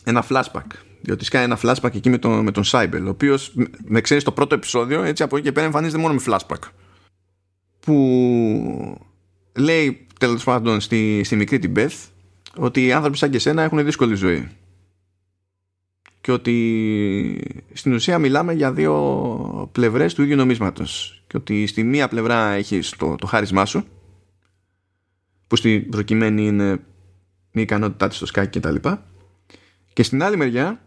[0.03, 0.67] ένα flashback.
[1.05, 3.53] Διότι σκάει ένα flashback εκεί με τον, με τον Cyber, ο οποίος
[3.85, 6.69] με ξέρεις στο πρώτο επεισόδιο, έτσι από εκεί και πέρα εμφανίζεται μόνο με flashback.
[7.79, 9.01] Που
[9.53, 12.07] λέει τέλος πάντων στη, στη μικρή την Beth
[12.55, 14.49] ότι οι άνθρωποι σαν και σένα έχουν δύσκολη ζωή.
[16.21, 17.41] Και ότι
[17.73, 21.23] στην ουσία μιλάμε για δύο πλευρές του ίδιου νομίσματος.
[21.27, 23.85] Και ότι στη μία πλευρά έχεις το, το χάρισμά σου
[25.47, 26.79] που στην προκειμένη είναι
[27.51, 29.05] η ικανότητά της στο σκάκι και τα λοιπά.
[29.93, 30.81] Και στην άλλη μεριά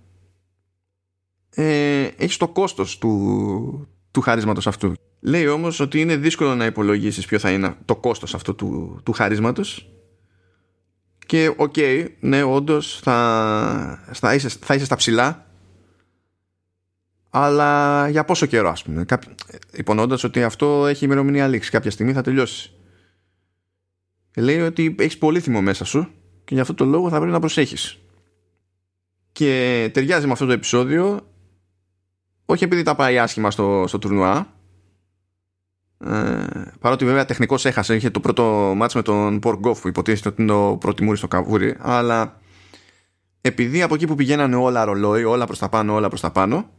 [1.63, 7.27] ε, έχεις το κόστος του, του χάρισματος αυτού λέει όμως ότι είναι δύσκολο να υπολογίσεις
[7.27, 9.91] ποιο θα είναι το κόστος αυτού του, του χάρισματος
[11.27, 15.47] και ok, okay, ναι, όντως θα, θα, είσαι, θα είσαι στα ψηλά.
[17.31, 19.05] Αλλά για πόσο καιρό, ας πούμε.
[19.05, 19.27] Κάποι...
[19.73, 21.71] Υπονοώντας ότι αυτό έχει ημερομηνία λήξη.
[21.71, 22.73] Κάποια στιγμή θα τελειώσεις.
[24.37, 26.09] Λέει ότι έχεις πολύ θυμό μέσα σου
[26.45, 27.99] και γι' αυτό το λόγο θα πρέπει να προσέχεις.
[29.33, 31.27] Και ταιριάζει με αυτό το επεισόδιο,
[32.47, 34.55] όχι επειδή τα πάει άσχημα στο, στο τουρνουά,
[36.05, 36.45] ε,
[36.81, 40.53] παρότι βέβαια τεχνικός έχασε είχε το πρώτο μάτς με τον Ποργκόφ που υποτίθεται ότι είναι
[40.53, 42.41] ο πρώτη στο καβούρι αλλά
[43.41, 46.71] επειδή από εκεί που πηγαίνανε όλα ρολόι όλα προς τα πάνω όλα προς τα πάνω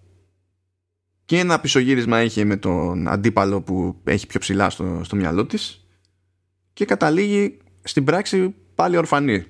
[1.27, 5.87] και ένα πισωγύρισμα είχε με τον αντίπαλο που έχει πιο ψηλά στο, στο μυαλό της
[6.73, 9.45] και καταλήγει στην πράξη πάλι ορφανή.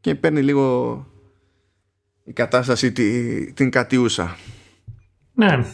[0.00, 1.06] Και παίρνει λίγο
[2.24, 4.36] η κατάσταση την, την κατιούσα
[5.34, 5.64] ναι.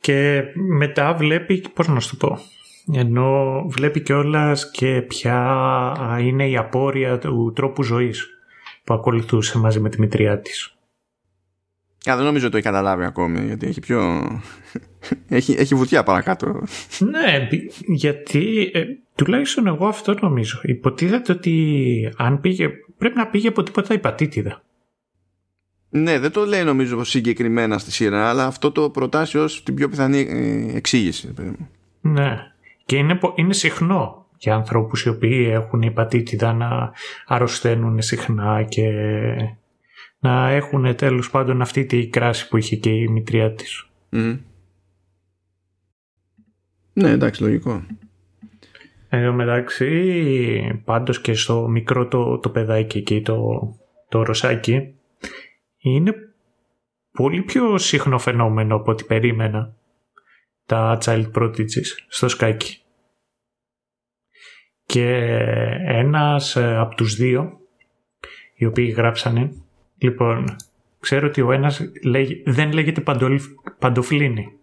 [0.00, 0.42] Και
[0.76, 2.38] μετά βλέπει, πώς να σου το πω,
[2.98, 8.28] ενώ βλέπει κιόλας και ποια είναι η απόρρια του τρόπου ζωής
[8.84, 10.70] που ακολουθούσε μαζί με τη μητριά της.
[12.10, 14.28] Α, δεν νομίζω ότι το έχει καταλάβει ακόμη, γιατί έχει πιο...
[15.28, 16.62] έχει, έχει βουτιά παρακάτω.
[16.98, 17.48] Ναι,
[17.86, 20.60] γιατί ε, τουλάχιστον εγώ αυτό νομίζω.
[20.62, 24.62] Υποτίθεται ότι αν πήγε, πρέπει να πήγε από τίποτα υπατήτηδα.
[25.88, 29.88] Ναι, δεν το λέει νομίζω συγκεκριμένα στη σειρά, αλλά αυτό το προτάσει ως την πιο
[29.88, 31.34] πιθανή ε, εξήγηση.
[32.00, 32.36] Ναι.
[32.84, 36.92] Και είναι, είναι συχνό για ανθρώπους οι οποίοι έχουν υπατήτηδα να
[37.26, 38.90] αρρωσταίνουν συχνά και
[40.18, 43.86] να έχουν τέλος πάντων αυτή τη κράση που είχε και η μητριά της.
[46.92, 47.82] Ναι, εντάξει, λογικό.
[49.08, 53.60] Εν μεταξύ, πάντως και στο μικρό το, το παιδάκι εκεί, το,
[54.08, 54.94] το ρωσάκι,
[55.90, 56.14] είναι
[57.12, 59.74] πολύ πιο σύγχρονο φαινόμενο από ό,τι περίμενα
[60.66, 62.80] τα child prodigies στο σκάκι.
[64.86, 65.08] Και
[65.84, 67.60] ένας ε, από τους δύο
[68.54, 69.52] οι οποίοι γράψανε
[69.98, 70.56] λοιπόν
[71.00, 71.80] ξέρω ότι ο ένας
[72.44, 73.02] δεν λέγεται
[73.78, 74.56] παντοφλίνη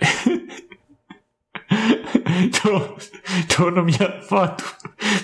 [2.62, 2.96] το,
[3.56, 4.64] το, όνομά του,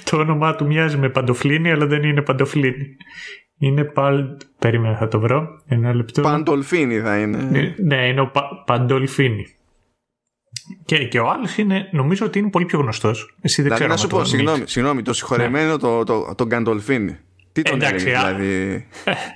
[0.05, 2.97] το όνομά του μοιάζει με παντοφλίνη, αλλά δεν είναι παντοφλίνη.
[3.59, 4.37] Είναι παλ...
[4.59, 5.63] Περίμενα, θα το βρω.
[5.67, 6.23] Ένα λεπτό.
[6.23, 7.43] Παντολφίνη θα είναι.
[7.43, 8.63] Ναι, ναι είναι ο Πα...
[8.67, 9.47] Παντολφίνη.
[10.85, 13.35] Και, και ο άλλος είναι, νομίζω ότι είναι πολύ πιο γνωστός.
[13.41, 13.91] Εσύ δεν δηλαδή, ξέρω.
[13.91, 15.79] Να σου πω, συγγνώμη, συγγνώμη, το συγχωρεμένο ναι.
[15.79, 17.19] το, το, το Γκαντολφίνη.
[17.53, 18.87] Τι τον Εντάξει, έλεγες, δηλαδή;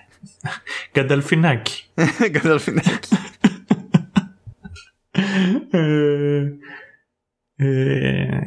[0.92, 1.84] Γκανταλφινάκι.
[2.30, 3.16] Γκαντολφινάκι.
[5.70, 6.44] ε,
[7.56, 8.40] ε,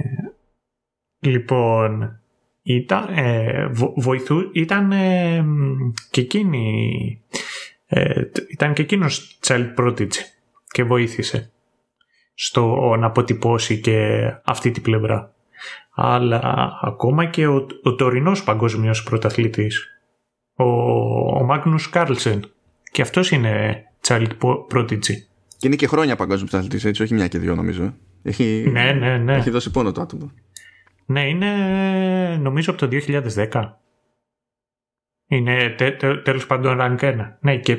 [1.19, 2.19] λοιπόν,
[2.63, 5.45] ήταν, ε, βοηθού, ήταν ε,
[6.09, 7.21] και εκείνη,
[7.85, 8.21] ε,
[8.51, 10.07] ήταν και εκείνος child prodigy
[10.67, 11.51] και βοήθησε
[12.33, 15.33] στο να αποτυπώσει και αυτή την πλευρά.
[15.95, 19.87] Αλλά ακόμα και ο, ο τωρινός παγκόσμιος πρωταθλητής,
[20.55, 20.63] ο,
[21.37, 22.51] ο Μάγνους Κάρλσεν,
[22.91, 24.29] και αυτός είναι child
[24.71, 25.15] prodigy.
[25.57, 27.93] Και είναι και χρόνια παγκόσμιος πρωταθλητής, έτσι, όχι μια και δύο νομίζω.
[28.23, 29.35] Έχει, ναι, ναι, ναι.
[29.35, 30.31] έχει δώσει πόνο το άτομο.
[31.05, 32.97] Ναι, είναι νομίζω από το
[33.51, 33.73] 2010.
[35.27, 37.15] Είναι τε, τε, τέλος πάντων rank 1.
[37.39, 37.77] Ναι, και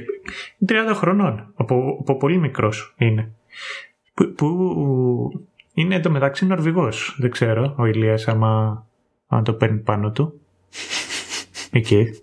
[0.66, 1.52] 30 χρονών.
[1.55, 3.32] Από, από πολύ μικρός είναι.
[4.14, 7.16] Που, που είναι εντωμεταξύ Νορβηγός.
[7.18, 8.86] Δεν ξέρω ο Ηλίας άμα,
[9.26, 10.40] αν το παίρνει πάνω του.
[11.70, 12.22] Εκεί.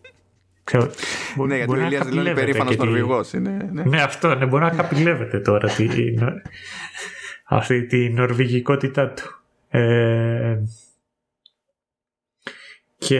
[0.64, 0.91] Ξέρω,
[1.48, 3.34] ναι, γιατί ο Ηλίας δηλώνει περήφανος Νορβηγός.
[3.34, 3.84] Είναι, ναι.
[3.84, 4.36] ναι, αυτό.
[4.36, 5.88] Ναι, μπορεί να καπηλεύεται τώρα τη,
[7.45, 9.44] αυτή τη νορβηγικότητά του.
[9.69, 10.60] Ε,
[13.07, 13.18] και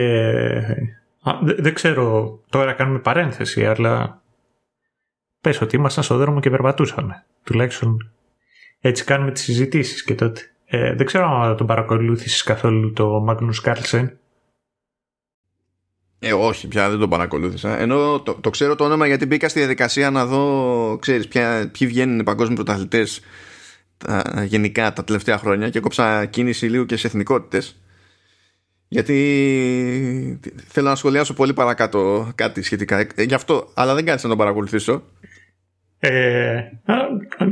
[1.22, 4.22] α, δεν ξέρω, τώρα κάνουμε παρένθεση, αλλά
[5.40, 7.24] πες ότι ήμασταν στο δρόμο και περπατούσαμε.
[7.42, 8.12] Τουλάχιστον
[8.80, 10.40] έτσι κάνουμε τις συζητήσεις και τότε.
[10.64, 14.08] Ε, δεν ξέρω αν τον παρακολούθησες καθόλου το Magnus Carlsen.
[16.18, 17.78] Ε, όχι, πια δεν τον παρακολούθησα.
[17.78, 21.88] Ενώ το, το ξέρω το όνομα γιατί μπήκα στη διαδικασία να δω, ξέρεις, ποια, ποιοι
[21.88, 23.20] βγαίνουν οι παγκόσμιοι πρωταθλητές
[24.44, 27.82] γενικά τα τελευταία χρόνια και κόψα κίνηση λίγο και σε εθνικότητες
[28.92, 33.06] γιατί θέλω να σχολιάσω πολύ παρακάτω κάτι σχετικά.
[33.14, 35.02] Ε, γι' αυτό, αλλά δεν κάθισα να τον παρακολουθήσω.
[35.98, 36.62] Ε,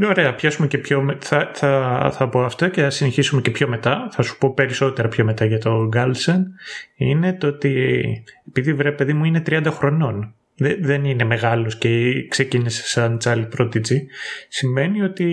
[0.08, 4.08] ωραία, πιάσουμε και πιο θα, θα, θα πω αυτό και θα συνεχίσουμε και πιο μετά.
[4.12, 6.46] Θα σου πω περισσότερα πιο μετά για το Γκάλσεν.
[6.96, 8.02] Είναι το ότι
[8.48, 10.34] επειδή βρε παιδί μου είναι 30 χρονών
[10.80, 13.98] δεν είναι μεγάλος και ξεκίνησε σαν Charlie Prodigy
[14.48, 15.24] σημαίνει ότι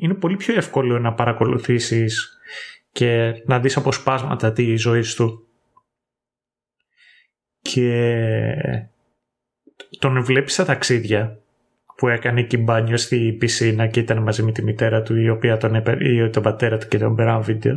[0.00, 2.40] είναι πολύ πιο εύκολο να παρακολουθήσεις
[2.92, 5.46] και να δεις αποσπάσματα τη ζωή του.
[7.62, 8.14] Και
[9.98, 11.42] τον βλέπεις στα ταξίδια
[11.96, 15.56] που έκανε εκεί μπάνιο στη πισίνα και ήταν μαζί με τη μητέρα του η οποία
[15.56, 17.74] τον έπαιρ, ή τον πατέρα του και τον πέραν βίντεο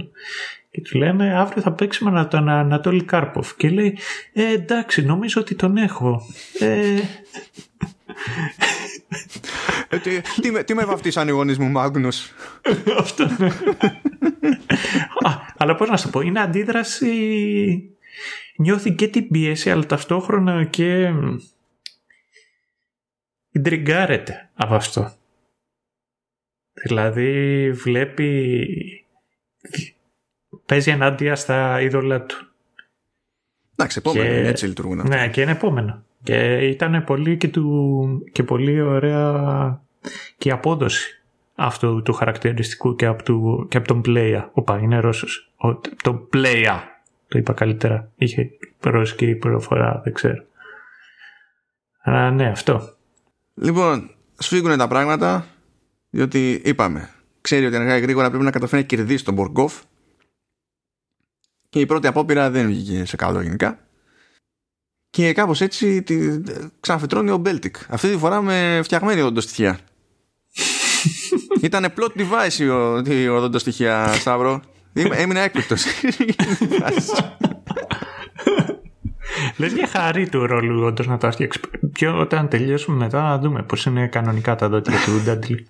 [0.72, 3.98] και του λένε αύριο θα παίξουμε με τον Ανατόλη Κάρποφ και λέει
[4.34, 6.22] ε, εντάξει νομίζω ότι τον έχω
[6.60, 7.00] ε...
[9.90, 12.32] ε τι, τι, με, τι με βαφτίσαν οι γονείς μου Μάγνους;
[13.00, 13.50] Αυτό ναι.
[15.66, 17.90] Αλλά πώς να σου πω είναι αντίδραση
[18.58, 21.12] νιώθει και την πίεση αλλά ταυτόχρονα και
[23.56, 25.12] Ιντριγκάρεται από αυτό.
[26.84, 28.68] Δηλαδή βλέπει
[30.66, 32.48] παίζει ενάντια στα είδωλα του.
[33.76, 34.48] Εντάξει, επόμενο, και...
[34.48, 35.16] έτσι λειτουργούν αυτά.
[35.16, 36.04] Ναι, και είναι επόμενο.
[36.24, 38.24] Και ήταν πολύ και, του...
[38.32, 39.82] και πολύ ωραία
[40.38, 41.24] και η απόδοση
[41.56, 43.68] αυτού του χαρακτηριστικού και από, του...
[43.70, 44.50] και από τον Πλέια.
[44.54, 45.52] Οπα, είναι Ρώσος.
[45.56, 45.76] Ο...
[46.04, 47.02] Τον Πλέια.
[47.28, 48.12] Το είπα καλύτερα.
[48.16, 50.44] Είχε ρώσικη προφορά, δεν ξέρω.
[52.02, 52.96] Αλλά ναι, αυτό.
[53.54, 55.46] Λοιπόν, σφίγγουν τα πράγματα,
[56.10, 57.10] διότι είπαμε,
[57.42, 59.82] ξέρει ότι αργά γρήγορα πρέπει να καταφέρει να κερδίσει τον Μποργκόφ
[61.70, 63.80] και η πρώτη απόπειρα δεν βγήκε σε καλό γενικά.
[65.10, 66.42] Και κάπως έτσι τη,
[66.80, 67.76] ξαναφυτρώνει ο Μπέλτικ.
[67.90, 69.80] Αυτή τη φορά με φτιαγμένη οδοντοστοιχεία.
[71.66, 72.60] Ήταν plot device
[73.10, 74.62] η οδοντοστοιχεία, Σταύρο.
[74.94, 75.86] Έμεινα έκπληκτος.
[79.58, 81.60] Λες για χάρη του ρόλου όντως να το φτιάξει.
[81.94, 85.68] Πιο όταν τελειώσουμε μετά να δούμε πώς είναι κανονικά τα δόντια του Ντάντλι.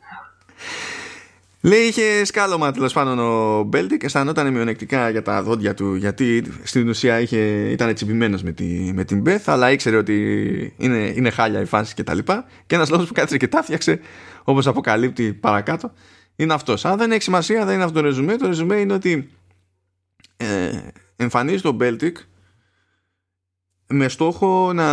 [1.62, 6.90] Λέει είχε σκάλωμα τέλος πάντων ο Μπέλτικ, αισθανόταν μειονεκτικά για τα δόντια του γιατί στην
[6.90, 7.38] ουσία είχε,
[7.72, 10.14] ήταν τσιμπημένος με, τη, με την Μπεθ αλλά ήξερε ότι
[10.78, 13.64] είναι, είναι χάλια η φάση και τα λοιπά και ένας λόγος που κάθισε και τα
[13.64, 14.00] φτιάξε
[14.46, 15.92] όπως αποκαλύπτει παρακάτω
[16.36, 16.86] είναι αυτός.
[16.86, 19.30] Αν δεν έχει σημασία δεν είναι αυτό το ρεζουμέ, το ρεζουμέ είναι ότι
[20.38, 20.80] ε,
[21.16, 22.18] εμφανίζει τον Μπέλτικ
[23.88, 24.88] με στόχο να,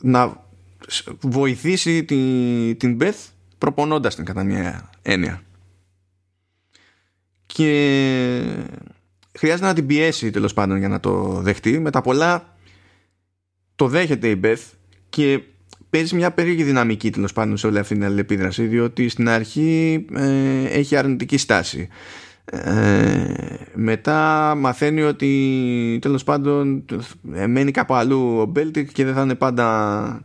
[0.00, 0.46] να
[1.20, 3.28] βοηθήσει την, την Beth
[3.58, 5.42] προπονώντας την κατά μια έννοια.
[7.46, 8.56] Και
[9.38, 11.78] χρειάζεται να την πιέσει τέλος πάντων για να το δεχτεί.
[11.78, 12.56] Με τα πολλά
[13.74, 14.62] το δέχεται η Beth
[15.08, 15.42] και
[15.92, 20.64] παίζει μια περίεργη δυναμική τέλος πάντων σε όλη αυτή την αλληλεπίδραση διότι στην αρχή ε,
[20.64, 21.88] έχει αρνητική στάση.
[22.44, 23.34] Ε,
[23.74, 26.84] μετά μαθαίνει ότι τέλος πάντων
[27.46, 30.20] μένει κάπου αλλού ο Μπέλτικ και δεν θα είναι πάντα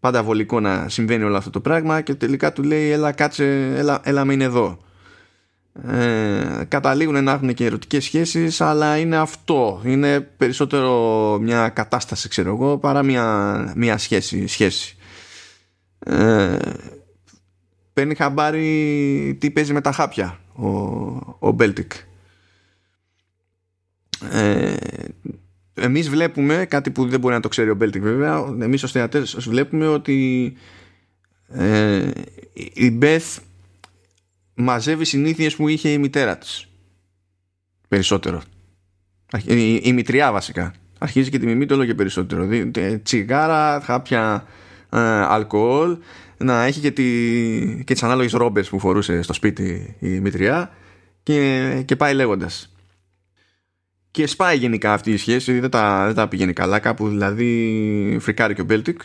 [0.00, 4.00] πάντα βολικό να συμβαίνει όλο αυτό το πράγμα και τελικά του λέει έλα κάτσε έλα,
[4.04, 4.78] έλα μείνε εδώ
[5.86, 9.80] ε, καταλήγουν να έχουν και ερωτικές σχέσεις αλλά είναι αυτό.
[9.84, 14.97] Είναι περισσότερο μια κατάσταση ξέρω εγώ παρά μια, μια σχέση, σχέση.
[15.98, 16.56] Ε,
[17.92, 20.68] παίρνει χαμπάρι τι παίζει με τα χάπια ο,
[21.38, 21.92] ο Μπέλτικ.
[24.32, 24.74] Ε,
[25.74, 28.56] εμείς βλέπουμε κάτι που δεν μπορεί να το ξέρει ο Μπέλτικ βέβαια.
[28.60, 30.52] Εμείς ως θεατές βλέπουμε ότι
[31.48, 32.10] ε,
[32.72, 33.38] η Μπεθ
[34.54, 36.68] μαζεύει συνήθειες που είχε η μητέρα της.
[37.88, 38.42] Περισσότερο.
[39.44, 40.74] Η, η μητριά βασικά.
[40.98, 42.48] Αρχίζει και τη μιμείται όλο και περισσότερο.
[43.02, 44.52] Τσιγάρα, χάπια ε,
[44.90, 45.98] αλκοόλ
[46.38, 50.70] να έχει και, τη, και τις ανάλογες ρόμπες που φορούσε στο σπίτι η μητριά
[51.22, 52.72] και, και πάει λέγοντας.
[54.10, 58.54] Και σπάει γενικά αυτή η σχέση δεν τα, δεν τα πηγαίνει καλά κάπου δηλαδή φρικάρει
[58.54, 59.00] και ο Μπέλτικ.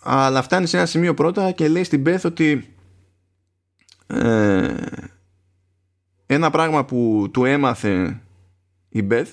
[0.00, 2.74] Αλλά φτάνει σε ένα σημείο πρώτα και λέει στην Μπεθ ότι
[4.06, 4.74] ε,
[6.26, 8.20] ένα πράγμα που του έμαθε
[8.88, 9.32] η Μπεθ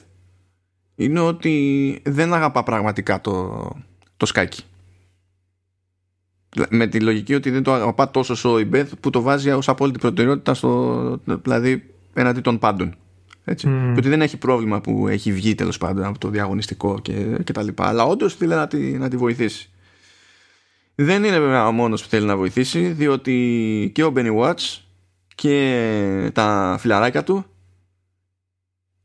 [0.95, 3.67] είναι ότι δεν αγαπά πραγματικά το,
[4.21, 4.63] το σκάκι
[6.69, 9.69] με τη λογική ότι δεν το αγαπά τόσο σο η Μπεθ που το βάζει ως
[9.69, 12.95] απόλυτη προτεραιότητα στο, δηλαδή έναντι των πάντων
[13.43, 13.67] έτσι.
[13.69, 13.91] Mm.
[13.93, 17.53] Και ότι δεν έχει πρόβλημα που έχει βγει τέλος πάντων από το διαγωνιστικό και, και
[17.53, 17.87] τα λοιπά.
[17.87, 19.69] Αλλά όντως θέλει να τη, να τη βοηθήσει.
[20.95, 24.77] Δεν είναι βέβαια ο μόνος που θέλει να βοηθήσει, διότι και ο Benny Watch
[25.35, 27.45] και τα φιλαράκια του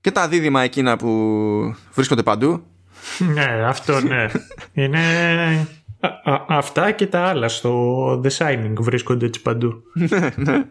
[0.01, 1.11] και τα δίδυμα εκείνα που
[1.93, 2.63] βρίσκονται παντού.
[3.35, 4.27] Ναι, αυτό ναι.
[4.73, 5.01] είναι
[6.49, 9.83] αυτά και τα άλλα στο The Signing βρίσκονται έτσι παντού.
[9.95, 10.65] ναι, ναι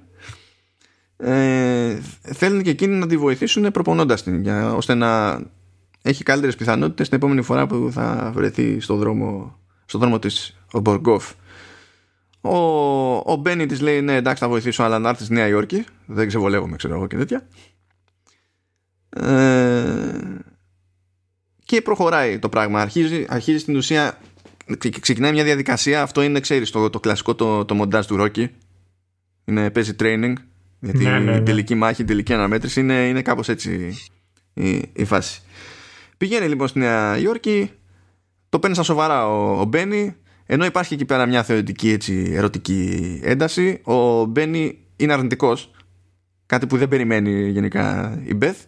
[1.18, 5.42] ε, θέλουν και εκείνοι να τη βοηθήσουν προπονώντας την για, ώστε να
[6.02, 10.80] έχει καλύτερες πιθανότητες την επόμενη φορά που θα βρεθεί στο δρόμο, στο δρόμο της ο
[10.80, 11.32] Μποργκόφ
[12.42, 12.58] ο,
[13.16, 16.28] ο Μπένι της λέει ναι εντάξει θα βοηθήσω αλλά να έρθει στη Νέα Υόρκη δεν
[16.28, 17.48] ξεβολεύομαι ξέρω εγώ και τέτοια
[19.10, 20.44] ε,
[21.66, 24.18] και προχωράει το πράγμα αρχίζει, αρχίζει στην ουσία
[25.00, 28.50] ξεκινάει μια διαδικασία αυτό είναι ξέρεις το, το κλασικό το, το μοντάζ του Ρόκι
[29.46, 30.34] είναι παίζει training
[30.80, 31.42] γιατί ναι, ναι, η ναι.
[31.42, 33.98] τελική μάχη, η τελική αναμέτρηση είναι, είναι κάπως έτσι
[34.54, 35.42] η, η φάση.
[36.18, 37.72] Πηγαίνει λοιπόν στη Νέα Υόρκη,
[38.50, 40.16] το παίρνει στα σοβαρά ο, ο Μπένι,
[40.46, 45.72] ενώ υπάρχει εκεί πέρα μια θεωρητική έτσι, ερωτική ένταση, ο Μπένι είναι αρνητικός.
[46.46, 48.64] Κάτι που δεν περιμένει γενικά η Μπεθ.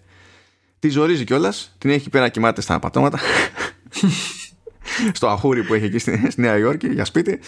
[0.79, 3.19] Τη ζορίζει κιόλας, την έχει εκεί πέρα κοιμάται στα πατώματα.
[5.13, 7.39] στο αχούρι που έχει εκεί στη, Νέα Υόρκη για σπίτι.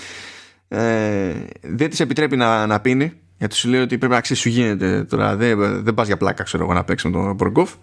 [0.68, 4.50] Ε, δεν της επιτρέπει να, να πίνει γιατί σου λέει ότι πρέπει να ξέρεις σου
[4.50, 5.36] γίνεται τώρα.
[5.36, 7.74] Δεν, δεν πας για πλάκα, ξέρω εγώ, να παίξεις με τον Μποργκόφ.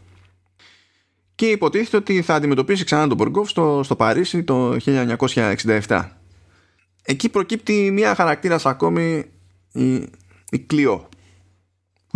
[1.34, 6.08] Και υποτίθεται ότι θα αντιμετωπίσει ξανά τον Μποργκόφ στο, στο Παρίσι το 1967.
[7.02, 9.24] Εκεί προκύπτει μια χαρακτήρας ακόμη
[9.72, 9.94] η,
[10.50, 11.08] η Κλειό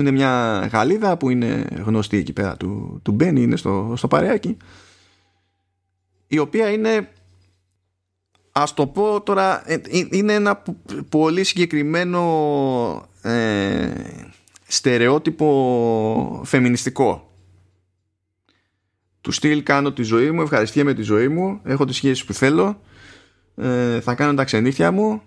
[0.01, 4.09] που είναι μια Γαλλίδα που είναι γνωστή εκεί πέρα του, του Μπένι είναι στο, στο
[4.09, 4.57] παρεάκι
[6.27, 7.09] η οποία είναι
[8.53, 10.63] ας το πω τώρα ε, ε, είναι ένα
[11.09, 13.91] πολύ συγκεκριμένο ε,
[14.67, 17.35] στερεότυπο φεμινιστικό.
[19.21, 22.81] Του στυλ κάνω τη ζωή μου ευχαριστία τη ζωή μου έχω τις σχέσεις που θέλω
[23.57, 25.21] ε, θα κάνω τα ξενύχια μου ε,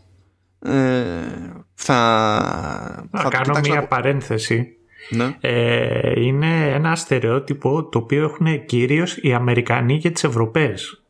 [1.73, 4.77] θα, θα, κάνω μια παρένθεση
[5.09, 5.37] ναι.
[5.41, 11.03] ε, είναι ένα στερεότυπο το οποίο έχουν κυρίως οι Αμερικανοί και τις Ευρωπαίες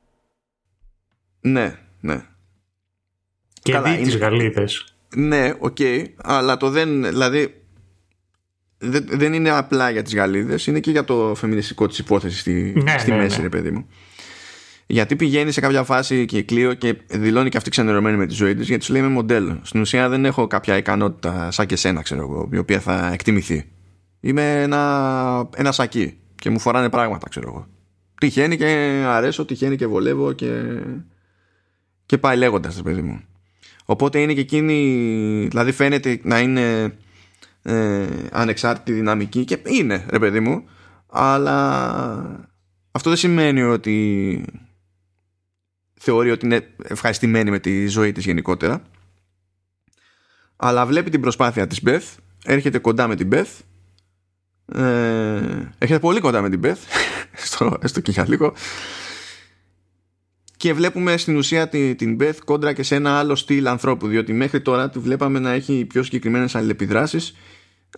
[1.41, 2.25] ναι ναι
[3.61, 4.03] και Καλά, δι' είναι...
[4.03, 7.63] τις Γαλλίδες ναι, ok, okay, αλλά το δεν, δηλαδή
[8.83, 12.73] δεν, δεν είναι απλά για τις Γαλλίδες, είναι και για το φεμινιστικό της υπόθεση στη,
[12.83, 13.43] ναι, στη ναι, μέση, ναι.
[13.43, 13.87] ρε παιδί μου.
[14.93, 18.55] Γιατί πηγαίνει σε κάποια φάση η Κλέο και δηλώνει και αυτή ξενερωμένη με τη ζωή
[18.55, 19.59] της γιατί σου λέει είμαι μοντέλο.
[19.63, 23.69] Στην ουσία δεν έχω κάποια ικανότητα σαν και σένα, ξέρω εγώ, η οποία θα εκτιμηθεί.
[24.19, 27.67] Είμαι ένα, ένα σακί και μου φοράνε πράγματα, ξέρω εγώ.
[28.19, 28.65] Τυχαίνει και
[29.07, 30.79] αρέσω, τυχαίνει και βολεύω και,
[32.05, 33.21] και πάει λέγοντας, παιδί μου.
[33.85, 36.95] Οπότε είναι και εκείνη, δηλαδή φαίνεται να είναι
[37.61, 40.63] ε, ανεξάρτητη δυναμική και είναι ρε παιδί μου,
[41.09, 42.49] αλλά
[42.91, 44.45] αυτό δεν σημαίνει ότι
[46.03, 48.81] θεωρεί ότι είναι ευχαριστημένη με τη ζωή της γενικότερα.
[50.55, 52.15] Αλλά βλέπει την προσπάθεια της Μπεθ
[52.45, 53.59] έρχεται κοντά με την Μπεθ
[54.65, 54.81] ε,
[55.77, 56.79] έρχεται πολύ κοντά με την Μπεθ
[57.45, 58.53] στο, έστω και για λίγο.
[60.57, 64.33] Και βλέπουμε στην ουσία την, την Beth κόντρα και σε ένα άλλο στυλ ανθρώπου διότι
[64.33, 67.35] μέχρι τώρα του βλέπαμε να έχει πιο συγκεκριμένες αλληλεπιδράσεις.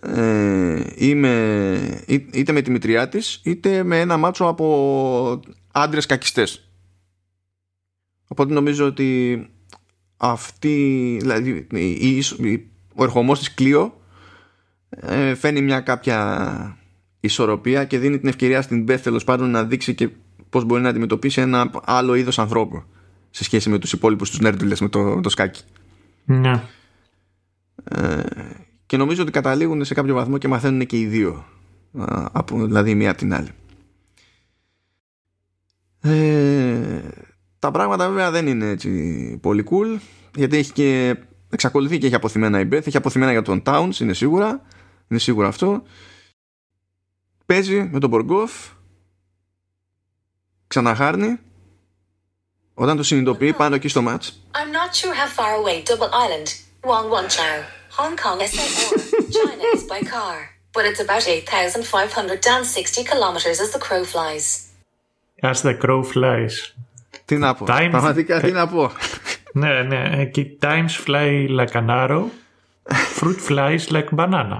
[0.02, 5.40] Ε, είμαι, είτε με τη μητριά της είτε με ένα μάτσο από
[5.72, 6.65] άντρες κακιστές
[8.28, 9.40] οπότε νομίζω ότι
[10.16, 11.66] αυτή δηλαδή
[12.94, 14.00] ο ερχομός της Κλείο
[14.88, 16.78] ε, φαίνει μια κάποια
[17.20, 20.08] ισορροπία και δίνει την ευκαιρία στην Beth τέλος πάντων να δείξει και
[20.50, 22.82] πώς μπορεί να αντιμετωπίσει ένα άλλο είδος ανθρώπου
[23.30, 25.62] σε σχέση με τους υπόλοιπους τους νέρντουλες με το, με το σκάκι.
[26.24, 26.62] Ναι.
[27.84, 28.22] Ε,
[28.86, 31.44] και νομίζω ότι καταλήγουν σε κάποιο βαθμό και μαθαίνουν και οι δύο
[32.32, 33.50] από, δηλαδή μία από την άλλη
[36.00, 37.00] ε,
[37.58, 38.90] τα πράγματα βέβαια δεν είναι έτσι
[39.42, 40.00] πολύ cool
[40.34, 41.16] γιατί έχει και
[41.50, 44.62] εξακολουθεί και έχει αποθυμένα η Beth έχει αποθυμένα για τον Towns είναι σίγουρα
[45.08, 45.82] είναι σίγουρο αυτό
[47.46, 48.52] παίζει με τον Μποργόφ
[50.66, 51.38] ξαναχάρνει
[52.74, 56.48] όταν το συνειδητοποιεί πάνω εκεί στο match I'm not sure how far away Double Island
[56.80, 58.98] Wong Wong Chow Hong Kong is or
[59.32, 60.50] China is by car.
[60.74, 64.70] But it's about 8,560 kilometers as the crow flies.
[65.42, 66.72] As the crow flies.
[67.26, 67.66] Τι να πω.
[67.68, 67.88] Times...
[67.90, 68.90] Πραγματικά τι να πω.
[69.52, 70.10] ναι, ναι.
[70.12, 72.24] Εκεί times fly like an arrow.
[73.18, 74.58] Fruit flies like banana.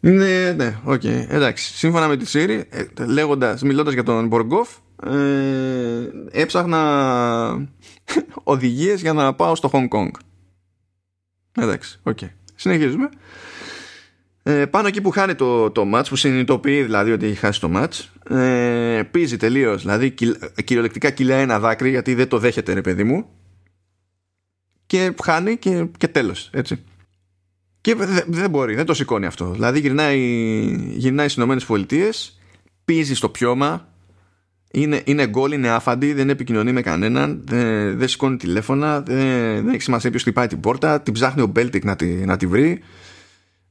[0.00, 1.00] ναι, ναι, ok.
[1.04, 1.24] Okay.
[1.28, 1.76] Εντάξει.
[1.76, 2.60] Σύμφωνα με τη Siri,
[3.06, 4.68] λέγοντας, μιλώντας για τον Μποργόφ,
[5.02, 6.82] ε, έψαχνα
[8.42, 10.10] οδηγίες για να πάω στο Hong Kong.
[11.58, 12.18] Εντάξει, ok.
[12.20, 12.28] Okay.
[12.54, 13.08] Συνεχίζουμε.
[14.48, 17.70] Ε, πάνω εκεί που χάνει το, το match, που συνειδητοποιεί δηλαδή ότι έχει χάσει το
[17.74, 19.82] match, ε, πίζει τελείως.
[19.82, 20.14] Δηλαδή
[20.64, 23.26] κυριολεκτικά κυλάει ένα δάκρυ γιατί δεν το δέχεται, ρε παιδί μου.
[24.86, 26.50] Και χάνει και, και τέλος.
[26.52, 26.84] Έτσι.
[27.80, 27.94] Και
[28.26, 29.50] δεν μπορεί, δεν το σηκώνει αυτό.
[29.50, 30.18] Δηλαδή γυρνάει,
[30.96, 32.10] γυρνάει στις ΗΠΑ,
[32.84, 33.88] πίζει στο πιώμα,
[34.72, 39.16] είναι, είναι γκολ, είναι άφαντη, δεν επικοινωνεί με κανέναν, δεν, δεν σηκώνει τηλέφωνα, δεν,
[39.54, 42.46] δεν έχει σημασία ποιος χτυπάει την πόρτα, την ψάχνει ο Μπέλτικ να τη, να τη
[42.46, 42.82] βρει.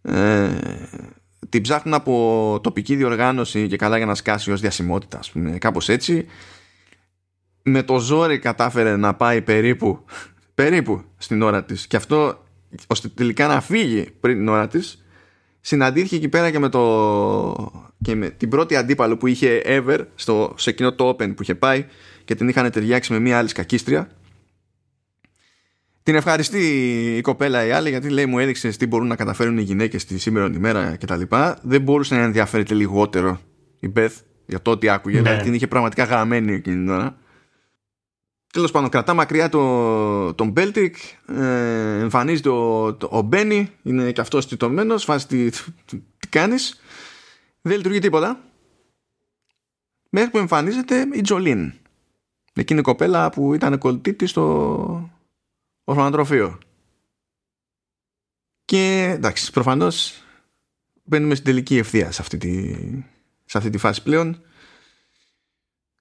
[0.05, 0.49] Ε,
[1.49, 5.89] την ψάχνουν από τοπική διοργάνωση και καλά για να σκάσει ως διασημότητα, ας πούμε, κάπως
[5.89, 6.25] έτσι.
[7.63, 10.05] Με το ζόρι κατάφερε να πάει περίπου,
[10.55, 12.43] περίπου στην ώρα της και αυτό
[12.87, 15.05] ώστε τελικά να φύγει πριν την ώρα της
[15.61, 17.71] συναντήθηκε εκεί πέρα και με, το,
[18.01, 21.55] και με την πρώτη αντίπαλο που είχε ever στο, σε εκείνο το Open που είχε
[21.55, 21.85] πάει
[22.25, 24.09] και την είχαν ταιριάξει με μία άλλη σκακίστρια.
[26.05, 26.59] Την ευχαριστεί
[27.17, 30.17] η κοπέλα η άλλη γιατί λέει μου έδειξες τι μπορούν να καταφέρουν οι γυναίκες τη
[30.17, 31.21] σήμερα ημέρα κτλ.
[31.61, 33.39] Δεν μπορούσε να ενδιαφέρεται λιγότερο
[33.79, 35.15] η Μπεθ για το ότι άκουγε.
[35.15, 35.21] Ναι.
[35.21, 37.17] Δηλαδή την είχε πραγματικά γραμμένη εκείνη την ώρα.
[38.53, 40.95] Τέλος πάντων, κρατά μακριά το, τον Μπέλτικ,
[41.27, 46.81] ε, εμφανίζεται ο, ο Μπένι, είναι και αυτός τιτωμένο, φάση τι, τι, τι κάνεις.
[47.61, 48.39] Δεν λειτουργεί τίποτα.
[50.09, 51.73] Μέχρι που εμφανίζεται η Τζολίν.
[52.53, 55.09] Εκείνη η κοπέλα που ήταν κολλητή στο
[55.85, 56.57] ορφανοτροφείο.
[58.65, 60.23] Και εντάξει, προφανώς
[61.03, 62.75] μπαίνουμε στην τελική ευθεία σε αυτή τη,
[63.45, 64.41] σε αυτή τη φάση πλέον.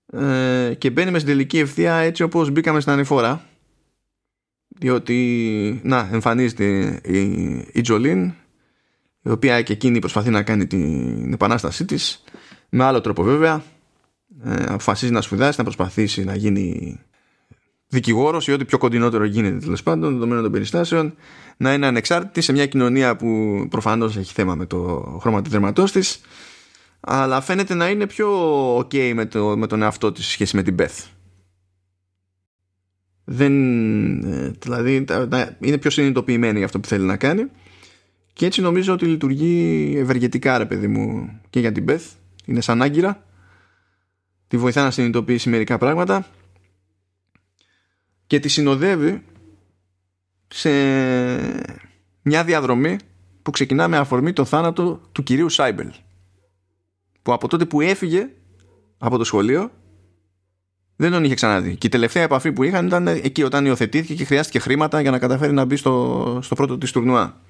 [0.06, 3.48] Ε, και μπαίνουμε στην τελική ευθεία έτσι όπως μπήκαμε στην ανηφόρα.
[4.68, 7.20] Διότι να εμφανίζεται η,
[7.72, 8.34] η Τζολίν
[9.22, 12.24] η οποία και εκείνη προσπαθεί να κάνει την επανάστασή της.
[12.68, 13.64] Με άλλο τρόπο βέβαια.
[14.44, 17.00] Ε, αποφασίζει να σπουδάσει να προσπαθήσει να γίνει
[17.94, 21.14] δικηγόρος ή ό,τι πιο κοντινότερο γίνεται τέλος πάντων δεδομένων των περιστάσεων
[21.56, 24.78] να είναι ανεξάρτητη σε μια κοινωνία που προφανώς έχει θέμα με το
[25.20, 26.20] χρώμα του δερματός της
[27.00, 28.28] αλλά φαίνεται να είναι πιο
[28.78, 31.06] ok με, το, με τον εαυτό της σχέση με την Beth.
[33.24, 33.54] Δεν,
[34.24, 35.04] ε, δηλαδή
[35.60, 37.46] είναι πιο συνειδητοποιημένη για αυτό που θέλει να κάνει
[38.32, 42.06] και έτσι νομίζω ότι λειτουργεί ευεργετικά ρε παιδί μου και για την Beth
[42.44, 43.24] είναι σαν άγκυρα.
[44.48, 46.26] Τη βοηθά να συνειδητοποιήσει μερικά πράγματα
[48.34, 49.22] και τη συνοδεύει
[50.48, 50.70] σε
[52.22, 52.96] μια διαδρομή
[53.42, 55.90] που ξεκινά με αφορμή το θάνατο του κυρίου Σάιμπελ
[57.22, 58.28] που από τότε που έφυγε
[58.98, 59.70] από το σχολείο
[60.96, 61.76] δεν τον είχε ξαναδεί.
[61.76, 65.18] Και η τελευταία επαφή που είχαν ήταν εκεί όταν υιοθετήθηκε και χρειάστηκε χρήματα για να
[65.18, 67.40] καταφέρει να μπει στο, στο πρώτο της τουρνουά.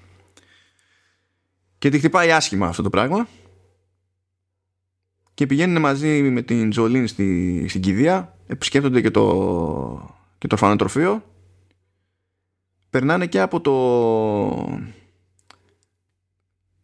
[1.78, 3.28] Και τη χτυπάει άσχημα αυτό το πράγμα.
[5.34, 8.38] Και πηγαίνουν μαζί με την Τζολίν στη, στην κηδεία.
[8.46, 10.13] Επισκέπτονται και το,
[10.44, 11.24] και το φανοτροφείο.
[12.90, 13.72] Περνάνε και από το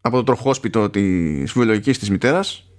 [0.01, 2.71] από το τροχόσπιτο της βιολογικής της μητέρας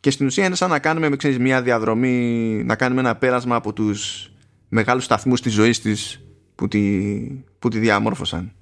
[0.00, 3.72] και στην ουσία είναι σαν να κάνουμε ξέρεις, μια διαδρομή, να κάνουμε ένα πέρασμα από
[3.72, 4.30] τους
[4.68, 6.20] μεγάλους σταθμούς της ζωής της
[6.54, 7.20] που τη,
[7.58, 8.52] που τη διαμόρφωσαν.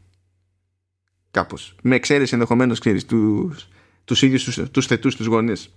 [1.31, 1.75] Κάπως.
[1.83, 3.69] Με εξαίρεση ενδεχομένως, ξέρεις, τους,
[4.05, 5.75] τους ίδιους τους, τους θετούς τους γονείς.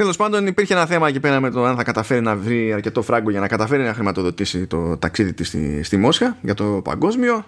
[0.00, 3.02] Τέλος πάντων, υπήρχε ένα θέμα εκεί πέρα με το αν θα καταφέρει να βρει αρκετό
[3.02, 7.44] φράγκο για να καταφέρει να χρηματοδοτήσει το ταξίδι της στη, στη Μόσχα για το παγκόσμιο.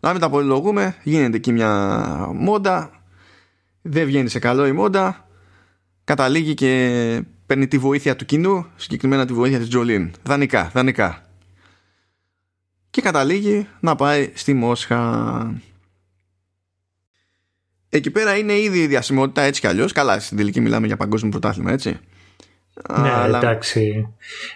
[0.00, 1.70] Να μην τα πολυλογούμε, γίνεται εκεί μια
[2.34, 2.90] μόντα,
[3.82, 5.28] δεν βγαίνει σε καλό η μόντα,
[6.04, 10.10] καταλήγει και παίρνει τη βοήθεια του κοινού, συγκεκριμένα τη βοήθεια της Τζολίν.
[10.22, 11.26] Δανικά, δανικά.
[12.90, 15.60] Και καταλήγει να πάει στη Μόσχα.
[17.92, 19.92] Εκεί πέρα είναι ήδη η διασημότητα έτσι κι αλλιώς.
[19.92, 21.98] Καλά, στην τελική μιλάμε για παγκόσμιο πρωτάθλημα, έτσι.
[23.00, 23.38] Ναι, Αλλά...
[23.38, 24.08] εντάξει.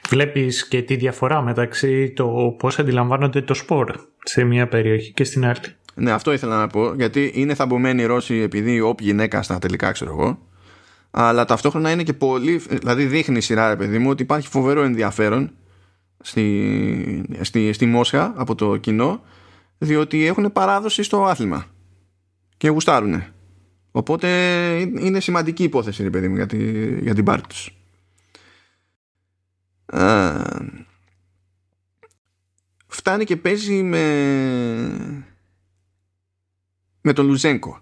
[0.09, 3.95] Βλέπεις και τη διαφορά μεταξύ το πώς αντιλαμβάνονται το σπορ
[4.25, 5.59] σε μια περιοχή και στην άλλη.
[5.95, 6.95] Ναι, αυτό ήθελα να πω.
[6.95, 10.39] Γιατί είναι θαμπομένοι οι Ρώσοι επειδή όποιοι γυναίκα στα τελικά, ξέρω εγώ.
[11.11, 12.57] Αλλά ταυτόχρονα είναι και πολύ.
[12.57, 15.51] Δηλαδή δείχνει η σειρά, ρε παιδί μου, ότι υπάρχει φοβερό ενδιαφέρον
[16.21, 19.21] στη, στη, στη Μόσχα από το κοινό,
[19.79, 21.67] διότι έχουν παράδοση στο άθλημα
[22.65, 23.33] και γουστάρουνε.
[23.91, 24.29] Οπότε
[24.81, 27.79] είναι σημαντική υπόθεση, ρε παιδί μου, για, τη, για την πάρτη τους.
[32.87, 34.05] φτάνει και παίζει με
[37.01, 37.81] με τον Λουζένκο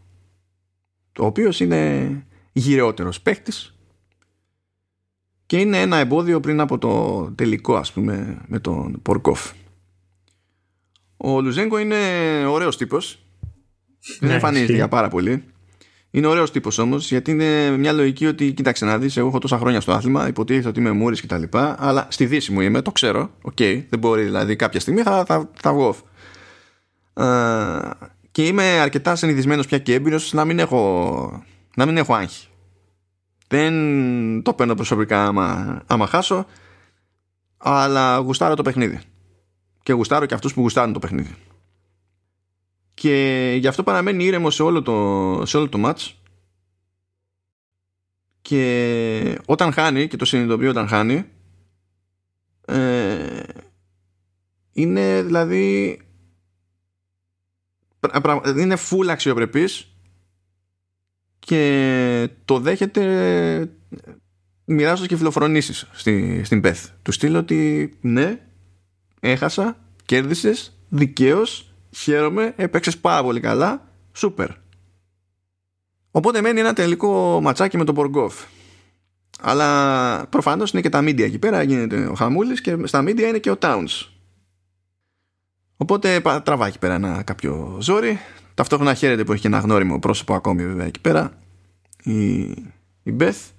[1.13, 3.75] το οποίος είναι γυρεότερος παίχτης
[5.47, 9.53] και είναι ένα εμπόδιο πριν από το τελικό ας πούμε με τον Πορκόφ
[11.17, 11.97] ο Λουζένκο είναι
[12.47, 13.22] ωραίος τύπος
[14.19, 15.45] δεν ναι, εμφανίζεται για πάρα πολύ
[16.15, 19.59] είναι ωραίος τύπος όμως, γιατί είναι μια λογική ότι κοίταξε να δεις, εγώ έχω τόσα
[19.59, 21.43] χρόνια στο άθλημα, υποτίθεται ότι είμαι μούρης κτλ.
[21.77, 23.31] Αλλά στη δύση μου είμαι, το ξέρω.
[23.43, 25.97] Ok, okay, δεν μπορεί δηλαδή κάποια στιγμή θα, θα, θα βγω.
[27.15, 27.91] Uh,
[28.31, 31.45] και είμαι αρκετά συνηθισμένος πια και έμπειρος να μην έχω,
[31.77, 32.47] να μην έχω άγχη.
[33.49, 33.73] Δεν
[34.43, 36.47] το παίρνω προσωπικά άμα, άμα χάσω,
[37.57, 39.01] αλλά γουστάρω το παιχνίδι.
[39.83, 41.37] Και γουστάρω και αυτούς που γουστάρουν το παιχνίδι
[42.95, 46.11] και γι' αυτό παραμένει ήρεμο σε όλο το, σε όλο το match.
[48.43, 51.25] Και όταν χάνει και το συνειδητοποιεί όταν χάνει
[52.65, 53.43] ε,
[54.73, 56.01] είναι δηλαδή
[58.57, 59.87] είναι full αξιοπρεπής
[61.39, 63.73] και το δέχεται
[64.65, 66.85] μοιράζοντας και φιλοφρονήσεις στη, στην Beth.
[67.03, 68.41] Του στείλω ότι ναι
[69.21, 74.49] έχασα, κέρδισες δικαίως χαίρομαι, έπαιξες πάρα πολύ καλά, σούπερ.
[76.11, 78.35] Οπότε μένει ένα τελικό ματσάκι με τον Μποργόφ.
[79.41, 83.39] Αλλά προφανώς είναι και τα media εκεί πέρα, γίνεται ο Χαμούλης και στα media είναι
[83.39, 84.07] και ο Towns.
[85.77, 88.19] Οπότε τραβάει εκεί πέρα ένα κάποιο ζόρι.
[88.55, 91.39] Ταυτόχρονα χαίρεται που έχει και ένα γνώριμο πρόσωπο ακόμη βέβαια εκεί πέρα.
[92.03, 92.41] Η,
[93.03, 93.51] η Beth.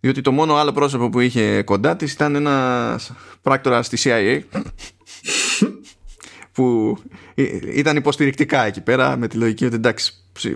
[0.00, 3.12] Διότι το μόνο άλλο πρόσωπο που είχε κοντά της ήταν ένας
[3.42, 4.40] πράκτορα στη CIA
[6.52, 6.98] που
[7.74, 10.12] ήταν υποστηρικτικά εκεί πέρα με τη λογική ότι εντάξει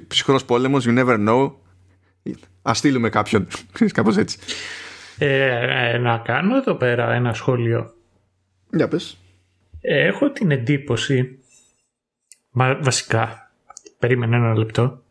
[0.06, 1.52] ψυχρός πόλεμος you never know.
[2.62, 3.46] Ας στείλουμε κάποιον
[3.94, 4.38] κάπως έτσι.
[5.18, 7.94] Ε, ε, να κάνω εδώ πέρα ένα σχόλιο.
[8.70, 9.18] Για πες.
[9.80, 11.38] Έχω την εντύπωση
[12.50, 13.50] μα, βασικά
[13.98, 15.02] περίμενε ένα λεπτό.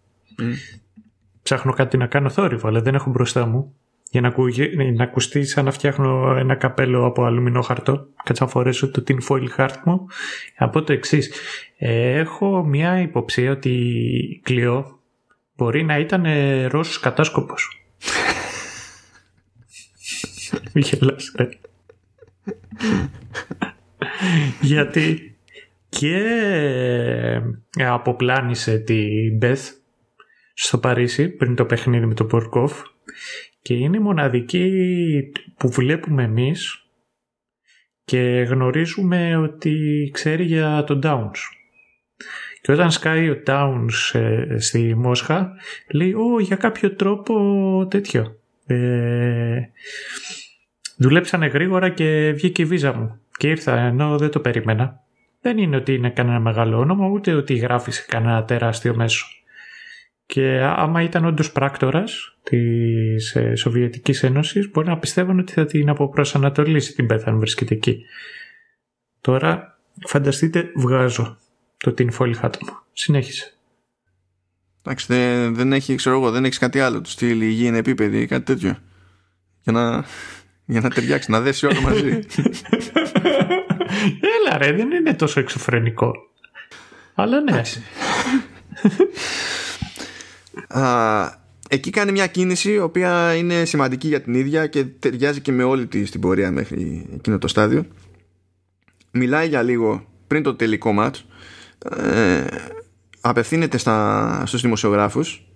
[1.42, 3.76] Ψάχνω κάτι να κάνω θόρυβο αλλά δεν έχω μπροστά μου
[4.20, 8.08] για να, να ακουστεί σαν να φτιάχνω ένα καπέλο από αλουμινό χαρτό.
[8.24, 10.08] Κάτσε να φορέσω το tin foil heart μου.
[10.58, 11.32] Από το εξής.
[11.78, 15.00] έχω μια υποψία ότι η Κλειό
[15.56, 16.26] μπορεί να ήταν
[16.68, 17.86] Ρώσος κατάσκοπος.
[20.74, 21.50] Γελάς ρε.
[24.62, 25.38] Γιατί
[25.90, 26.22] και
[27.74, 29.72] αποπλάνησε την Μπεθ
[30.54, 32.82] στο Παρίσι πριν το παιχνίδι με τον Πορκόφ
[33.66, 34.72] και είναι η μοναδική
[35.58, 36.86] που βλέπουμε εμείς
[38.04, 41.38] και γνωρίζουμε ότι ξέρει για τον Downs.
[42.62, 45.52] Και όταν σκάει ο Downs ε, στη Μόσχα
[45.92, 48.40] λέει «Ω, για κάποιο τρόπο τέτοιο».
[48.66, 49.60] Ε,
[50.98, 55.00] δουλέψανε γρήγορα και βγήκε η βίζα μου και ήρθα ενώ δεν το περίμενα.
[55.42, 59.26] Δεν είναι ότι είναι κανένα μεγάλο όνομα ούτε ότι γράφει σε κανένα τεράστιο μέσο.
[60.26, 65.90] Και άμα ήταν όντως πράκτορας της ε, Σοβιετικής Ένωσης, μπορεί να πιστεύουν ότι θα την
[65.90, 68.06] αποπροσανατολίσει την Πέθα αν βρίσκεται εκεί.
[69.22, 71.38] Τώρα, φανταστείτε, βγάζω
[71.78, 72.78] το την φόλη μου.
[72.94, 73.54] Συνέχισε.
[74.82, 77.02] Εντάξει, δεν, δεν έχει, ξέρω εγώ, δεν έχεις κάτι άλλο.
[77.02, 78.78] Του στείλει η γη είναι επίπεδη ή κάτι τέτοιο.
[79.64, 80.06] Για να,
[80.66, 82.10] για να ταιριάξει, να δέσει όλο μαζί.
[84.36, 86.12] Έλα ρε, δεν είναι τόσο εξωφρενικό.
[87.14, 87.62] Αλλά ναι
[91.70, 95.64] εκεί κάνει μια κίνηση η οποία είναι σημαντική για την ίδια και ταιριάζει και με
[95.64, 97.86] όλη τη την πορεία μέχρι εκείνο το στάδιο.
[99.12, 101.26] Μιλάει για λίγο πριν το τελικό μάτς.
[101.98, 102.46] Ε,
[103.22, 105.48] απευθύνεται στα, στους δημοσιογράφους.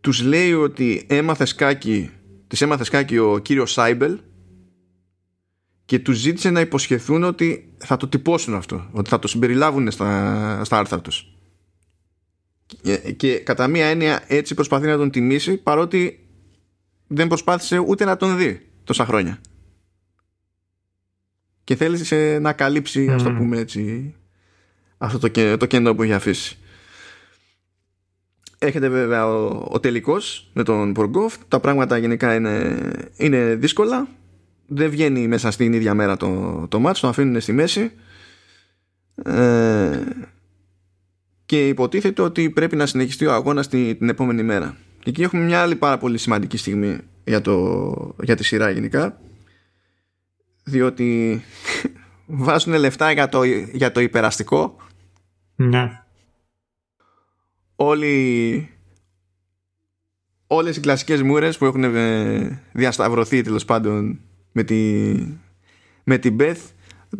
[0.00, 2.10] Τους λέει ότι έμαθε σκάκι,
[2.46, 4.18] της έμαθε σκάκι ο κύριος Σάιμπελ
[5.84, 10.64] και τους ζήτησε να υποσχεθούν ότι θα το τυπώσουν αυτό, ότι θα το συμπεριλάβουν στα,
[10.64, 11.39] στα άρθρα τους.
[12.82, 16.26] Και, και κατά μία έννοια έτσι προσπαθεί να τον τιμήσει παρότι
[17.06, 19.40] δεν προσπάθησε ούτε να τον δει τόσα χρόνια.
[21.64, 23.12] Και θέλησε να καλύψει, mm.
[23.12, 24.14] ας το πούμε έτσι,
[24.98, 26.58] αυτό το, το κενό που έχει αφήσει.
[28.58, 31.36] Έχετε βέβαια ο, ο τελικός με τον Ποργόφ.
[31.48, 32.78] Τα πράγματα γενικά είναι,
[33.16, 34.08] είναι δύσκολα.
[34.66, 37.92] Δεν βγαίνει μέσα στην ίδια μέρα το, το μάτς, το αφήνουν στη μέση.
[39.24, 40.00] Ε,
[41.50, 44.76] και υποτίθεται ότι πρέπει να συνεχιστεί ο αγώνας την, την επόμενη μέρα.
[44.98, 49.20] Και εκεί έχουμε μια άλλη πάρα πολύ σημαντική στιγμή για, το, για τη σειρά γενικά.
[50.64, 51.42] Διότι
[52.44, 54.76] βάζουν λεφτά για το, για το υπεραστικό.
[55.54, 55.90] Ναι
[57.74, 58.68] όλοι
[60.46, 64.20] όλες οι κλασικές μούρες που έχουν ε, διασταυρωθεί τέλος πάντων
[64.52, 65.12] με, τη,
[66.04, 66.60] με την Beth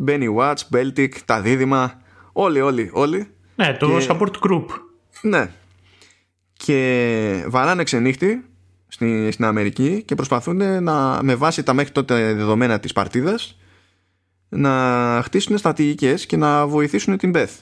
[0.05, 2.01] Benny Watch, Beltic, τα δίδυμα
[2.31, 3.27] όλοι όλοι όλοι
[3.61, 4.65] ναι το support group.
[5.21, 5.51] Ναι.
[6.53, 8.45] Και βαράνε ξενύχτη
[8.87, 13.59] στην, στην Αμερική και προσπαθούν να, με βάση τα μέχρι τότε δεδομένα της παρτίδας
[14.49, 17.55] να χτίσουν στρατηγικές και να βοηθήσουν την Beth.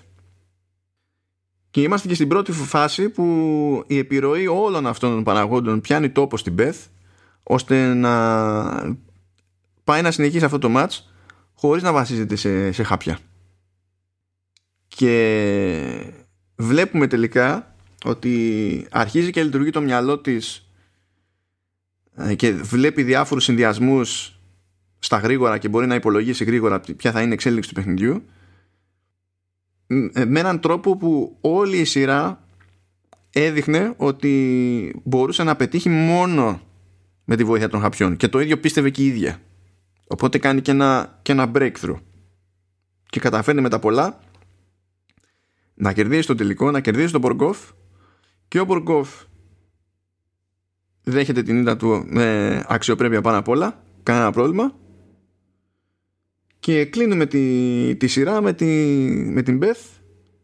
[1.72, 3.24] Και είμαστε και στην πρώτη φάση που
[3.88, 6.86] η επιρροή όλων αυτών των παραγόντων πιάνει τόπο στην Beth
[7.44, 8.14] ώστε να
[9.84, 11.00] πάει να συνεχίσει αυτό το match
[11.54, 13.20] χωρίς να βασίζεται σε, σε χάπια.
[14.90, 16.14] Και
[16.56, 20.70] βλέπουμε τελικά ότι αρχίζει και λειτουργεί το μυαλό της
[22.16, 24.40] ε, και βλέπει διάφορους συνδυασμούς
[25.00, 28.24] στα γρήγορα και μπορεί να υπολογίσει γρήγορα ποια θα είναι η εξέλιξη του παιχνιδιού
[30.28, 32.44] με έναν τρόπο που όλη η σειρά
[33.30, 36.62] έδειχνε ότι μπορούσε να πετύχει μόνο
[37.26, 38.18] με τη βοήθεια των χαπιών.
[38.18, 39.42] Και το ίδιο πίστευε και η ίδια.
[40.08, 42.00] Οπότε κάνει και ένα, και ένα breakthrough.
[43.06, 44.20] Και καταφέρνει με τα πολλά
[45.80, 47.58] να κερδίσει το τελικό, να κερδίσει τον Μποργκόφ.
[48.48, 49.10] Και ο Μποργκόφ
[51.04, 53.84] δέχεται την ήττα του με αξιοπρέπεια πάνω απ' όλα.
[54.04, 54.76] Κανένα πρόβλημα.
[56.60, 58.66] Και κλείνουμε τη, τη σειρά με, τη,
[59.34, 60.00] με την Beth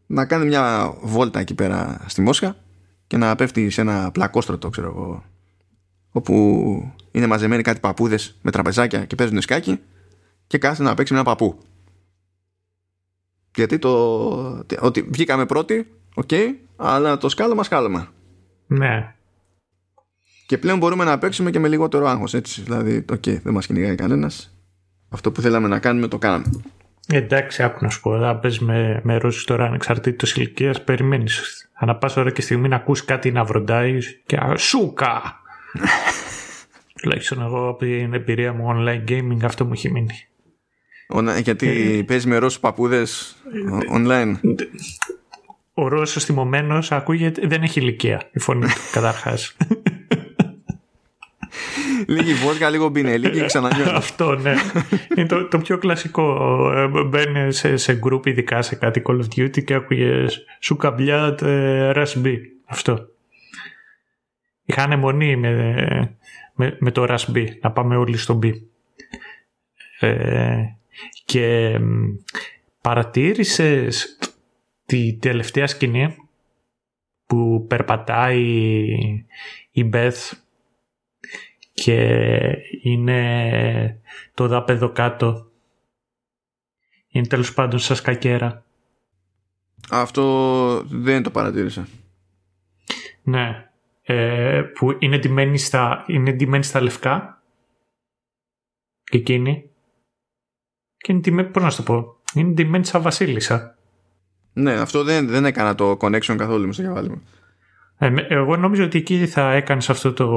[0.06, 2.58] να κάνει μια βόλτα εκεί πέρα στη Μόσχα
[3.08, 5.24] και να πέφτει σε ένα πλακόστρωτο ξέρω εγώ
[6.12, 9.80] όπου είναι μαζεμένοι κάτι παππούδες με τραπεζάκια και παίζουν σκάκι
[10.48, 11.58] και κάθεται να παίξει με ένα παππού
[13.56, 16.46] γιατί το ότι βγήκαμε πρώτοι οκ okay,
[16.76, 18.08] αλλά το σκάλωμα σκάλωμα
[18.68, 19.14] ναι
[20.48, 23.66] και πλέον μπορούμε να παίξουμε και με λιγότερο άγχος έτσι δηλαδή οκ okay, δεν μας
[23.66, 24.56] κυνηγάει κανένας
[25.16, 26.46] αυτό που θέλαμε να κάνουμε το κάναμε.
[27.08, 28.20] Εντάξει, άκου να σου πω.
[28.20, 31.70] Θα πες με, με ρώσει τώρα ανεξαρτήτως ηλικίας, περιμένεις.
[31.74, 35.42] Ανά πάσα ώρα και στιγμή να ακούσει κάτι να βροντάεις και σούκα.
[37.02, 40.28] Τουλάχιστον εγώ από την εμπειρία μου online gaming αυτό μου έχει μείνει.
[41.42, 43.36] Γιατί ε, παίζει με Ρώσους παππούδες
[43.94, 44.36] online.
[45.74, 49.56] Ο Ρώσος θυμωμένος ακούγεται, δεν έχει ηλικία η φωνή του καταρχάς.
[52.08, 53.92] Λίγη βόλκα, λίγο μπινελί και ξανανιώνει.
[53.94, 54.54] Αυτό, ναι.
[55.16, 56.72] Είναι το, το πιο κλασικό.
[56.72, 60.26] Ε, μπαίνει σε, σε group, ειδικά σε κάτι Call of Duty και άκουγε
[60.60, 61.36] σου καμπλιά
[61.96, 62.36] Rush B.
[62.66, 63.08] Αυτό.
[64.66, 66.18] Είχα ανεμονή με,
[66.54, 68.52] με, με το Rush B, να πάμε όλοι στο B.
[70.00, 70.64] Ε,
[71.26, 71.80] και
[72.82, 74.20] παρατήρησες
[74.86, 76.16] τη τελευταία σκηνή
[77.26, 78.44] που περπατάει
[79.72, 80.32] η Beth
[81.74, 82.18] και
[82.82, 84.02] είναι
[84.34, 85.52] το δάπεδο κάτω.
[87.08, 88.64] Είναι τέλος πάντων σας κακέρα.
[89.90, 91.88] Αυτό δεν το παρατήρησα.
[93.24, 93.70] Ναι.
[94.02, 97.42] Ε, που είναι ντυμένη στα, είναι στα λευκά
[99.04, 99.70] και εκείνη
[101.06, 103.78] και είναι ντυμένη, πώς να σου το πω, είναι ντυμένη σαν βασίλισσα.
[104.54, 107.22] Ναι, αυτό δεν, δεν έκανα το connection καθόλου μες στο κεφάλι μου.
[107.98, 110.30] Ε, εγώ νομίζω ότι εκεί θα έκανες αυτό το,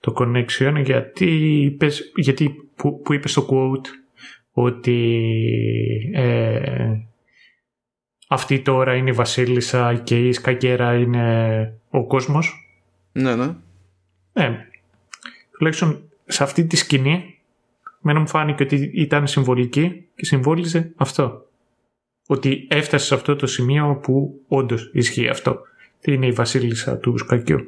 [0.00, 1.26] το connection γιατί,
[1.64, 3.86] είπες, γιατί που, που είπες το quote
[4.52, 5.20] ότι
[6.14, 6.92] ε,
[8.28, 12.68] αυτή τώρα είναι η βασίλισσα και η σκακέρα είναι ο κόσμος.
[13.12, 13.54] Ναι, ναι.
[14.32, 14.50] Ε,
[15.50, 17.33] τουλάχιστον σε αυτή τη σκηνή
[18.04, 21.46] μένα μου φάνηκε ότι ήταν συμβολική και συμβόλιζε αυτό.
[22.26, 25.58] Ότι έφτασε σε αυτό το σημείο που όντως ισχύει αυτό.
[26.00, 27.58] Τι είναι η βασίλισσα του σκακιού.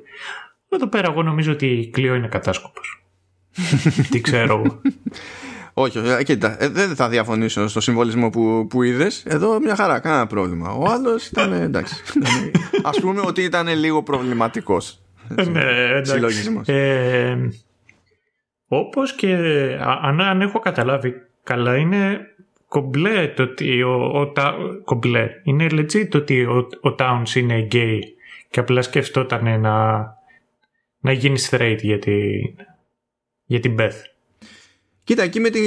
[0.69, 3.05] Εδώ πέρα εγώ νομίζω ότι η Κλειό είναι κατάσκοπος.
[4.11, 4.81] Τι ξέρω εγώ.
[5.73, 9.23] Όχι, όχι, κοίτα, ε, δεν θα διαφωνήσω στο συμβολισμό που, που είδες.
[9.27, 10.71] Εδώ μια χαρά, κανένα πρόβλημα.
[10.71, 11.95] Ο άλλος ήταν εντάξει.
[12.83, 15.01] Α πούμε ότι ήταν λίγο προβληματικός.
[15.53, 15.65] ναι,
[15.97, 16.63] εντάξει.
[18.69, 19.33] Ε, όπως και
[19.81, 22.21] αν, αν έχω καταλάβει καλά είναι
[22.69, 24.33] κομπλέ το ότι ο, ο,
[24.85, 25.31] κομπλέ.
[25.43, 27.99] Είναι legit το ότι ο, ο Towns είναι gay
[28.51, 30.07] και απλά σκεφτόταν να,
[31.01, 32.15] να γίνει straight για, τη,
[33.45, 34.01] για την Beth.
[35.05, 35.61] Κοίτα, εκεί με τη,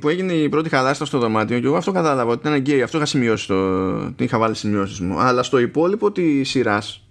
[0.00, 2.82] που έγινε η πρώτη χαλάστα στο δωμάτιο, και εγώ αυτό κατάλαβα ότι ήταν γκέι.
[2.82, 3.46] Αυτό είχα σημειώσει.
[3.46, 5.18] Το, την είχα βάλει σημειώσεις μου.
[5.18, 7.08] Αλλά στο υπόλοιπο της σειράς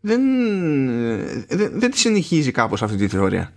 [0.00, 0.20] δεν,
[1.48, 3.52] δεν, δεν τη συνεχίζει κάπως αυτή τη θεωρία.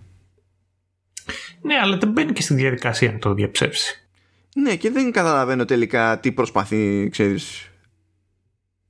[1.62, 4.08] Ναι, αλλά δεν μπαίνει και στη διαδικασία να το διαψεύσει.
[4.54, 7.70] Ναι, και δεν καταλαβαίνω τελικά τι προσπαθεί, ξέρεις,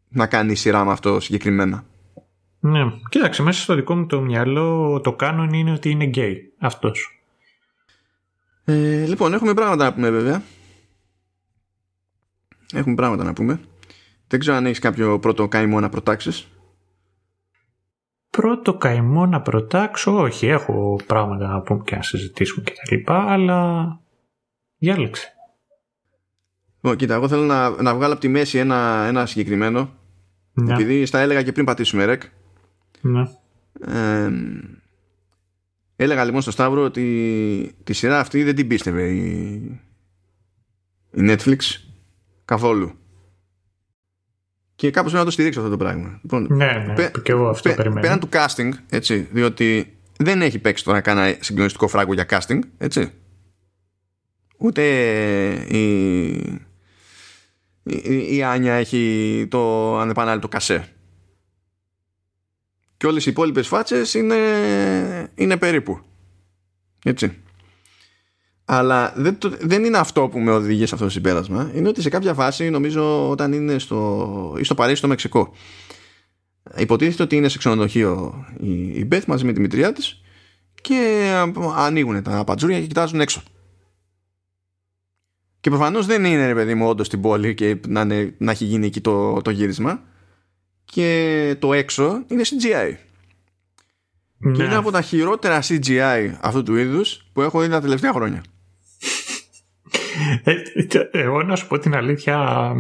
[0.09, 1.85] να κάνει η σειρά με αυτό συγκεκριμένα.
[2.61, 7.23] Ναι, κοίταξε, μέσα στο δικό μου το μυαλό το κάνον είναι ότι είναι γκέι αυτός.
[8.65, 10.43] Ε, λοιπόν, έχουμε πράγματα να πούμε βέβαια.
[12.73, 13.61] Έχουμε πράγματα να πούμε.
[14.27, 16.49] Δεν ξέρω αν έχεις κάποιο πρώτο καημό να προτάξεις.
[18.39, 20.47] Πρώτο καημό να προτάξω, όχι.
[20.47, 24.01] Έχω πράγματα να πούμε και να συζητήσουμε και τα λοιπά, αλλά
[24.78, 25.32] διάλεξε.
[26.74, 29.90] Λοιπόν, κοίτα, εγώ θέλω να, να βγάλω από τη μέση ένα, ένα συγκεκριμένο.
[30.52, 30.73] Ναι.
[30.73, 32.23] Επειδή στα έλεγα και πριν πατήσουμε ρεκ.
[33.01, 33.23] Ναι.
[33.81, 34.31] Ε,
[35.97, 39.23] Έλεγα λοιπόν στο Σταύρο ότι τη σειρά αυτή δεν την πίστευε η,
[41.10, 41.59] η Netflix
[42.44, 42.93] καθόλου.
[44.79, 46.19] Και κάπως πρέπει να το στηρίξω αυτό το πράγμα.
[46.23, 48.01] Λοιπόν, ναι, ναι, πέ, και εγώ αυτό πέ, περιμένω.
[48.01, 53.13] Πέραν του casting, έτσι, διότι δεν έχει παίξει τώρα κανένα συγκλονιστικό φράγκο για casting, έτσι.
[54.59, 54.83] Ούτε
[55.69, 56.33] η,
[57.83, 60.89] η, η Άνια έχει το ανεπανάληπτο κασέ
[62.97, 64.37] και όλες οι υπόλοιπες φάτσες είναι,
[65.35, 66.01] είναι περίπου.
[67.05, 67.43] Έτσι.
[68.70, 71.70] Αλλά δεν, δεν είναι αυτό που με οδηγεί σε αυτό το συμπέρασμα.
[71.74, 75.53] Είναι ότι σε κάποια φάση, νομίζω όταν είναι στο, ή στο Παρίσι, στο Μεξικό,
[76.77, 80.23] υποτίθεται ότι είναι σε ξενοδοχείο η, η Μπεθ μαζί με τη μητριά της
[80.81, 81.31] και
[81.77, 83.43] ανοίγουν τα πατζούρια και κοιτάζουν έξω.
[85.61, 88.05] Και προφανώς δεν είναι ρε παιδί μου όντως στην πόλη και να,
[88.39, 90.03] να έχει γίνει εκεί το, το γύρισμα
[90.85, 92.95] και το έξω είναι CGI.
[94.39, 94.57] Ναι.
[94.57, 98.43] Και είναι από τα χειρότερα CGI αυτού του είδους που έχω δει τα τελευταία χρόνια.
[100.45, 100.55] Ε,
[101.11, 102.73] εγώ να σου πω την αλήθεια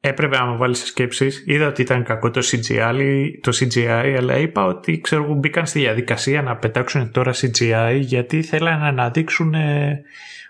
[0.00, 1.42] έπρεπε να με βάλεις σε σκέψεις.
[1.46, 6.42] Είδα ότι ήταν κακό το CGI, το CGI αλλά είπα ότι ξέρω μπήκαν στη διαδικασία
[6.42, 9.54] να πετάξουν τώρα CGI γιατί θέλανε να αναδείξουν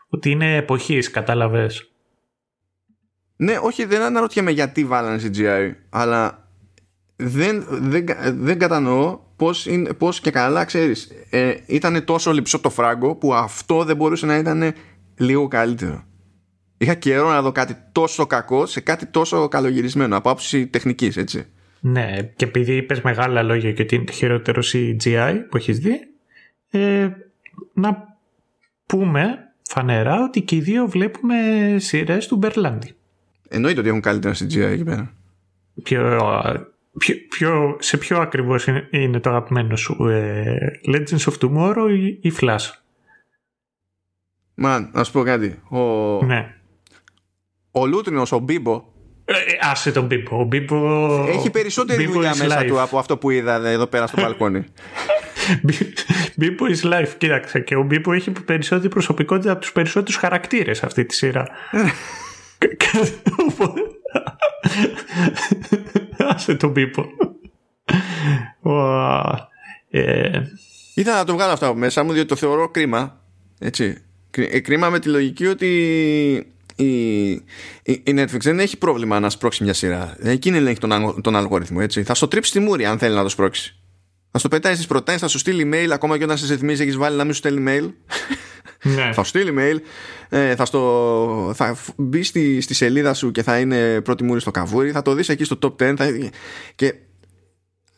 [0.08, 1.88] ότι είναι εποχής κατάλαβες.
[3.36, 6.48] Ναι, όχι, δεν αναρωτιέμαι γιατί βάλανε CGI, αλλά
[7.16, 12.70] δεν, δεν, δεν κατανοώ πώς, είναι, πώς και καλά, ξέρεις, ε, ήταν τόσο λυψό το
[12.70, 14.74] φράγκο που αυτό δεν μπορούσε να ήταν
[15.16, 16.04] λίγο καλύτερο.
[16.78, 21.46] Είχα καιρό να δω κάτι τόσο κακό σε κάτι τόσο καλογυρισμένο από άποψη τεχνικής, έτσι.
[21.80, 26.00] Ναι, και επειδή είπες μεγάλα λόγια και ότι είναι το χειρότερο CGI που έχεις δει,
[26.70, 27.08] ε,
[27.72, 28.18] να
[28.86, 31.36] πούμε φανερά ότι και οι δύο βλέπουμε
[31.78, 32.94] σειρές του Μπερλάντι.
[33.48, 35.14] Εννοείται ότι έχουν καλύτερα CGI εκεί πέρα.
[35.82, 36.20] Ποιο,
[37.28, 42.32] ποιο, σε ποιο ακριβώς είναι, είναι το αγαπημένο σου, ε, Legends of Tomorrow ή, ή
[42.40, 42.83] Flash.
[44.54, 45.60] Μαν, να σου πω κάτι.
[45.68, 45.78] Ο,
[46.24, 46.54] ναι.
[47.70, 48.84] ο Λούτρινος, ο Μπίμπο,
[49.24, 50.38] ε, ε, άσε τον Μπίμπο.
[50.40, 50.76] Ο Μπίμπο
[51.28, 52.66] έχει περισσότερη δουλειά μέσα life.
[52.66, 54.64] του από αυτό που είδα εδώ πέρα στο μπαλκόνι.
[56.36, 57.60] Μπίμπο is life, κοίταξε.
[57.60, 61.48] Και ο Μπίμπο έχει περισσότερη προσωπικότητα από τους περισσότερους χαρακτήρες αυτή τη σειρά.
[66.18, 67.06] Άσε τον πίπο.
[69.90, 70.40] Ε,
[70.94, 73.20] Ήθελα να το βγάλω αυτό μέσα μου διότι το θεωρώ κρίμα.
[73.58, 74.04] Έτσι.
[74.36, 75.66] Ε, κρίμα με τη λογική ότι
[76.76, 77.30] η,
[77.82, 80.16] η, Netflix δεν έχει πρόβλημα να σπρώξει μια σειρά.
[80.20, 81.78] Εκείνη ελέγχει τον, τον αλγόριθμο.
[81.82, 82.02] Έτσι.
[82.02, 83.76] Θα στο τρίψει τη μούρη αν θέλει να το σπρώξει.
[84.30, 86.96] Θα στο πετάει στις προτάσεις, θα σου στείλει email ακόμα και όταν σε ρυθμίζει έχεις
[86.96, 87.90] βάλει να μην σου στέλνει email.
[88.82, 89.10] Ναι.
[89.14, 89.76] θα σου στείλει email,
[90.28, 94.50] ε, θα, στο, θα μπει στη, στη σελίδα σου και θα είναι πρώτη μούρη στο
[94.50, 96.30] καβούρι, θα το δεις εκεί στο top 10 θα,
[96.74, 96.94] και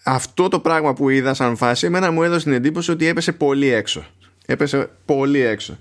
[0.05, 3.69] αυτό το πράγμα που είδα σαν φάση εμένα μου έδωσε την εντύπωση ότι έπεσε πολύ
[3.69, 4.07] έξω.
[4.47, 5.79] Έπεσε πολύ έξω.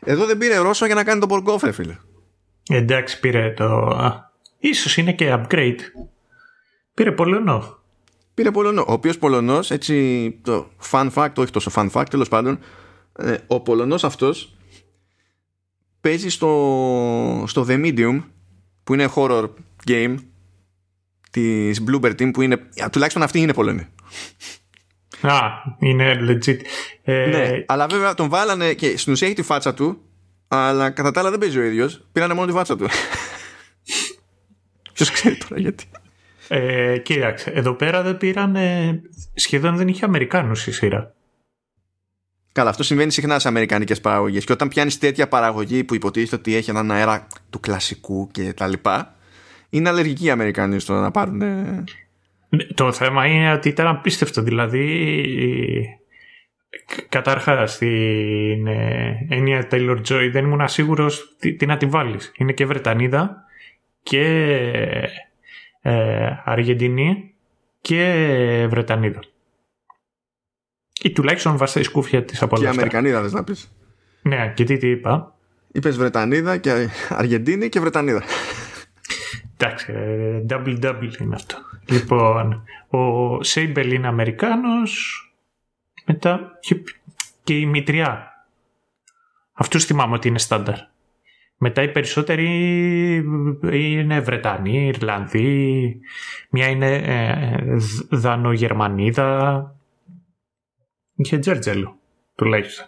[0.00, 1.96] Εδώ δεν πήρε Ρώσο για να κάνει το Μποργκόφ, φίλε.
[2.68, 3.96] Εντάξει, πήρε το...
[4.58, 5.78] Ίσως είναι και upgrade.
[6.94, 7.78] Πήρε Πολωνό.
[8.34, 8.84] Πήρε Πολωνό.
[8.88, 12.58] Ο οποίος Πολωνός, έτσι, το fun fact, όχι τόσο fun fact, τέλος πάντων,
[13.18, 14.56] ε, ο Πολωνός αυτός
[16.00, 18.22] παίζει στο, στο The Medium
[18.84, 19.48] που είναι horror
[19.86, 20.16] game
[21.30, 23.86] της Bloober Team που είναι τουλάχιστον αυτή είναι Πολωνή
[25.20, 25.40] Α,
[25.78, 26.58] είναι legit
[27.02, 27.26] ε...
[27.26, 30.00] Ναι, αλλά βέβαια τον βάλανε και στην ουσία έχει τη φάτσα του
[30.48, 32.88] αλλά κατά τα άλλα δεν παίζει ο ίδιος πήρανε μόνο τη φάτσα του
[34.92, 35.84] Ποιος ξέρει τώρα γιατί
[36.48, 38.56] ε, Κοίταξε, εδώ πέρα δεν πήραν
[39.34, 41.16] σχεδόν δεν είχε Αμερικάνους η σειρά
[42.56, 44.44] Καλά, αυτό συμβαίνει συχνά σε αμερικανικές παραγωγές.
[44.44, 48.66] Και όταν πιάνεις τέτοια παραγωγή που υποτίθεται ότι έχει έναν αέρα του κλασικού και τα
[48.66, 49.14] λοιπά,
[49.68, 51.42] είναι αλλεργικοί οι Αμερικανοί στο να πάρουν.
[52.74, 54.42] Το θέμα είναι ότι ήταν απίστευτο.
[54.42, 55.98] Δηλαδή,
[57.08, 62.32] καταρχάς στην ε, έννοια Taylor Joy δεν ήμουν σίγουρος τι, τι, να τη βάλεις.
[62.36, 63.44] Είναι και Βρετανίδα
[64.02, 64.24] και
[65.80, 67.34] ε, Αργεντινή
[67.80, 69.20] και Βρετανίδα.
[71.02, 73.72] Ή τουλάχιστον βάσει η σκούφια της από Και Αμερικανίδα, δεν να πεις.
[74.22, 75.34] Ναι, και τι, τι είπα.
[75.72, 78.22] Είπες Βρετανίδα και Αργεντίνη και Βρετανίδα.
[79.58, 81.56] Εντάξει, ε, double double είναι αυτό.
[81.88, 85.20] λοιπόν, ο Σέιμπελ είναι Αμερικάνος,
[86.06, 86.82] μετά και,
[87.44, 88.30] και η Μητριά.
[89.52, 90.76] Αυτούς θυμάμαι ότι είναι στάνταρ.
[91.58, 92.46] Μετά οι περισσότεροι
[93.72, 96.00] είναι Βρετανοί, Ιρλανδοί,
[96.50, 97.76] μια είναι ε,
[98.10, 99.74] Δανογερμανίδα.
[101.14, 101.98] Είχε Τζέρτζελο,
[102.34, 102.86] τουλάχιστον.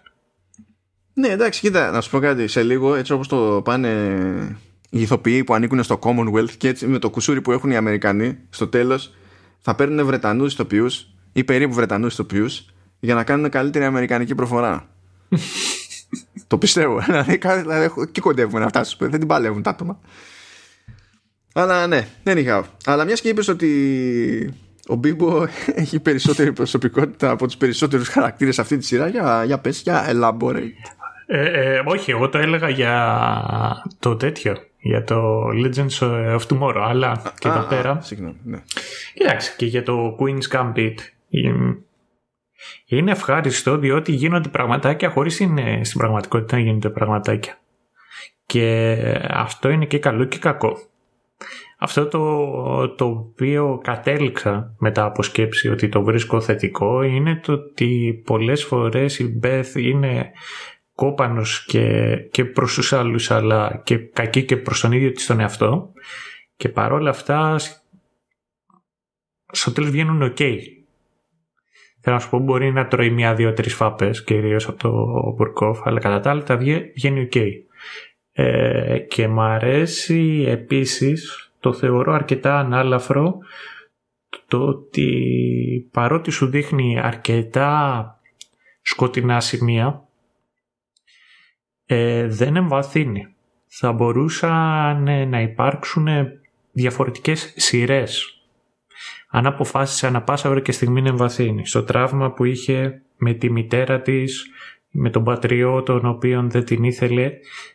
[1.12, 2.48] Ναι, εντάξει, κοίτα, να σου πω κάτι.
[2.48, 4.58] Σε λίγο, έτσι όπως το πάνε
[4.90, 8.38] οι ηθοποιοί που ανήκουν στο Commonwealth και έτσι με το κουσούρι που έχουν οι Αμερικανοί,
[8.50, 9.14] στο τέλος
[9.60, 12.66] θα παίρνουν Βρετανούς ηθοποιούς ή περίπου Βρετανούς ηθοποιούς
[13.00, 14.88] για να κάνουν καλύτερη αμερικανική προφορά.
[16.46, 17.00] το πιστεύω.
[17.06, 19.08] Δηλαδή, δηλαδή εκεί κοντεύουμε να φτάσουμε.
[19.08, 20.00] Δεν την παλεύουν τα άτομα.
[21.52, 22.66] Αλλά ναι, δεν είχα.
[22.84, 24.54] Αλλά μιας και είπες ότι
[24.86, 25.46] ο Μπίμπο
[25.82, 30.72] έχει περισσότερη προσωπικότητα από τους περισσότερους χαρακτήρες αυτή τη σειρά, για, για πες, για elaborate.
[31.30, 34.56] Ε, ε, όχι, εγώ το έλεγα για το τέτοιο.
[34.80, 35.98] Για το Legends
[36.36, 36.84] of Tomorrow.
[36.88, 38.00] Αλλά και εδώ πέρα.
[38.00, 38.62] Συγγνώμη, ναι.
[39.14, 40.94] Κοιτάξτε, και για το Queen's Gambit.
[42.86, 47.58] Είναι ευχάριστο διότι γίνονται πραγματάκια χωρίς είναι στην πραγματικότητα να γίνονται πραγματάκια.
[48.46, 48.96] Και
[49.28, 50.78] αυτό είναι και καλό και κακό.
[51.78, 58.22] Αυτό το, το οποίο κατέληξα μετά από σκέψη ότι το βρίσκω θετικό είναι το ότι
[58.26, 60.30] πολλές φορές η Beth είναι
[60.98, 65.40] κόπανος και, και προς τους άλλους αλλά και κακή και προς τον ίδιο της τον
[65.40, 65.92] εαυτό
[66.56, 67.56] και παρόλα αυτά
[69.52, 70.58] στο τέλος βγαίνουν ok
[72.00, 74.90] Θέλω να σου πω, μπορεί να τρώει μία, δύο, τρεις φάπες, κυρίως από το
[75.36, 77.50] Μπουρκόφ, αλλά κατά τα άλλα τα βγαίνει ok.
[78.32, 83.38] Ε, και μ' αρέσει επίσης, το θεωρώ αρκετά ανάλαφρο,
[84.46, 85.10] το ότι
[85.92, 88.20] παρότι σου δείχνει αρκετά
[88.82, 90.07] σκοτεινά σημεία,
[91.90, 93.34] ε, δεν εμβαθύνει.
[93.66, 96.06] Θα μπορούσαν να υπάρξουν
[96.72, 98.38] διαφορετικές σειρές
[99.30, 103.50] αν αποφάσισε ανα πάσα ώρα και στιγμή να εμβαθύνει στο τραύμα που είχε με τη
[103.50, 104.50] μητέρα της,
[104.90, 107.32] με τον πατριό τον οποίον δεν την ήθελε,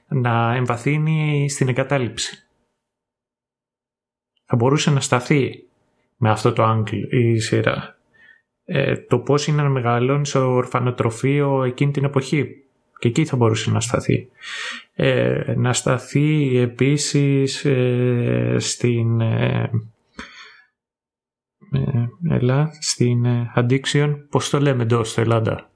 [0.07, 2.47] να εμβαθύνει στην εγκατάλειψη.
[4.45, 5.67] Θα μπορούσε να σταθεί
[6.17, 7.97] με αυτό το άγγλ η σειρά.
[8.65, 12.63] Ε, το πώς είναι να μεγαλώνει στο ορφανοτροφείο εκείνη την εποχή
[13.03, 14.27] και εκεί θα μπορούσε να σταθεί.
[14.93, 19.69] Ε, να σταθεί επίσης ε, στην ε,
[22.29, 25.69] έλα, στην ε, addiction, πώς το λέμε εντός στο Ελλάδα;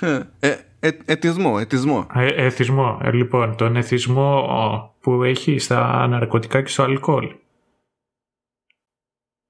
[0.00, 2.06] Ε, ε, ε, εθισμό, εθισμό.
[2.14, 7.34] Ε, εθισμό, ε, λοιπόν, τον εθισμό που έχει στα ναρκωτικά και στο αλκοόλ.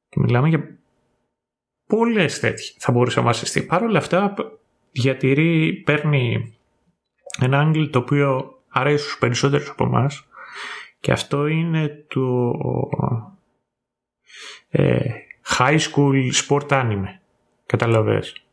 [0.08, 0.78] Και μιλάμε για
[1.86, 3.62] πολλές τέτοιες θα μπορούσε να βασιστεί.
[3.62, 4.34] Παρ' όλα αυτά
[4.92, 6.55] διατηρεί, παίρνει
[7.40, 10.26] ένα angle το οποίο αρέσει στους περισσότερους από εμάς
[11.00, 12.52] και αυτό είναι το
[14.68, 15.10] ε,
[15.58, 17.04] high school sport anime.
[17.66, 18.44] Καταλαβες.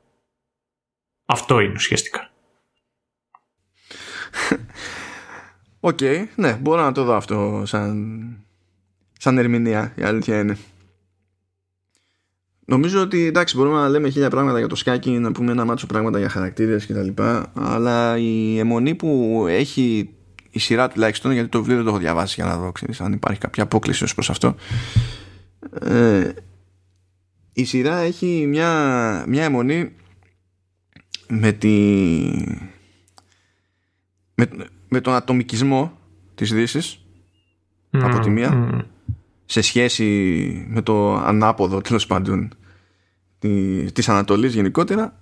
[1.26, 2.32] Αυτό είναι ουσιαστικά.
[5.80, 8.38] Ok, okay, ναι, μπορώ να το δω αυτό σαν,
[9.18, 10.58] σαν ερμηνεία, η αλήθεια είναι.
[12.66, 15.86] Νομίζω ότι εντάξει μπορούμε να λέμε χίλια πράγματα για το σκάκι να πούμε ένα μάτσο
[15.86, 20.10] πράγματα για χαρακτήρες και τα λοιπά αλλά η αιμονή που έχει
[20.50, 23.14] η σειρά τουλάχιστον γιατί το βιβλίο δεν το έχω διαβάσει για να δω ξέρεις, αν
[23.14, 24.56] υπάρχει κάποια απόκληση ως προς αυτό
[25.82, 26.30] ε,
[27.54, 29.92] η σειρά έχει μια, μια αιμονή
[31.28, 31.70] με, τη,
[34.36, 34.48] με,
[34.88, 35.98] με τον ατομικισμό
[36.36, 37.06] της δύσης
[37.92, 38.86] από τη μία
[39.46, 40.04] σε σχέση
[40.70, 42.54] με το ανάποδο τέλος πάντων
[43.94, 45.20] της Ανατολής γενικότερα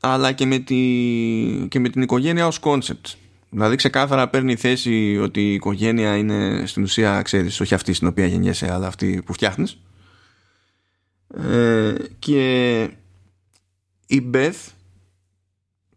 [0.00, 0.76] αλλά και με, τη,
[1.68, 3.06] και με την οικογένεια ως concept
[3.50, 8.26] δηλαδή ξεκάθαρα παίρνει θέση ότι η οικογένεια είναι στην ουσία ξέρεις όχι αυτή στην οποία
[8.26, 9.78] γεννιέσαι αλλά αυτή που φτιάχνεις.
[11.34, 12.82] Ε, και
[14.06, 14.68] η Μπεθ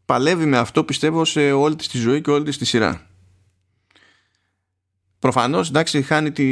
[0.06, 3.08] παλεύει με αυτό πιστεύω σε όλη της τη ζωή και όλη της τη σειρά
[5.24, 6.46] προφανώς εντάξει χάνει τη,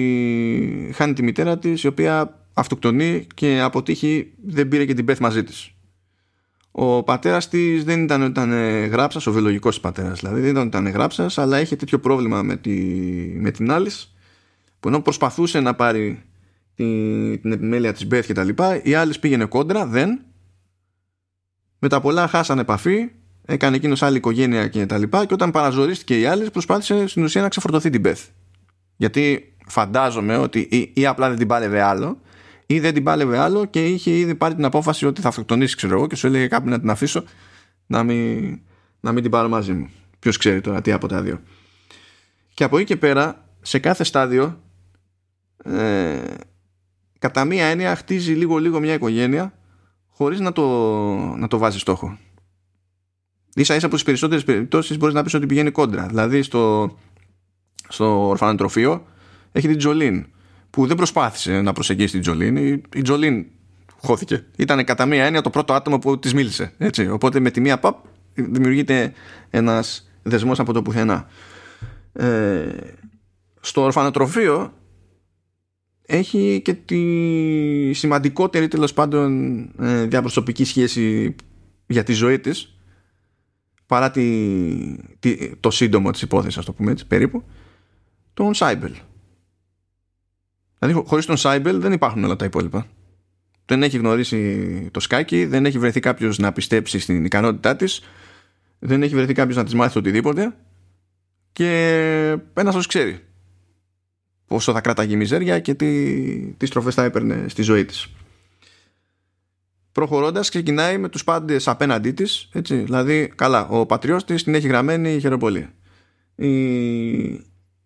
[0.94, 5.44] χάνει τη μητέρα της η οποία αυτοκτονεί και αποτύχει δεν πήρε και την Μπεθ μαζί
[5.44, 5.74] της
[6.72, 8.52] ο πατέρας της δεν ήταν ότι ήταν
[8.86, 12.58] γράψας, ο βιολογικός πατέρας δηλαδή, δεν ήταν ότι ήταν γράψας, αλλά είχε τέτοιο πρόβλημα με,
[12.58, 12.72] τη,
[13.36, 13.92] με την άλλη
[14.80, 16.24] που ενώ προσπαθούσε να πάρει
[16.76, 20.22] την, την επιμέλεια της Μπεθ και τα λοιπά, η άλλη πήγαινε κόντρα, δεν.
[21.80, 23.12] Με τα πολλά χάσαν επαφή,
[23.46, 27.42] έκανε εκείνος άλλη οικογένεια και τα λοιπά και όταν παραζορίστηκε η άλλη προσπάθησε στην ουσία
[27.42, 28.28] να ξεφορτωθεί την Μπεθ.
[29.02, 32.20] Γιατί φαντάζομαι ότι ή, ή απλά δεν την πάλευε άλλο
[32.66, 35.94] ή δεν την πάλευε άλλο και είχε ήδη πάρει την απόφαση ότι θα αυτοκτονήσει ξέρω
[35.94, 37.24] εγώ και σου έλεγε κάποιοι να την αφήσω
[37.86, 38.60] να μην,
[39.00, 39.90] να μην την πάρω μαζί μου.
[40.20, 41.42] Ποιος ξέρει τώρα τι από τα δύο.
[42.54, 44.62] Και από εκεί και πέρα σε κάθε στάδιο
[45.64, 46.20] ε,
[47.20, 49.54] κατά μία έννοια χτίζει λίγο λίγο μια οικογένεια
[50.10, 50.66] χωρίς να το,
[51.16, 52.18] να το βάζει στόχο.
[53.56, 56.06] Ίσα ίσα από τις περισσότερες περιπτώσεις μπορείς να πεις ότι πηγαίνει κόντρα.
[56.06, 56.92] Δηλαδή στο,
[57.92, 59.06] στο ορφανοτροφείο
[59.52, 60.26] έχει την Τζολίν
[60.70, 62.56] που δεν προσπάθησε να προσεγγίσει την Τζολίν.
[62.56, 63.46] Η, η Τζολίν
[63.98, 64.46] χώθηκε.
[64.56, 66.74] Ήταν κατά μία έννοια το πρώτο άτομο που της μίλησε.
[66.78, 67.10] Έτσι.
[67.10, 69.14] Οπότε με τη μία παπ δημιουργείται
[69.50, 71.28] ένας δεσμός από το πουθενά.
[72.14, 72.70] Ε,
[73.60, 74.74] στο ορφανοτροφείο
[76.06, 81.36] έχει και τη σημαντικότερη τέλος πάντων ε, διαπροσωπική σχέση
[81.88, 82.76] για τη ζωή της
[83.86, 84.26] παρά τη,
[85.60, 87.44] το σύντομο της υπόθεσης ας το πούμε έτσι περίπου
[88.34, 88.96] τον Σάιμπελ
[90.80, 92.88] δηλαδή χωρίς τον Σάιμπελ δεν υπάρχουν όλα τα υπόλοιπα
[93.66, 98.02] δεν έχει γνωρίσει το σκάκι δεν έχει βρεθεί κάποιος να πιστέψει στην ικανότητά της
[98.80, 100.56] δεν έχει βρεθεί κάποιος να της μάθει οτιδήποτε
[101.52, 103.26] και ένας Θεός ξέρει
[104.52, 108.08] πόσο θα κράταγε η μιζέρια και τι, τι στροφές θα έπαιρνε στη ζωή της.
[109.92, 114.68] Προχωρώντας ξεκινάει με τους πάντες απέναντί της, έτσι, δηλαδή καλά, ο πατριός της την έχει
[114.68, 115.74] γραμμένη χαιροπολία.
[116.36, 116.50] Η,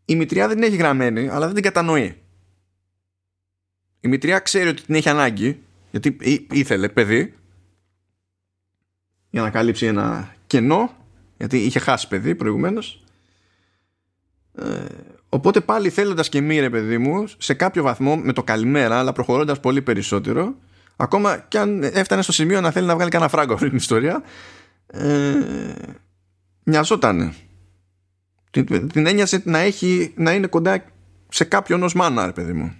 [0.05, 2.21] η μητριά δεν την έχει γραμμένη, αλλά δεν την κατανοεί.
[3.99, 5.59] Η μητριά ξέρει ότι την έχει ανάγκη,
[5.91, 6.17] γιατί
[6.51, 7.33] ήθελε παιδί,
[9.29, 10.95] για να καλύψει ένα κενό,
[11.37, 13.03] γιατί είχε χάσει παιδί προηγουμένως.
[14.55, 14.85] Ε,
[15.35, 19.11] Οπότε πάλι θέλοντας και μη ρε παιδί μου, σε κάποιο βαθμό με το καλημέρα, αλλά
[19.11, 20.55] προχωρώντας πολύ περισσότερο,
[20.95, 24.23] ακόμα και αν έφτανε στο σημείο να θέλει να βγάλει κανένα φράγκο αυτή την ιστορία,
[24.87, 25.33] ε,
[26.63, 27.33] νοιαζότανε.
[28.63, 30.85] Την, την ένοιασε να, έχει, να είναι κοντά
[31.29, 32.75] σε κάποιον ως μάνα, ρε παιδί μου.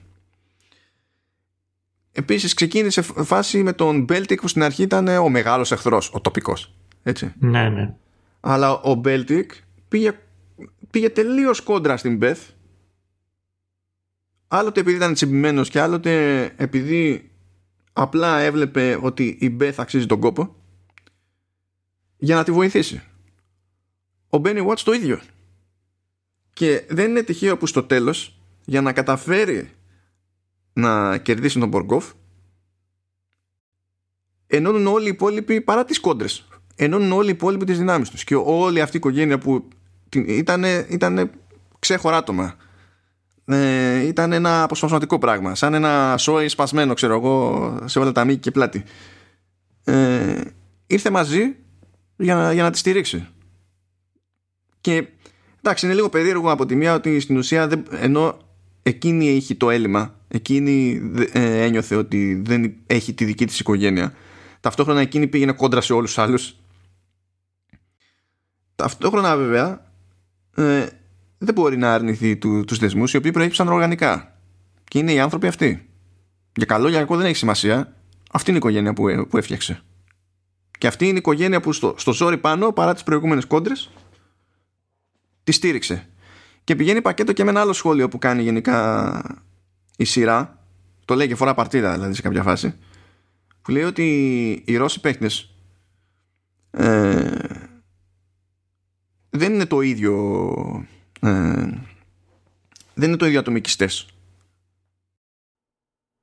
[2.12, 6.76] Επίσης ξεκίνησε φάση με τον Μπέλτικ που στην αρχή ήταν ο μεγάλος εχθρός, ο τοπικός.
[7.04, 7.34] Έτσι.
[7.40, 7.94] Ναι, ναι.
[8.40, 9.52] Αλλά ο Μπέλτικ
[9.88, 10.20] πήγε
[10.90, 12.50] πήγε τελείως κόντρα στην Μπεθ
[14.48, 17.32] άλλοτε επειδή ήταν τσιμπημένος και άλλοτε επειδή
[17.94, 20.56] απλά έβλεπε ότι η Μπεθ αξίζει τον κόπο
[22.18, 23.02] για να τη βοηθήσει
[24.30, 25.20] ο Μπένι Watts το ίδιο
[26.56, 29.70] και δεν είναι τυχαίο που στο τέλος για να καταφέρει
[30.74, 32.12] να κερδίσει τον Μποργκόφ
[34.48, 38.36] ενώνουν όλοι οι υπόλοιποι παρά τις κόντρες ενώνουν όλοι οι υπόλοιποι τις δυνάμεις τους και
[38.36, 39.68] όλη αυτή η οικογένεια που
[40.26, 41.30] ήταν, ήτανε
[41.80, 42.56] ξέχωρα άτομα.
[43.46, 45.56] Ε, ήταν ένα αποσπασματικό πράγμα.
[45.56, 48.84] Σαν ένα σόι σπασμένο, ξέρω εγώ, σε όλα τα μήκη και πλάτη.
[49.84, 50.42] Ε,
[50.88, 51.56] ήρθε μαζί
[52.16, 53.28] για να, για να τη στηρίξει.
[54.82, 55.08] Και
[55.66, 58.38] εντάξει, είναι λίγο περίεργο από τη μία ότι στην ουσία δεν, ενώ
[58.84, 61.02] εκείνη είχε το έλλειμμα, εκείνη
[61.32, 64.14] ε, ένιωθε ότι δεν έχει τη δική της οικογένεια.
[64.60, 66.56] Ταυτόχρονα εκείνη πήγαινε κόντρα σε όλους τους άλλους.
[68.76, 69.92] Ταυτόχρονα βέβαια
[70.56, 70.86] ε,
[71.38, 74.40] δεν μπορεί να αρνηθεί του, τους δεσμούς οι οποίοι προέκυψαν οργανικά.
[74.84, 75.90] Και είναι οι άνθρωποι αυτοί.
[76.56, 77.96] Για καλό για κακό δεν έχει σημασία.
[78.32, 79.82] Αυτή είναι η οικογένεια που, που έφτιαξε.
[80.78, 83.92] Και αυτή είναι η οικογένεια που στο, στο ζόρι πάνω, παρά τις προηγούμενες κόντρες,
[85.46, 86.08] τη στήριξε.
[86.64, 89.22] Και πηγαίνει πακέτο και με ένα άλλο σχόλιο που κάνει γενικά
[89.98, 90.60] η σειρά.
[91.06, 92.76] Το λέει και φορά παρτίδα δηλαδή σε κάποια φάση.
[93.62, 94.08] Που λέει ότι
[94.66, 95.56] οι Ρώσοι παίχτες
[96.72, 97.40] ε,
[99.30, 100.16] δεν είναι το ίδιο
[101.20, 101.68] ε,
[102.94, 104.08] δεν είναι το ίδιο ατομικιστές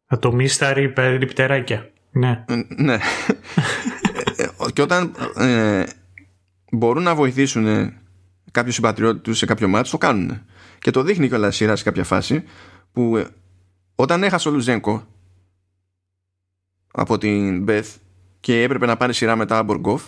[0.07, 2.94] Ατομίσταροι περιπτεράκια ναι ε, ναι
[4.36, 5.85] ε, και όταν ε,
[6.73, 7.93] μπορούν να βοηθήσουν
[8.53, 10.43] κάποιο συμπατριώτη τους σε κάποιο μάτι το κάνουν
[10.79, 12.45] και το δείχνει και η σειρά σε κάποια φάση
[12.93, 13.27] που
[13.95, 15.07] όταν έχασε ο Λουζένκο
[16.93, 17.97] από την Μπεθ
[18.41, 20.03] και έπρεπε να πάρει σειρά μετά Μποργκόφ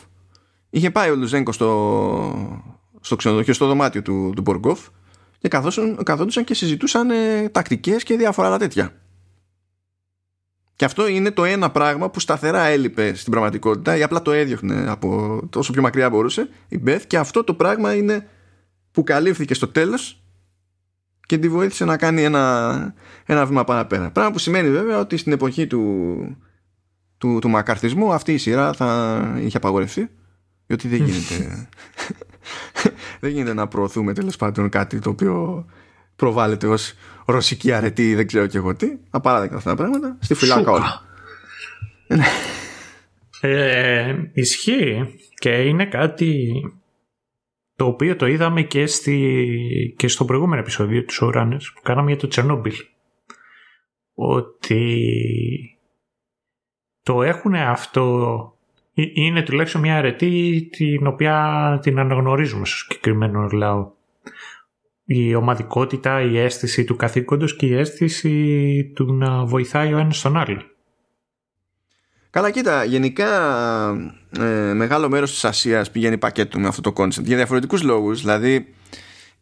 [0.70, 2.62] είχε πάει ο Λουζένκο στο,
[3.00, 4.88] στο ξενοδοχείο, στο δωμάτιο του, του Μποργκόφ
[5.38, 5.48] και
[6.04, 8.94] καθόντουσαν και συζητούσαν ε, τακτικές και διάφορα άλλα τέτοια.
[10.76, 14.90] Και αυτό είναι το ένα πράγμα που σταθερά έλειπε στην πραγματικότητα ή απλά το έδιωχνε
[14.90, 18.28] από όσο πιο μακριά μπορούσε η Μπεθ και αυτό το πράγμα είναι
[18.94, 20.22] που καλύφθηκε στο τέλος
[21.26, 22.94] και τη βοήθησε να κάνει ένα,
[23.26, 24.10] ένα βήμα παραπέρα.
[24.10, 26.36] Πράγμα που σημαίνει βέβαια ότι στην εποχή του
[27.18, 30.10] του, του μακαρτισμού αυτή η σειρά θα είχε απαγορευτεί
[30.66, 31.68] γιατί δεν γίνεται.
[33.20, 35.66] Δεν γίνεται να προωθούμε τέλος πάντων κάτι το οποίο
[36.16, 36.94] προβάλλεται ως
[37.26, 38.86] ρωσική αρετή ή δεν ξέρω και εγώ τι.
[39.10, 40.16] Απαράδεκτα αυτά τα πράγματα.
[40.20, 41.02] Στη φυλάκα όλα.
[43.40, 45.14] Ε, ισχύει.
[45.34, 46.52] Και είναι κάτι
[47.76, 52.20] το οποίο το είδαμε και, στη, και στο προηγούμενο επεισόδιο του Showrunners που κάναμε για
[52.20, 52.74] το Τσερνόμπιλ
[54.14, 55.78] ότι
[57.02, 58.48] το έχουν αυτό
[58.94, 63.92] είναι τουλάχιστον μια αρετή την οποία την αναγνωρίζουμε στο συγκεκριμένο λαό.
[65.04, 70.36] Η ομαδικότητα, η αίσθηση του καθήκοντος και η αίσθηση του να βοηθάει ο ένας τον
[70.36, 70.62] άλλο.
[72.34, 73.28] Καλά κοίτα, γενικά
[74.38, 78.20] ε, μεγάλο μέρος της Ασίας πηγαίνει πακέτο με αυτό το concept για διαφορετικούς λόγους.
[78.20, 78.74] Δηλαδή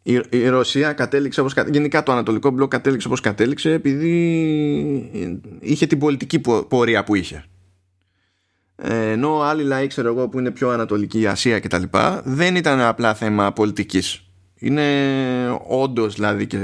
[0.03, 4.09] η, η Ρωσία κατέληξε όπως γενικά το Ανατολικό μπλοκ κατέληξε όπως κατέληξε επειδή
[5.59, 7.45] είχε την πολιτική πορεία που είχε.
[8.75, 12.21] Ε, ενώ άλλοι λαοί ξέρω εγώ που είναι πιο ανατολική η Ασία και τα λοιπά
[12.25, 14.23] δεν ήταν απλά θέμα πολιτικής
[14.55, 14.83] είναι
[15.67, 16.57] όντως δηλαδή και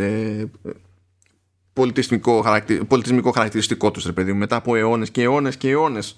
[1.79, 2.43] ε, πολιτισμικό,
[2.87, 6.17] πολιτισμικό χαρακτηριστικό τους ρε παιδί μετά από αιώνες και αιώνες και αιώνες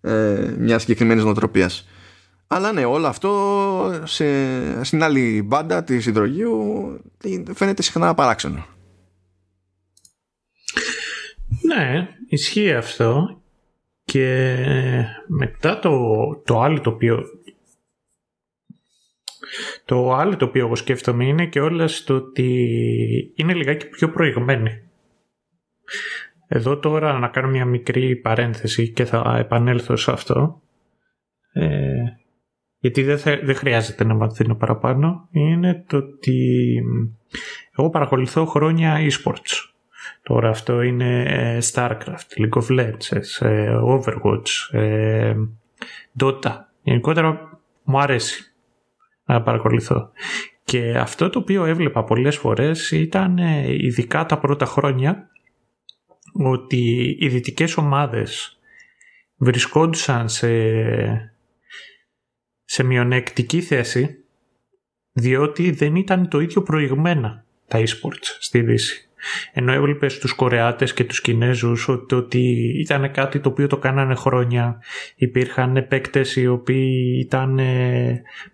[0.00, 1.88] ε, μιας συγκεκριμένης νοοτροπίας.
[2.46, 4.24] Αλλά ναι όλο αυτό σε,
[4.84, 7.00] στην άλλη μπάντα της υδρογείου
[7.54, 8.66] φαίνεται συχνά παράξενο.
[11.62, 13.40] Ναι ισχύει αυτό
[14.04, 14.56] και
[15.26, 15.90] μετά το,
[16.44, 17.24] το άλλο το οποίο
[19.88, 24.82] το άλλο το οποίο εγώ σκέφτομαι είναι και όλας στο ότι είναι λιγάκι πιο προηγμένη.
[26.48, 30.62] Εδώ τώρα να κάνω μια μικρή παρένθεση και θα επανέλθω σε αυτό.
[31.52, 32.02] Ε,
[32.78, 35.28] γιατί δεν, δεν χρειάζεται να μαθαίνω παραπάνω.
[35.30, 36.74] Είναι το ότι
[37.76, 39.70] εγώ παρακολουθώ χρόνια e-sports.
[40.22, 45.34] Τώρα αυτό είναι ε, Starcraft, League of Legends, ε, Overwatch, ε,
[46.20, 46.56] Dota.
[46.82, 48.52] Γενικότερα μου αρέσει
[49.28, 50.10] να παρακολουθώ.
[50.64, 53.38] Και αυτό το οποίο έβλεπα πολλές φορές ήταν
[53.68, 55.28] ειδικά τα πρώτα χρόνια
[56.32, 58.58] ότι οι δυτικές ομάδες
[59.36, 60.50] βρισκόντουσαν σε,
[62.64, 64.24] σε μειονεκτική θέση
[65.12, 69.07] διότι δεν ήταν το ίδιο προηγμένα τα e-sports στη Δύση.
[69.52, 72.40] Ενώ έβλεπε τους Κορεάτες και τους Κινέζους ότι, ότι
[72.78, 74.82] ήταν κάτι το οποίο το κάνανε χρόνια.
[75.16, 77.60] Υπήρχαν παίκτε οι οποίοι ήταν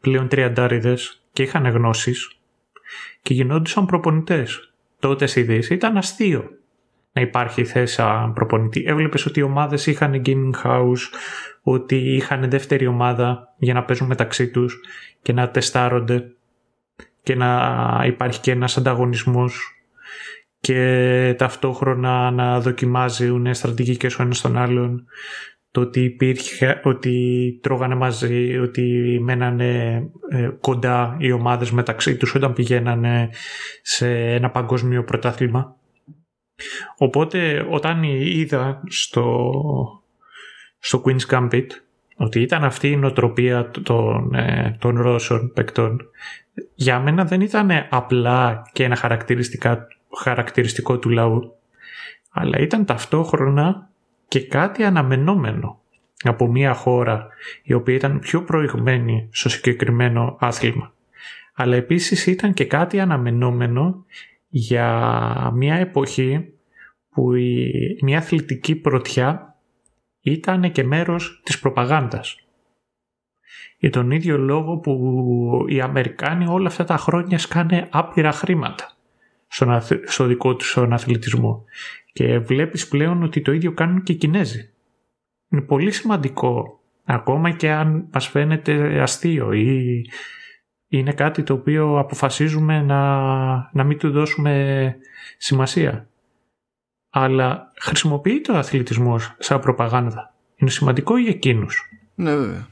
[0.00, 2.38] πλέον τριαντάριδες και είχαν γνώσεις
[3.22, 4.72] και γινόντουσαν προπονητές.
[4.98, 6.50] Τότε στη Δύση ήταν αστείο
[7.12, 8.84] να υπάρχει θέση σαν προπονητή.
[8.86, 11.02] Έβλεπες ότι οι ομάδες είχαν gaming house,
[11.62, 14.80] ότι είχαν δεύτερη ομάδα για να παίζουν μεταξύ τους
[15.22, 16.30] και να τεστάρονται
[17.22, 19.73] και να υπάρχει και ένας ανταγωνισμός
[20.64, 25.06] και ταυτόχρονα να δοκιμάζουν στρατηγικές ο ένας τον άλλον
[25.70, 32.52] το ότι υπήρχε, ότι τρώγανε μαζί, ότι μένανε ε, κοντά οι ομάδες μεταξύ τους όταν
[32.52, 33.28] πηγαίνανε
[33.82, 35.76] σε ένα παγκόσμιο πρωτάθλημα.
[36.96, 39.50] Οπότε όταν είδα στο,
[40.78, 41.66] στο Queen's Gambit
[42.16, 46.00] ότι ήταν αυτή η νοοτροπία των, ε, των Ρώσων παικτών
[46.74, 49.86] για μένα δεν ήταν απλά και ένα χαρακτηριστικά
[50.16, 51.54] χαρακτηριστικό του λαού,
[52.30, 53.88] αλλά ήταν ταυτόχρονα
[54.28, 55.80] και κάτι αναμενόμενο
[56.22, 57.28] από μια χώρα
[57.62, 60.92] η οποία ήταν πιο προηγμένη στο συγκεκριμένο άθλημα.
[61.54, 64.04] Αλλά επίσης ήταν και κάτι αναμενόμενο
[64.48, 66.52] για μια εποχή
[67.10, 67.70] που η,
[68.02, 69.56] μια αθλητική πρωτιά
[70.20, 72.38] ήταν και μέρος της προπαγάνδας.
[73.78, 78.93] Για τον ίδιο λόγο που οι Αμερικάνοι όλα αυτά τα χρόνια σκάνε άπειρα χρήματα
[79.54, 81.64] στον, στο δικό του στον αθλητισμό.
[82.12, 84.70] Και βλέπεις πλέον ότι το ίδιο κάνουν και οι Κινέζοι.
[85.48, 90.00] Είναι πολύ σημαντικό, ακόμα και αν μας φαίνεται αστείο ή
[90.88, 93.16] είναι κάτι το οποίο αποφασίζουμε να,
[93.72, 94.96] να μην του δώσουμε
[95.38, 96.08] σημασία.
[97.10, 100.34] Αλλά χρησιμοποιείται ο αθλητισμός σαν προπαγάνδα.
[100.56, 101.90] Είναι σημαντικό για εκείνους.
[102.14, 102.68] Ναι βέβαια.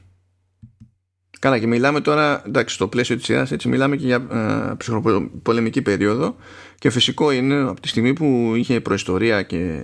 [1.43, 5.81] Καλά και μιλάμε τώρα, εντάξει στο πλαίσιο της σειράς έτσι μιλάμε και για ε, ψυχροπολεμική
[5.81, 6.35] περίοδο
[6.79, 9.83] και φυσικό είναι από τη στιγμή που είχε προϊστορία και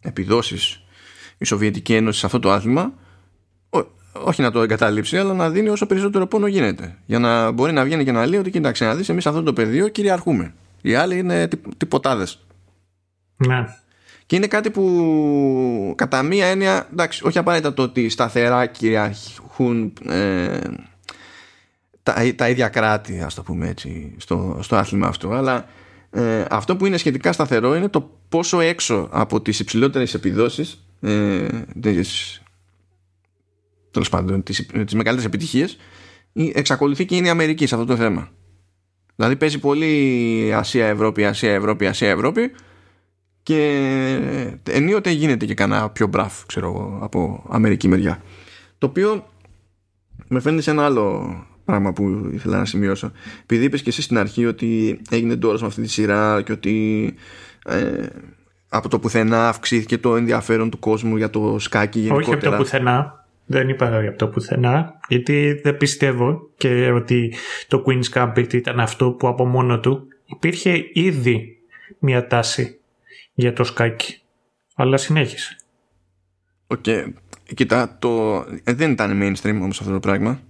[0.00, 0.82] επιδόσεις
[1.38, 2.92] η Σοβιετική Ένωση σε αυτό το άθλημα
[4.12, 6.98] όχι να το εγκαταλείψει αλλά να δίνει όσο περισσότερο πόνο γίνεται.
[7.06, 9.42] Για να μπορεί να βγαίνει και να λέει ότι κοίταξε να δεις εμείς σε αυτό
[9.42, 10.54] το πεδίο κυριαρχούμε.
[10.82, 12.46] Οι άλλοι είναι τυποτάδες.
[13.36, 13.64] Ναι.
[14.26, 20.58] Και είναι κάτι που κατά μία έννοια, εντάξει, όχι απαραίτητα το ότι σταθερά κυριαρχούν ε,
[22.04, 25.68] τα, τα ίδια κράτη, ας το πούμε έτσι, στο, στο άθλημα αυτό, αλλά
[26.10, 31.46] ε, αυτό που είναι σχετικά σταθερό είναι το πόσο έξω από τις υψηλότερες επιδόσεις ε,
[31.80, 32.42] τις,
[33.90, 35.76] τέλος πάντων τις, τις μεγαλύτερες επιτυχίες
[36.52, 38.30] εξακολουθεί και είναι η Αμερική σε αυτό το θέμα.
[39.16, 42.50] Δηλαδή παίζει πολύ Ασία Ευρώπη Ασία Ευρώπη Ασία Ευρώπη
[43.42, 43.80] και
[44.62, 48.22] ενίοτε γίνεται και κανένα πιο μπραφ ξέρω εγώ από Αμερική μεριά.
[48.78, 49.26] Το οποίο
[50.28, 53.12] με φαίνεται σε ένα άλλο πράγμα που ήθελα να σημειώσω
[53.42, 57.14] επειδή είπες και εσύ στην αρχή ότι έγινε τώρα με αυτή τη σειρά και ότι
[57.66, 58.06] ε,
[58.68, 62.36] από το πουθενά αυξήθηκε το ενδιαφέρον του κόσμου για το σκάκι γενικότερα.
[62.36, 63.26] Όχι από το πουθενά.
[63.46, 67.34] Δεν είπα από το πουθενά, γιατί δεν πιστεύω και ότι
[67.68, 71.58] το Queen's Gambit ήταν αυτό που από μόνο του υπήρχε ήδη
[71.98, 72.80] μια τάση
[73.34, 74.20] για το σκάκι.
[74.74, 75.56] Αλλά συνέχισε.
[76.66, 76.78] OK.
[76.86, 77.04] Okay.
[77.54, 78.36] Κοίτα, το...
[78.64, 80.40] Ε, δεν ήταν mainstream όμως αυτό το πράγμα.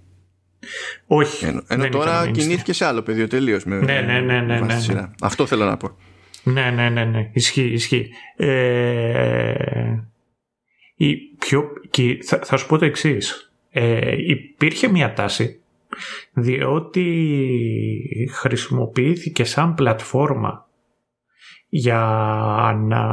[1.07, 1.45] Όχι.
[1.45, 3.65] Ενώ, ενώ τώρα κινήθηκε σε άλλο πεδίο τελείως.
[3.65, 5.11] Ναι, ναι, ναι, ναι, ναι, ναι.
[5.21, 5.97] Αυτό θέλω να πω.
[6.43, 7.31] Ναι, ναι, ναι, ναι.
[7.33, 8.11] Ισχύει, ισχύει.
[8.37, 9.55] Ε,
[10.95, 13.53] η πιο, και θα, θα σου πω το εξής.
[13.71, 15.59] Ε, υπήρχε μια τάση
[16.33, 17.07] διότι
[18.33, 20.69] χρησιμοποιήθηκε σαν πλατφόρμα
[21.69, 22.01] για
[22.79, 23.05] να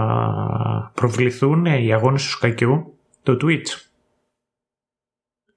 [0.94, 3.90] προβληθούν οι αγώνες του σκακιού το Twitch.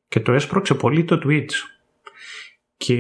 [0.09, 1.53] Και το έσπρωξε πολύ το Twitch.
[2.87, 2.95] Και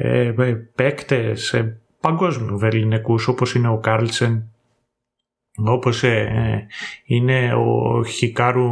[0.00, 0.32] ε,
[0.74, 1.64] παίκτες
[2.00, 4.52] παγκόσμιου βεληνικούς όπως είναι ο Κάρλσεν
[5.56, 6.66] όπως ε,
[7.04, 8.70] είναι ο Χικάρου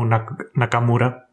[0.53, 1.31] Νακαμούρα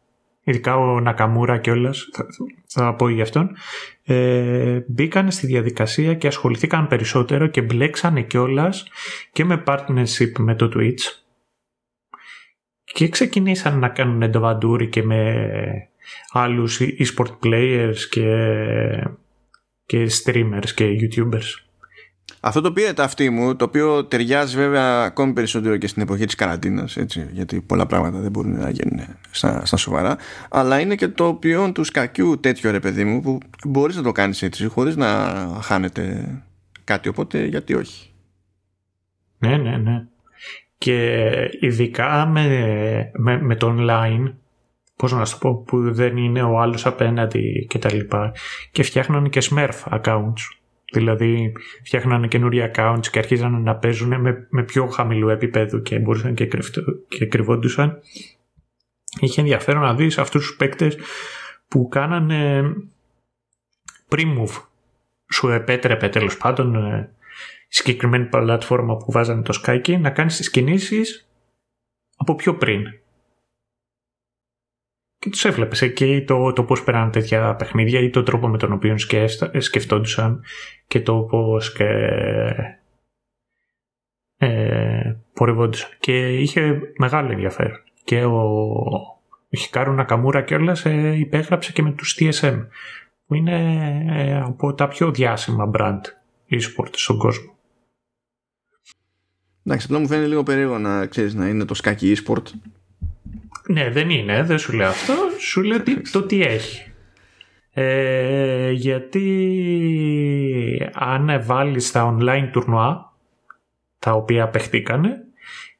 [0.48, 2.26] ειδικά ο Νακαμούρα κιόλας, θα,
[2.66, 3.56] θα πω για αυτόν,
[4.04, 8.88] ε, μπήκαν στη διαδικασία και ασχοληθήκαν περισσότερο και μπλέξανε κιόλας
[9.32, 11.22] και με partnership με το Twitch.
[12.84, 15.87] Και ξεκινήσαν να κάνουν εντοβαντούρι και με
[16.30, 18.28] άλλους e-sport players και,
[19.86, 21.62] και streamers και youtubers.
[22.40, 26.34] Αυτό το πήρε αυτή μου, το οποίο ταιριάζει βέβαια ακόμη περισσότερο και στην εποχή της
[26.34, 30.16] καραντίνας, έτσι, γιατί πολλά πράγματα δεν μπορούν να γίνουν στα, στα σοβαρά,
[30.48, 34.12] αλλά είναι και το ποιόν τους σκακιού τέτοιο ρε παιδί μου, που μπορείς να το
[34.12, 35.08] κάνεις έτσι, χωρίς να
[35.62, 36.28] χάνετε
[36.84, 38.10] κάτι, οπότε γιατί όχι.
[39.38, 40.06] Ναι, ναι, ναι.
[40.78, 41.22] Και
[41.60, 44.32] ειδικά με, με, με το online,
[44.98, 48.32] πώς να σου πω, που δεν είναι ο άλλος απέναντι και τα λοιπά,
[48.70, 50.58] και φτιάχνουν και smurf accounts
[50.92, 51.52] Δηλαδή
[51.84, 56.48] φτιάχνανε καινούργια accounts και αρχίζαν να παίζουν με, με πιο χαμηλού επίπεδου και μπορούσαν και,
[57.08, 58.00] και κρυβόντουσαν.
[59.20, 60.96] Είχε ενδιαφέρον να δεις αυτούς τους παίκτες
[61.68, 62.62] που κάνανε
[64.08, 64.62] pre-move.
[65.32, 67.10] Σου επέτρεπε τέλος πάντων ε,
[67.68, 71.28] η συγκεκριμένη πλατφόρμα που βάζανε το Skype να κάνεις τις κινήσεις
[72.16, 72.82] από πιο πριν
[75.18, 78.72] και τους έβλεπες εκεί το, το πώς περάνε τέτοια παιχνίδια ή το τρόπο με τον
[78.72, 78.96] οποίο
[79.58, 80.42] σκεφτόντουσαν
[80.86, 81.84] και το πώς και,
[84.38, 85.90] ε, πορευόντουσαν.
[86.00, 87.80] Και είχε μεγάλο ενδιαφέρον.
[88.04, 88.38] Και ο,
[89.50, 92.66] ο Χικάρου Νακαμούρα κιόλας ε, υπέγραψε και με τους TSM
[93.26, 93.58] που είναι
[94.08, 96.00] ε, από τα πιο διάσημα brand
[96.50, 97.56] e-sport στον κόσμο.
[99.64, 102.42] Εντάξει, απλά μου φαίνεται λίγο περίεργο να ξέρεις να είναι το σκάκι e-sport
[103.68, 105.14] ναι, δεν είναι, δεν σου λέω αυτό.
[105.38, 105.78] Σου λέω
[106.12, 106.82] το τι έχει.
[107.70, 109.26] Ε, γιατί
[110.94, 113.12] αν βάλεις τα online τουρνουά
[113.98, 115.16] τα οποία παιχτήκανε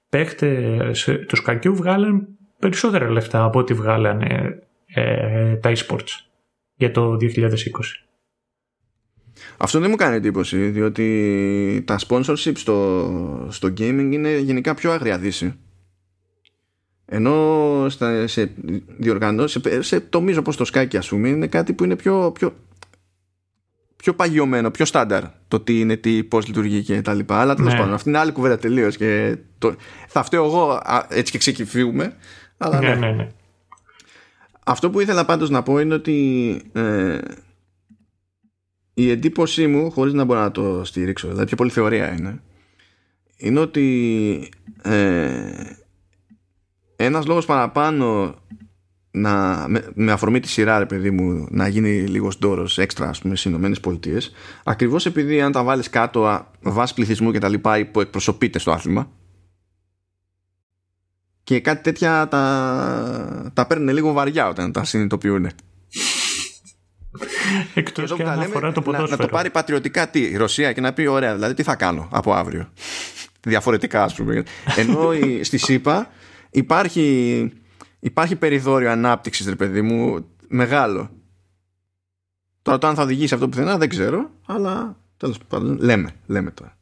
[0.08, 2.28] παίχτες τους σκακιού βγάλαν
[2.58, 6.28] περισσότερα λεφτά από ό,τι βγάλανε ε, τα e-sports
[6.74, 7.48] για το 2020.
[9.56, 15.18] Αυτό δεν μου κάνει εντύπωση διότι τα sponsorship στο, στο gaming είναι γενικά πιο άγρια
[15.18, 15.58] δύση.
[17.10, 18.50] Ενώ στα, σε
[18.98, 22.54] διοργανώσεις, σε, σε τομείς όπως το Skype ας πούμε, είναι κάτι που είναι πιο, πιο,
[23.96, 27.40] πιο παγιωμένο, πιο στάνταρ το τι είναι, τι, πώς λειτουργεί και τα λοιπά.
[27.40, 27.78] Αλλά τέλος ναι.
[27.78, 29.74] πάντων, αυτή είναι άλλη κουβέντα τελείως και το,
[30.08, 32.16] θα φταίω εγώ έτσι και ξεκυφίουμε.
[32.56, 33.28] Αλλά ναι, ναι, ναι, ναι.
[34.64, 37.18] Αυτό που ήθελα πάντως να πω είναι ότι ε,
[38.94, 42.40] η εντύπωσή μου, χωρίς να μπορώ να το στηρίξω, δηλαδή πιο πολύ θεωρία είναι,
[43.36, 44.48] είναι ότι
[44.82, 45.77] ε,
[47.00, 48.34] ένας λόγος παραπάνω
[49.10, 53.18] να, με, με, αφορμή τη σειρά ρε παιδί μου να γίνει λίγος ντόρος έξτρα ας
[53.18, 54.32] πούμε στις Ηνωμένες Πολιτείες
[54.64, 59.10] ακριβώς επειδή αν τα βάλεις κάτω βάσει πληθυσμού και τα λοιπά υποεκπροσωπείται στο άθλημα
[61.48, 65.50] και κάτι τέτοια τα, τα παίρνουν λίγο βαριά όταν τα συνειδητοποιούν.
[67.74, 70.92] Εκτός και αν αφορά το να, να το πάρει πατριωτικά τι, η Ρωσία και να
[70.92, 72.68] πει ωραία δηλαδή τι θα κάνω από αύριο.
[73.40, 74.42] Διαφορετικά ας πούμε.
[74.76, 75.10] Ενώ
[75.42, 76.10] στη ΣΥΠΑ
[76.50, 77.52] υπάρχει,
[78.00, 81.10] υπάρχει περιθώριο ανάπτυξης ρε παιδί μου μεγάλο
[82.62, 86.50] τώρα το αν θα οδηγήσει αυτό που θέλει δεν ξέρω αλλά τέλος πάντων λέμε, λέμε
[86.50, 86.76] τώρα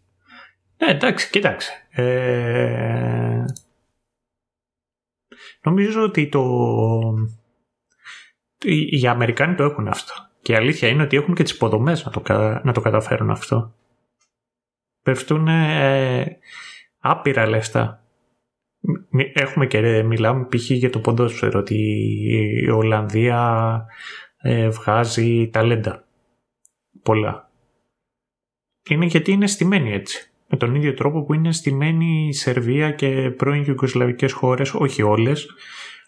[0.77, 1.73] ε, εντάξει, κοίταξε.
[1.91, 3.45] Ε,
[5.63, 6.45] Νομίζω ότι το...
[8.65, 10.13] οι Αμερικάνοι το έχουν αυτό.
[10.43, 12.23] Και η αλήθεια είναι ότι έχουν και τις υποδομές να το,
[12.65, 13.75] να το καταφέρουν αυτό.
[15.03, 16.39] Πέφτουν ε,
[16.99, 18.05] άπειρα λεφτά.
[19.39, 20.71] Έχουμε και μιλάμε π.χ.
[20.71, 21.75] για το ποδόσφαιρο ότι
[22.63, 23.85] η Ολλανδία
[24.37, 26.05] ε, βγάζει ταλέντα.
[27.03, 27.51] Πολλά.
[28.89, 30.31] Είναι γιατί είναι στημένη έτσι.
[30.49, 35.47] Με τον ίδιο τρόπο που είναι στημένη η Σερβία και πρώην Ιουγκοσλαβικές χώρες, όχι όλες,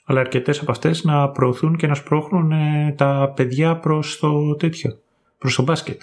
[0.04, 5.00] αλλά αρκετές από αυτές να προωθούν και να σπρώχνουν ε, τα παιδιά προς το τέτοιο,
[5.38, 6.00] προς το μπάσκετ.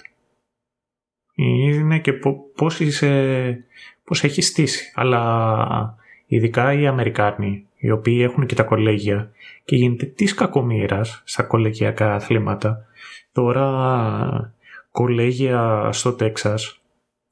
[1.34, 2.12] Είναι και
[2.54, 3.64] πώς, είσαι,
[4.04, 4.92] πώς έχεις στήσει.
[4.94, 9.30] Αλλά ειδικά οι Αμερικάνοι, οι οποίοι έχουν και τα κολέγια
[9.64, 12.86] και γίνεται της κακομήρας στα κολεγιακά αθλήματα.
[13.32, 14.54] Τώρα
[14.90, 16.80] κολέγια στο Τέξας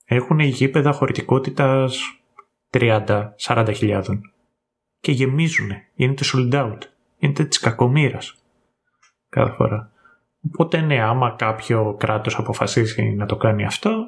[0.05, 2.21] έχουν γήπεδα χωρητικότητας
[2.71, 4.33] 30-40 χιλιάδων
[5.01, 5.71] και γεμίζουν.
[5.95, 6.79] Γίνεται sold out.
[7.19, 8.45] Γίνεται της κακομήρας
[9.29, 9.91] κάθε φορά.
[10.53, 14.07] Οπότε ναι, άμα κάποιο κράτος αποφασίσει να το κάνει αυτό,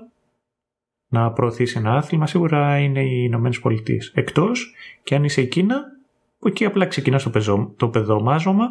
[1.09, 4.12] να προωθήσει ένα άθλημα, σίγουρα είναι οι Ηνωμένες Πολιτείες.
[4.15, 5.83] Εκτός και αν είσαι η Κίνα,
[6.39, 8.69] που εκεί απλά ξεκινάς το, πεζό, το πεδομάζωμα,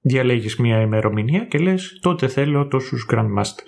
[0.00, 3.66] διαλέγεις μια ημερομηνία και λες τότε θέλω τόσους Grandmaster.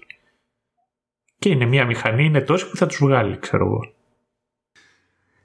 [1.38, 3.92] Και είναι μια μηχανή, είναι τόσο που θα τους βγάλει, ξέρω εγώ.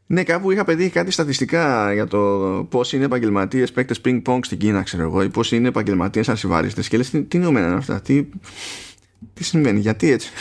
[0.08, 2.20] Ναι, κάπου είχα πετύχει κάτι στατιστικά για το
[2.70, 6.82] πώς είναι επαγγελματίες παίκτες ping-pong στην Κίνα, ξέρω εγώ, ή πώς είναι επαγγελματίες αρσιβάριστε.
[6.82, 8.30] Και λες, τι, τι είναι αυτά, τι,
[9.34, 10.32] τι συμβαίνει, γιατί έτσι.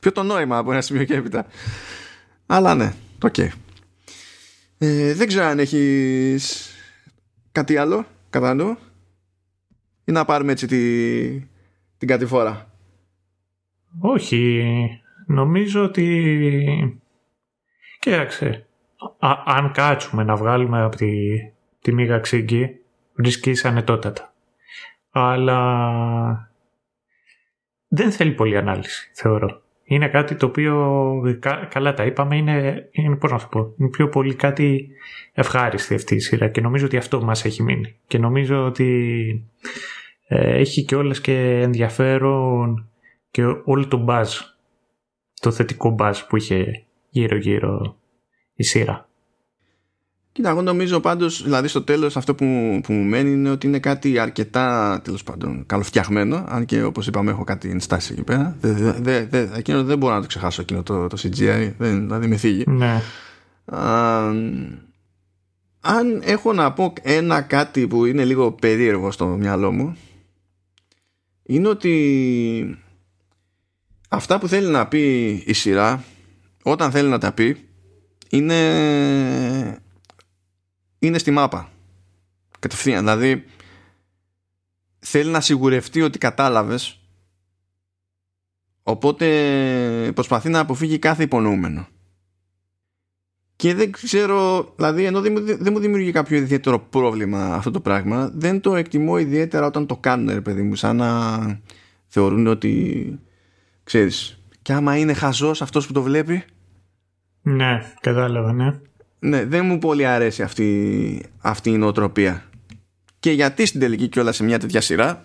[0.00, 1.46] Ποιο το νόημα από ένα σημείο και έπειτα.
[2.46, 2.92] Αλλά ναι,
[3.22, 3.34] OK.
[3.36, 3.48] Okay.
[4.78, 6.70] Ε, δεν ξέρω αν έχεις
[7.52, 8.76] κάτι άλλο κατά νου
[10.04, 11.40] ή να πάρουμε έτσι τη,
[11.98, 12.70] την κατηφόρα.
[14.00, 14.64] Όχι.
[15.26, 17.00] Νομίζω ότι...
[17.98, 18.66] Κοίταξε.
[19.44, 21.10] αν κάτσουμε να βγάλουμε από τη,
[21.80, 22.80] τη μύγα ξύγκι,
[23.14, 24.34] βρίσκεις ανετότατα.
[25.10, 26.52] Αλλά
[27.88, 29.62] δεν θέλει πολλή ανάλυση, θεωρώ.
[29.92, 31.38] Είναι κάτι το οποίο,
[31.68, 34.88] καλά τα είπαμε, είναι, είναι πώς να το πω, είναι πιο πολύ κάτι
[35.32, 37.96] ευχάριστη αυτή η σειρά και νομίζω ότι αυτό μας έχει μείνει.
[38.06, 39.50] Και νομίζω ότι
[40.26, 42.88] ε, έχει και όλες και ενδιαφέρον
[43.30, 44.26] και όλο το buzz,
[45.40, 47.96] το θετικό buzz που είχε γύρω-γύρω
[48.54, 49.08] η σειρά.
[50.32, 53.78] Κοίτα, εγώ νομίζω πάντως, δηλαδή στο τέλος αυτό που, που μου μένει είναι ότι είναι
[53.78, 56.44] κάτι αρκετά τέλος πάντων καλοφτιαγμένο.
[56.48, 58.56] Αν και όπως είπαμε, έχω κάτι ενστάσει εκεί πέρα.
[58.60, 61.72] Δε, δε, δε, εκείνο δεν μπορώ να το ξεχάσω εκείνο το, το CGI.
[61.78, 62.64] Δεν, δηλαδή με θίγει.
[62.66, 63.02] Ναι.
[63.64, 64.28] Α,
[65.80, 69.96] αν έχω να πω ένα κάτι που είναι λίγο περίεργο στο μυαλό μου
[71.42, 72.78] είναι ότι
[74.08, 76.04] αυτά που θέλει να πει η σειρά
[76.62, 77.56] όταν θέλει να τα πει
[78.28, 79.81] είναι
[81.02, 81.70] είναι στη μάπα
[82.58, 83.44] κατευθείαν δηλαδή
[84.98, 87.00] θέλει να σιγουρευτεί ότι κατάλαβες
[88.82, 91.86] οπότε προσπαθεί να αποφύγει κάθε υπονοούμενο
[93.62, 98.60] και δεν ξέρω, δηλαδή ενώ δεν μου δημιουργεί κάποιο ιδιαίτερο πρόβλημα αυτό το πράγμα, δεν
[98.60, 101.60] το εκτιμώ ιδιαίτερα όταν το κάνουν, ρε παιδί μου, σαν να
[102.06, 103.18] θεωρούν ότι,
[103.84, 106.44] ξέρεις, και άμα είναι χαζός αυτός που το βλέπει.
[107.42, 108.80] Ναι, κατάλαβα, ναι.
[109.24, 112.44] Ναι, δεν μου πολύ αρέσει αυτή, αυτή η νοοτροπία.
[113.18, 115.24] Και γιατί στην τελική κιόλας σε μια τέτοια σειρά,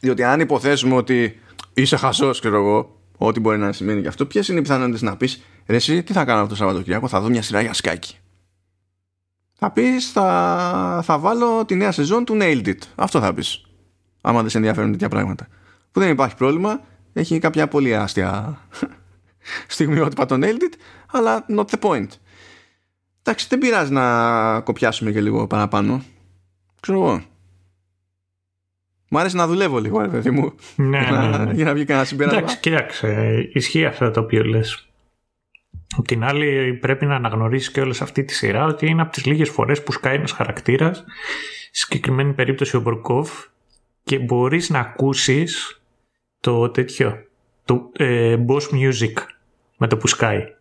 [0.00, 1.40] διότι αν υποθέσουμε ότι
[1.74, 5.16] είσαι χαζός, ξέρω εγώ, ό,τι μπορεί να σημαίνει γι' αυτό, ποιες είναι οι πιθανότητες να
[5.16, 8.18] πεις, Ρε, εσύ, τι θα κάνω αυτό το Σαββατοκύριακο, θα δω μια σειρά για σκάκι.
[9.52, 12.78] Θα πεις, θα, θα βάλω τη νέα σεζόν του Nailed It.
[12.94, 13.66] Αυτό θα πεις.
[14.20, 15.48] Άμα δεν σε ενδιαφέρουν τέτοια πράγματα.
[15.92, 16.80] Που δεν υπάρχει πρόβλημα,
[17.12, 18.60] έχει κάποια πολύ άστια
[19.74, 20.74] στιγμιότυπα το Nailed It,
[21.06, 22.08] αλλά not the point.
[23.28, 26.02] Εντάξει, δεν πειράζει να κοπιάσουμε και λίγο παραπάνω.
[26.80, 27.22] Ξέρω εγώ.
[29.08, 30.52] Μου άρεσε να δουλεύω λίγο, ρε παιδί μου.
[30.76, 31.52] Ναι, για, να, ναι, ναι.
[31.52, 32.38] για να βγει κανένα συμπέρασμα.
[32.38, 33.50] Εντάξει, κοίταξε.
[33.52, 34.88] Ισχύει αυτό το οποίο λες.
[35.96, 39.24] Απ' την άλλη, πρέπει να αναγνωρίσεις και όλη αυτή τη σειρά ότι είναι από τις
[39.24, 43.30] λίγες φορές που σκάει ένας χαρακτήρας, στη συγκεκριμένη περίπτωση ο Μπορκόφ,
[44.04, 45.82] και μπορείς να ακούσεις
[46.40, 47.24] το τέτοιο.
[47.64, 49.12] Το ε, boss music
[49.76, 50.55] με το που σκάει.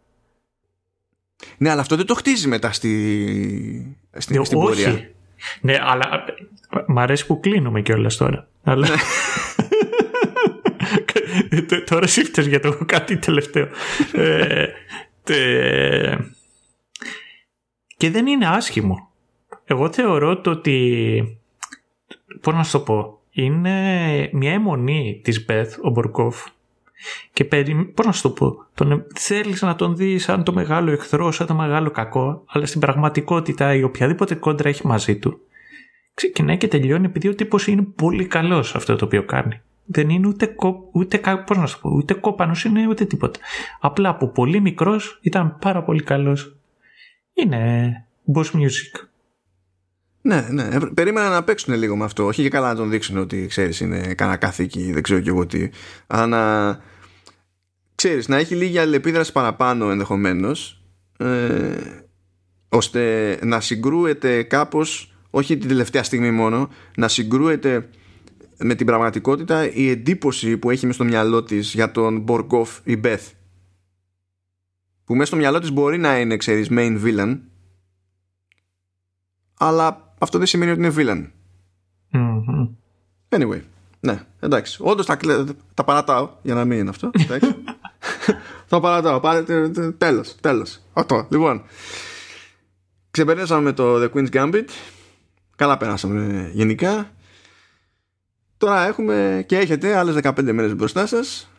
[1.58, 2.90] Ναι, αλλά αυτό δεν το χτίζει μετά στη,
[4.18, 4.76] στη, Ε, στην όχι.
[4.84, 5.10] πορεία.
[5.62, 6.24] Ναι, αλλά
[6.88, 8.48] μ' αρέσει που κλείνουμε κιόλας τώρα.
[8.64, 8.88] Αλλά...
[11.68, 13.68] Т- τώρα σύφτες για το κάτι τελευταίο.
[14.12, 14.66] ε,
[15.24, 16.20] τε-
[17.98, 19.10] Και δεν είναι άσχημο.
[19.66, 21.40] Εγώ θεωρώ το ότι...
[22.42, 23.20] Πώς να σου το πω.
[23.32, 26.46] Είναι μια αιμονή της Μπεθ, ο Μπορκόφ,
[27.34, 27.76] και περι...
[27.76, 29.06] πώς να σου το πω, τον...
[29.16, 33.74] θέλεις να τον δεις σαν το μεγάλο εχθρό, σαν το μεγάλο κακό, αλλά στην πραγματικότητα
[33.74, 35.40] η οποιαδήποτε κόντρα έχει μαζί του
[36.16, 39.62] ξεκινάει και τελειώνει επειδή ο τύπος είναι πολύ καλός αυτό το οποίο κάνει.
[39.86, 40.90] Δεν είναι ούτε, κο...
[40.92, 43.40] ούτε, πώς να σου πω, ούτε κόπανος είναι ούτε τίποτα.
[43.80, 46.56] Απλά από πολύ μικρός ήταν πάρα πολύ καλός.
[47.34, 47.92] Είναι
[48.36, 49.08] boss music.
[50.26, 50.64] Ναι, ναι.
[50.72, 52.26] Ε, περίμενα να παίξουν λίγο με αυτό.
[52.26, 55.46] Όχι και καλά να τον δείξουν ότι ξέρεις είναι κανένα καθήκη, δεν ξέρω κι εγώ
[55.46, 55.70] τι.
[56.08, 56.80] Αλλά να,
[57.96, 60.84] ξέρεις, να έχει λίγη αλληλεπίδραση παραπάνω ενδεχομένως
[61.18, 61.78] ε,
[62.70, 67.90] ώστε να συγκρούεται κάπως όχι την τελευταία στιγμή μόνο να συγκρούεται
[68.58, 72.98] με την πραγματικότητα η εντύπωση που έχει μέσα στο μυαλό της για τον Μπορκόφ η
[72.98, 73.32] Μπεθ
[75.06, 77.40] που μέσα στο μυαλό της μπορεί να είναι ξέρεις main villain
[79.58, 81.28] αλλά αυτό δεν σημαίνει ότι είναι villain.
[82.12, 82.70] Mm-hmm.
[83.30, 83.62] anyway
[84.00, 84.78] ναι εντάξει.
[84.82, 85.18] Όντως τα,
[85.74, 87.56] τα παρατάω για να μην είναι αυτό εντάξει.
[88.66, 89.44] Θα παρατάω πάρε,
[89.98, 90.80] τέλος τέλος.
[90.94, 91.64] Αυτό λοιπόν.
[93.12, 94.68] Ξεπερνήσαμε το The Queen's Gambit.
[95.56, 97.12] Καλά περάσαμε γενικά.
[98.58, 101.50] Τώρα έχουμε και έχετε άλλες 15 μέρες μπροστά σας.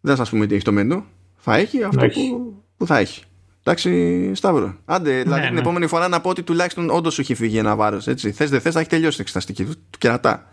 [0.00, 1.04] Δεν σας πούμε τι έχει το μενού.
[1.36, 3.24] Θα έχει αυτό που, που θα έχει
[3.64, 4.76] Εντάξει, Σταύρο.
[4.84, 5.60] Άντε, ναι, δηλαδή την ναι.
[5.60, 8.04] επόμενη φορά να πω ότι τουλάχιστον όντως σου έχει φύγει ένα βάρος.
[8.04, 10.46] Θες δεν θες, θα έχει τελειώσει την εξεταστική του, του κερατά.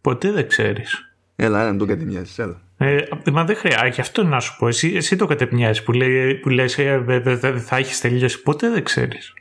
[0.00, 1.14] Ποτέ δεν ξέρεις.
[1.36, 2.42] Έλα, έλα, να τον κατεμοιάζει.
[2.42, 2.60] Έλα.
[2.76, 2.96] Ε,
[3.32, 3.88] μα δεν χρειάζεται.
[3.88, 4.68] Γι' αυτό να σου πω.
[4.68, 8.42] Εσύ, εσύ το κατεμοιάζει που, λέει, που λες ε, δεν θα έχεις τελειώσει.
[8.42, 9.34] Ποτέ δεν ξέρεις.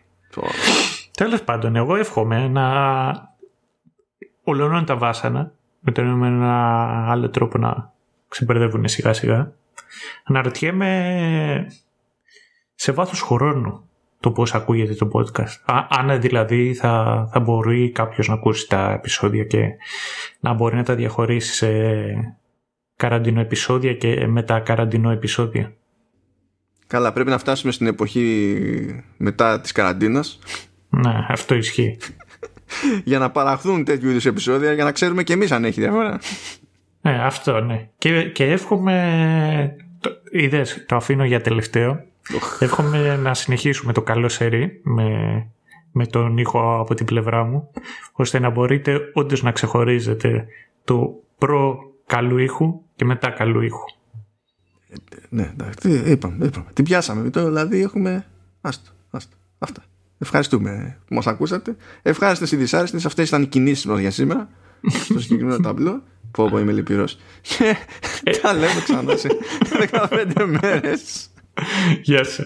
[1.17, 2.63] Τέλος πάντων, εγώ εύχομαι να
[4.43, 7.91] ολονών τα βάσανα με τον ένα άλλο τρόπο να
[8.27, 9.51] ξεμπερδεύουν σιγά σιγά.
[10.23, 11.67] Αναρωτιέμαι
[12.83, 13.89] σε βάθος χρόνου
[14.19, 15.61] το πώς ακούγεται το podcast.
[15.65, 19.67] Α, αν δηλαδή θα, θα μπορεί κάποιος να ακούσει τα επεισόδια και
[20.39, 21.69] να μπορεί να τα διαχωρίσει σε
[22.95, 25.73] καραντινό επεισόδια και μετά καραντινό επεισόδια.
[26.87, 30.39] Καλά, πρέπει να φτάσουμε στην εποχή μετά της καραντίνας.
[30.89, 31.97] Ναι, αυτό ισχύει.
[33.11, 36.19] για να παραχθούν τέτοιου είδους επεισόδια για να ξέρουμε και εμείς αν έχει διαφορά.
[37.01, 37.89] Ναι, αυτό ναι.
[37.97, 39.75] Και, και εύχομαι...
[39.99, 42.11] Το, είδες, το αφήνω για τελευταίο
[42.59, 45.07] Εύχομαι να συνεχίσουμε το καλό σερί με,
[45.91, 47.71] με τον ήχο από την πλευρά μου,
[48.11, 50.45] ώστε να μπορείτε όντως να ξεχωρίζετε
[50.83, 53.83] το προ καλού ήχου και μετά καλού ήχου.
[55.29, 56.65] Ναι, εντάξει, είπαμε, είπαμε.
[56.73, 57.29] Την πιάσαμε.
[57.29, 58.25] Δηλαδή έχουμε...
[58.61, 59.35] Άστο, άστο.
[59.59, 59.83] Αυτά.
[60.19, 61.75] Ευχαριστούμε που μας ακούσατε.
[62.01, 63.05] Ευχάριστες οι δυσάρεστες.
[63.05, 64.49] Αυτές ήταν οι κινήσεις μας για σήμερα.
[65.03, 66.03] στο συγκεκριμένο ταμπλό.
[66.31, 67.17] Πω πω είμαι λυπηρός.
[67.41, 67.75] Και
[68.41, 69.29] τα λέμε ξανά σε
[69.91, 71.32] 15 μέρες.
[72.03, 72.41] yes.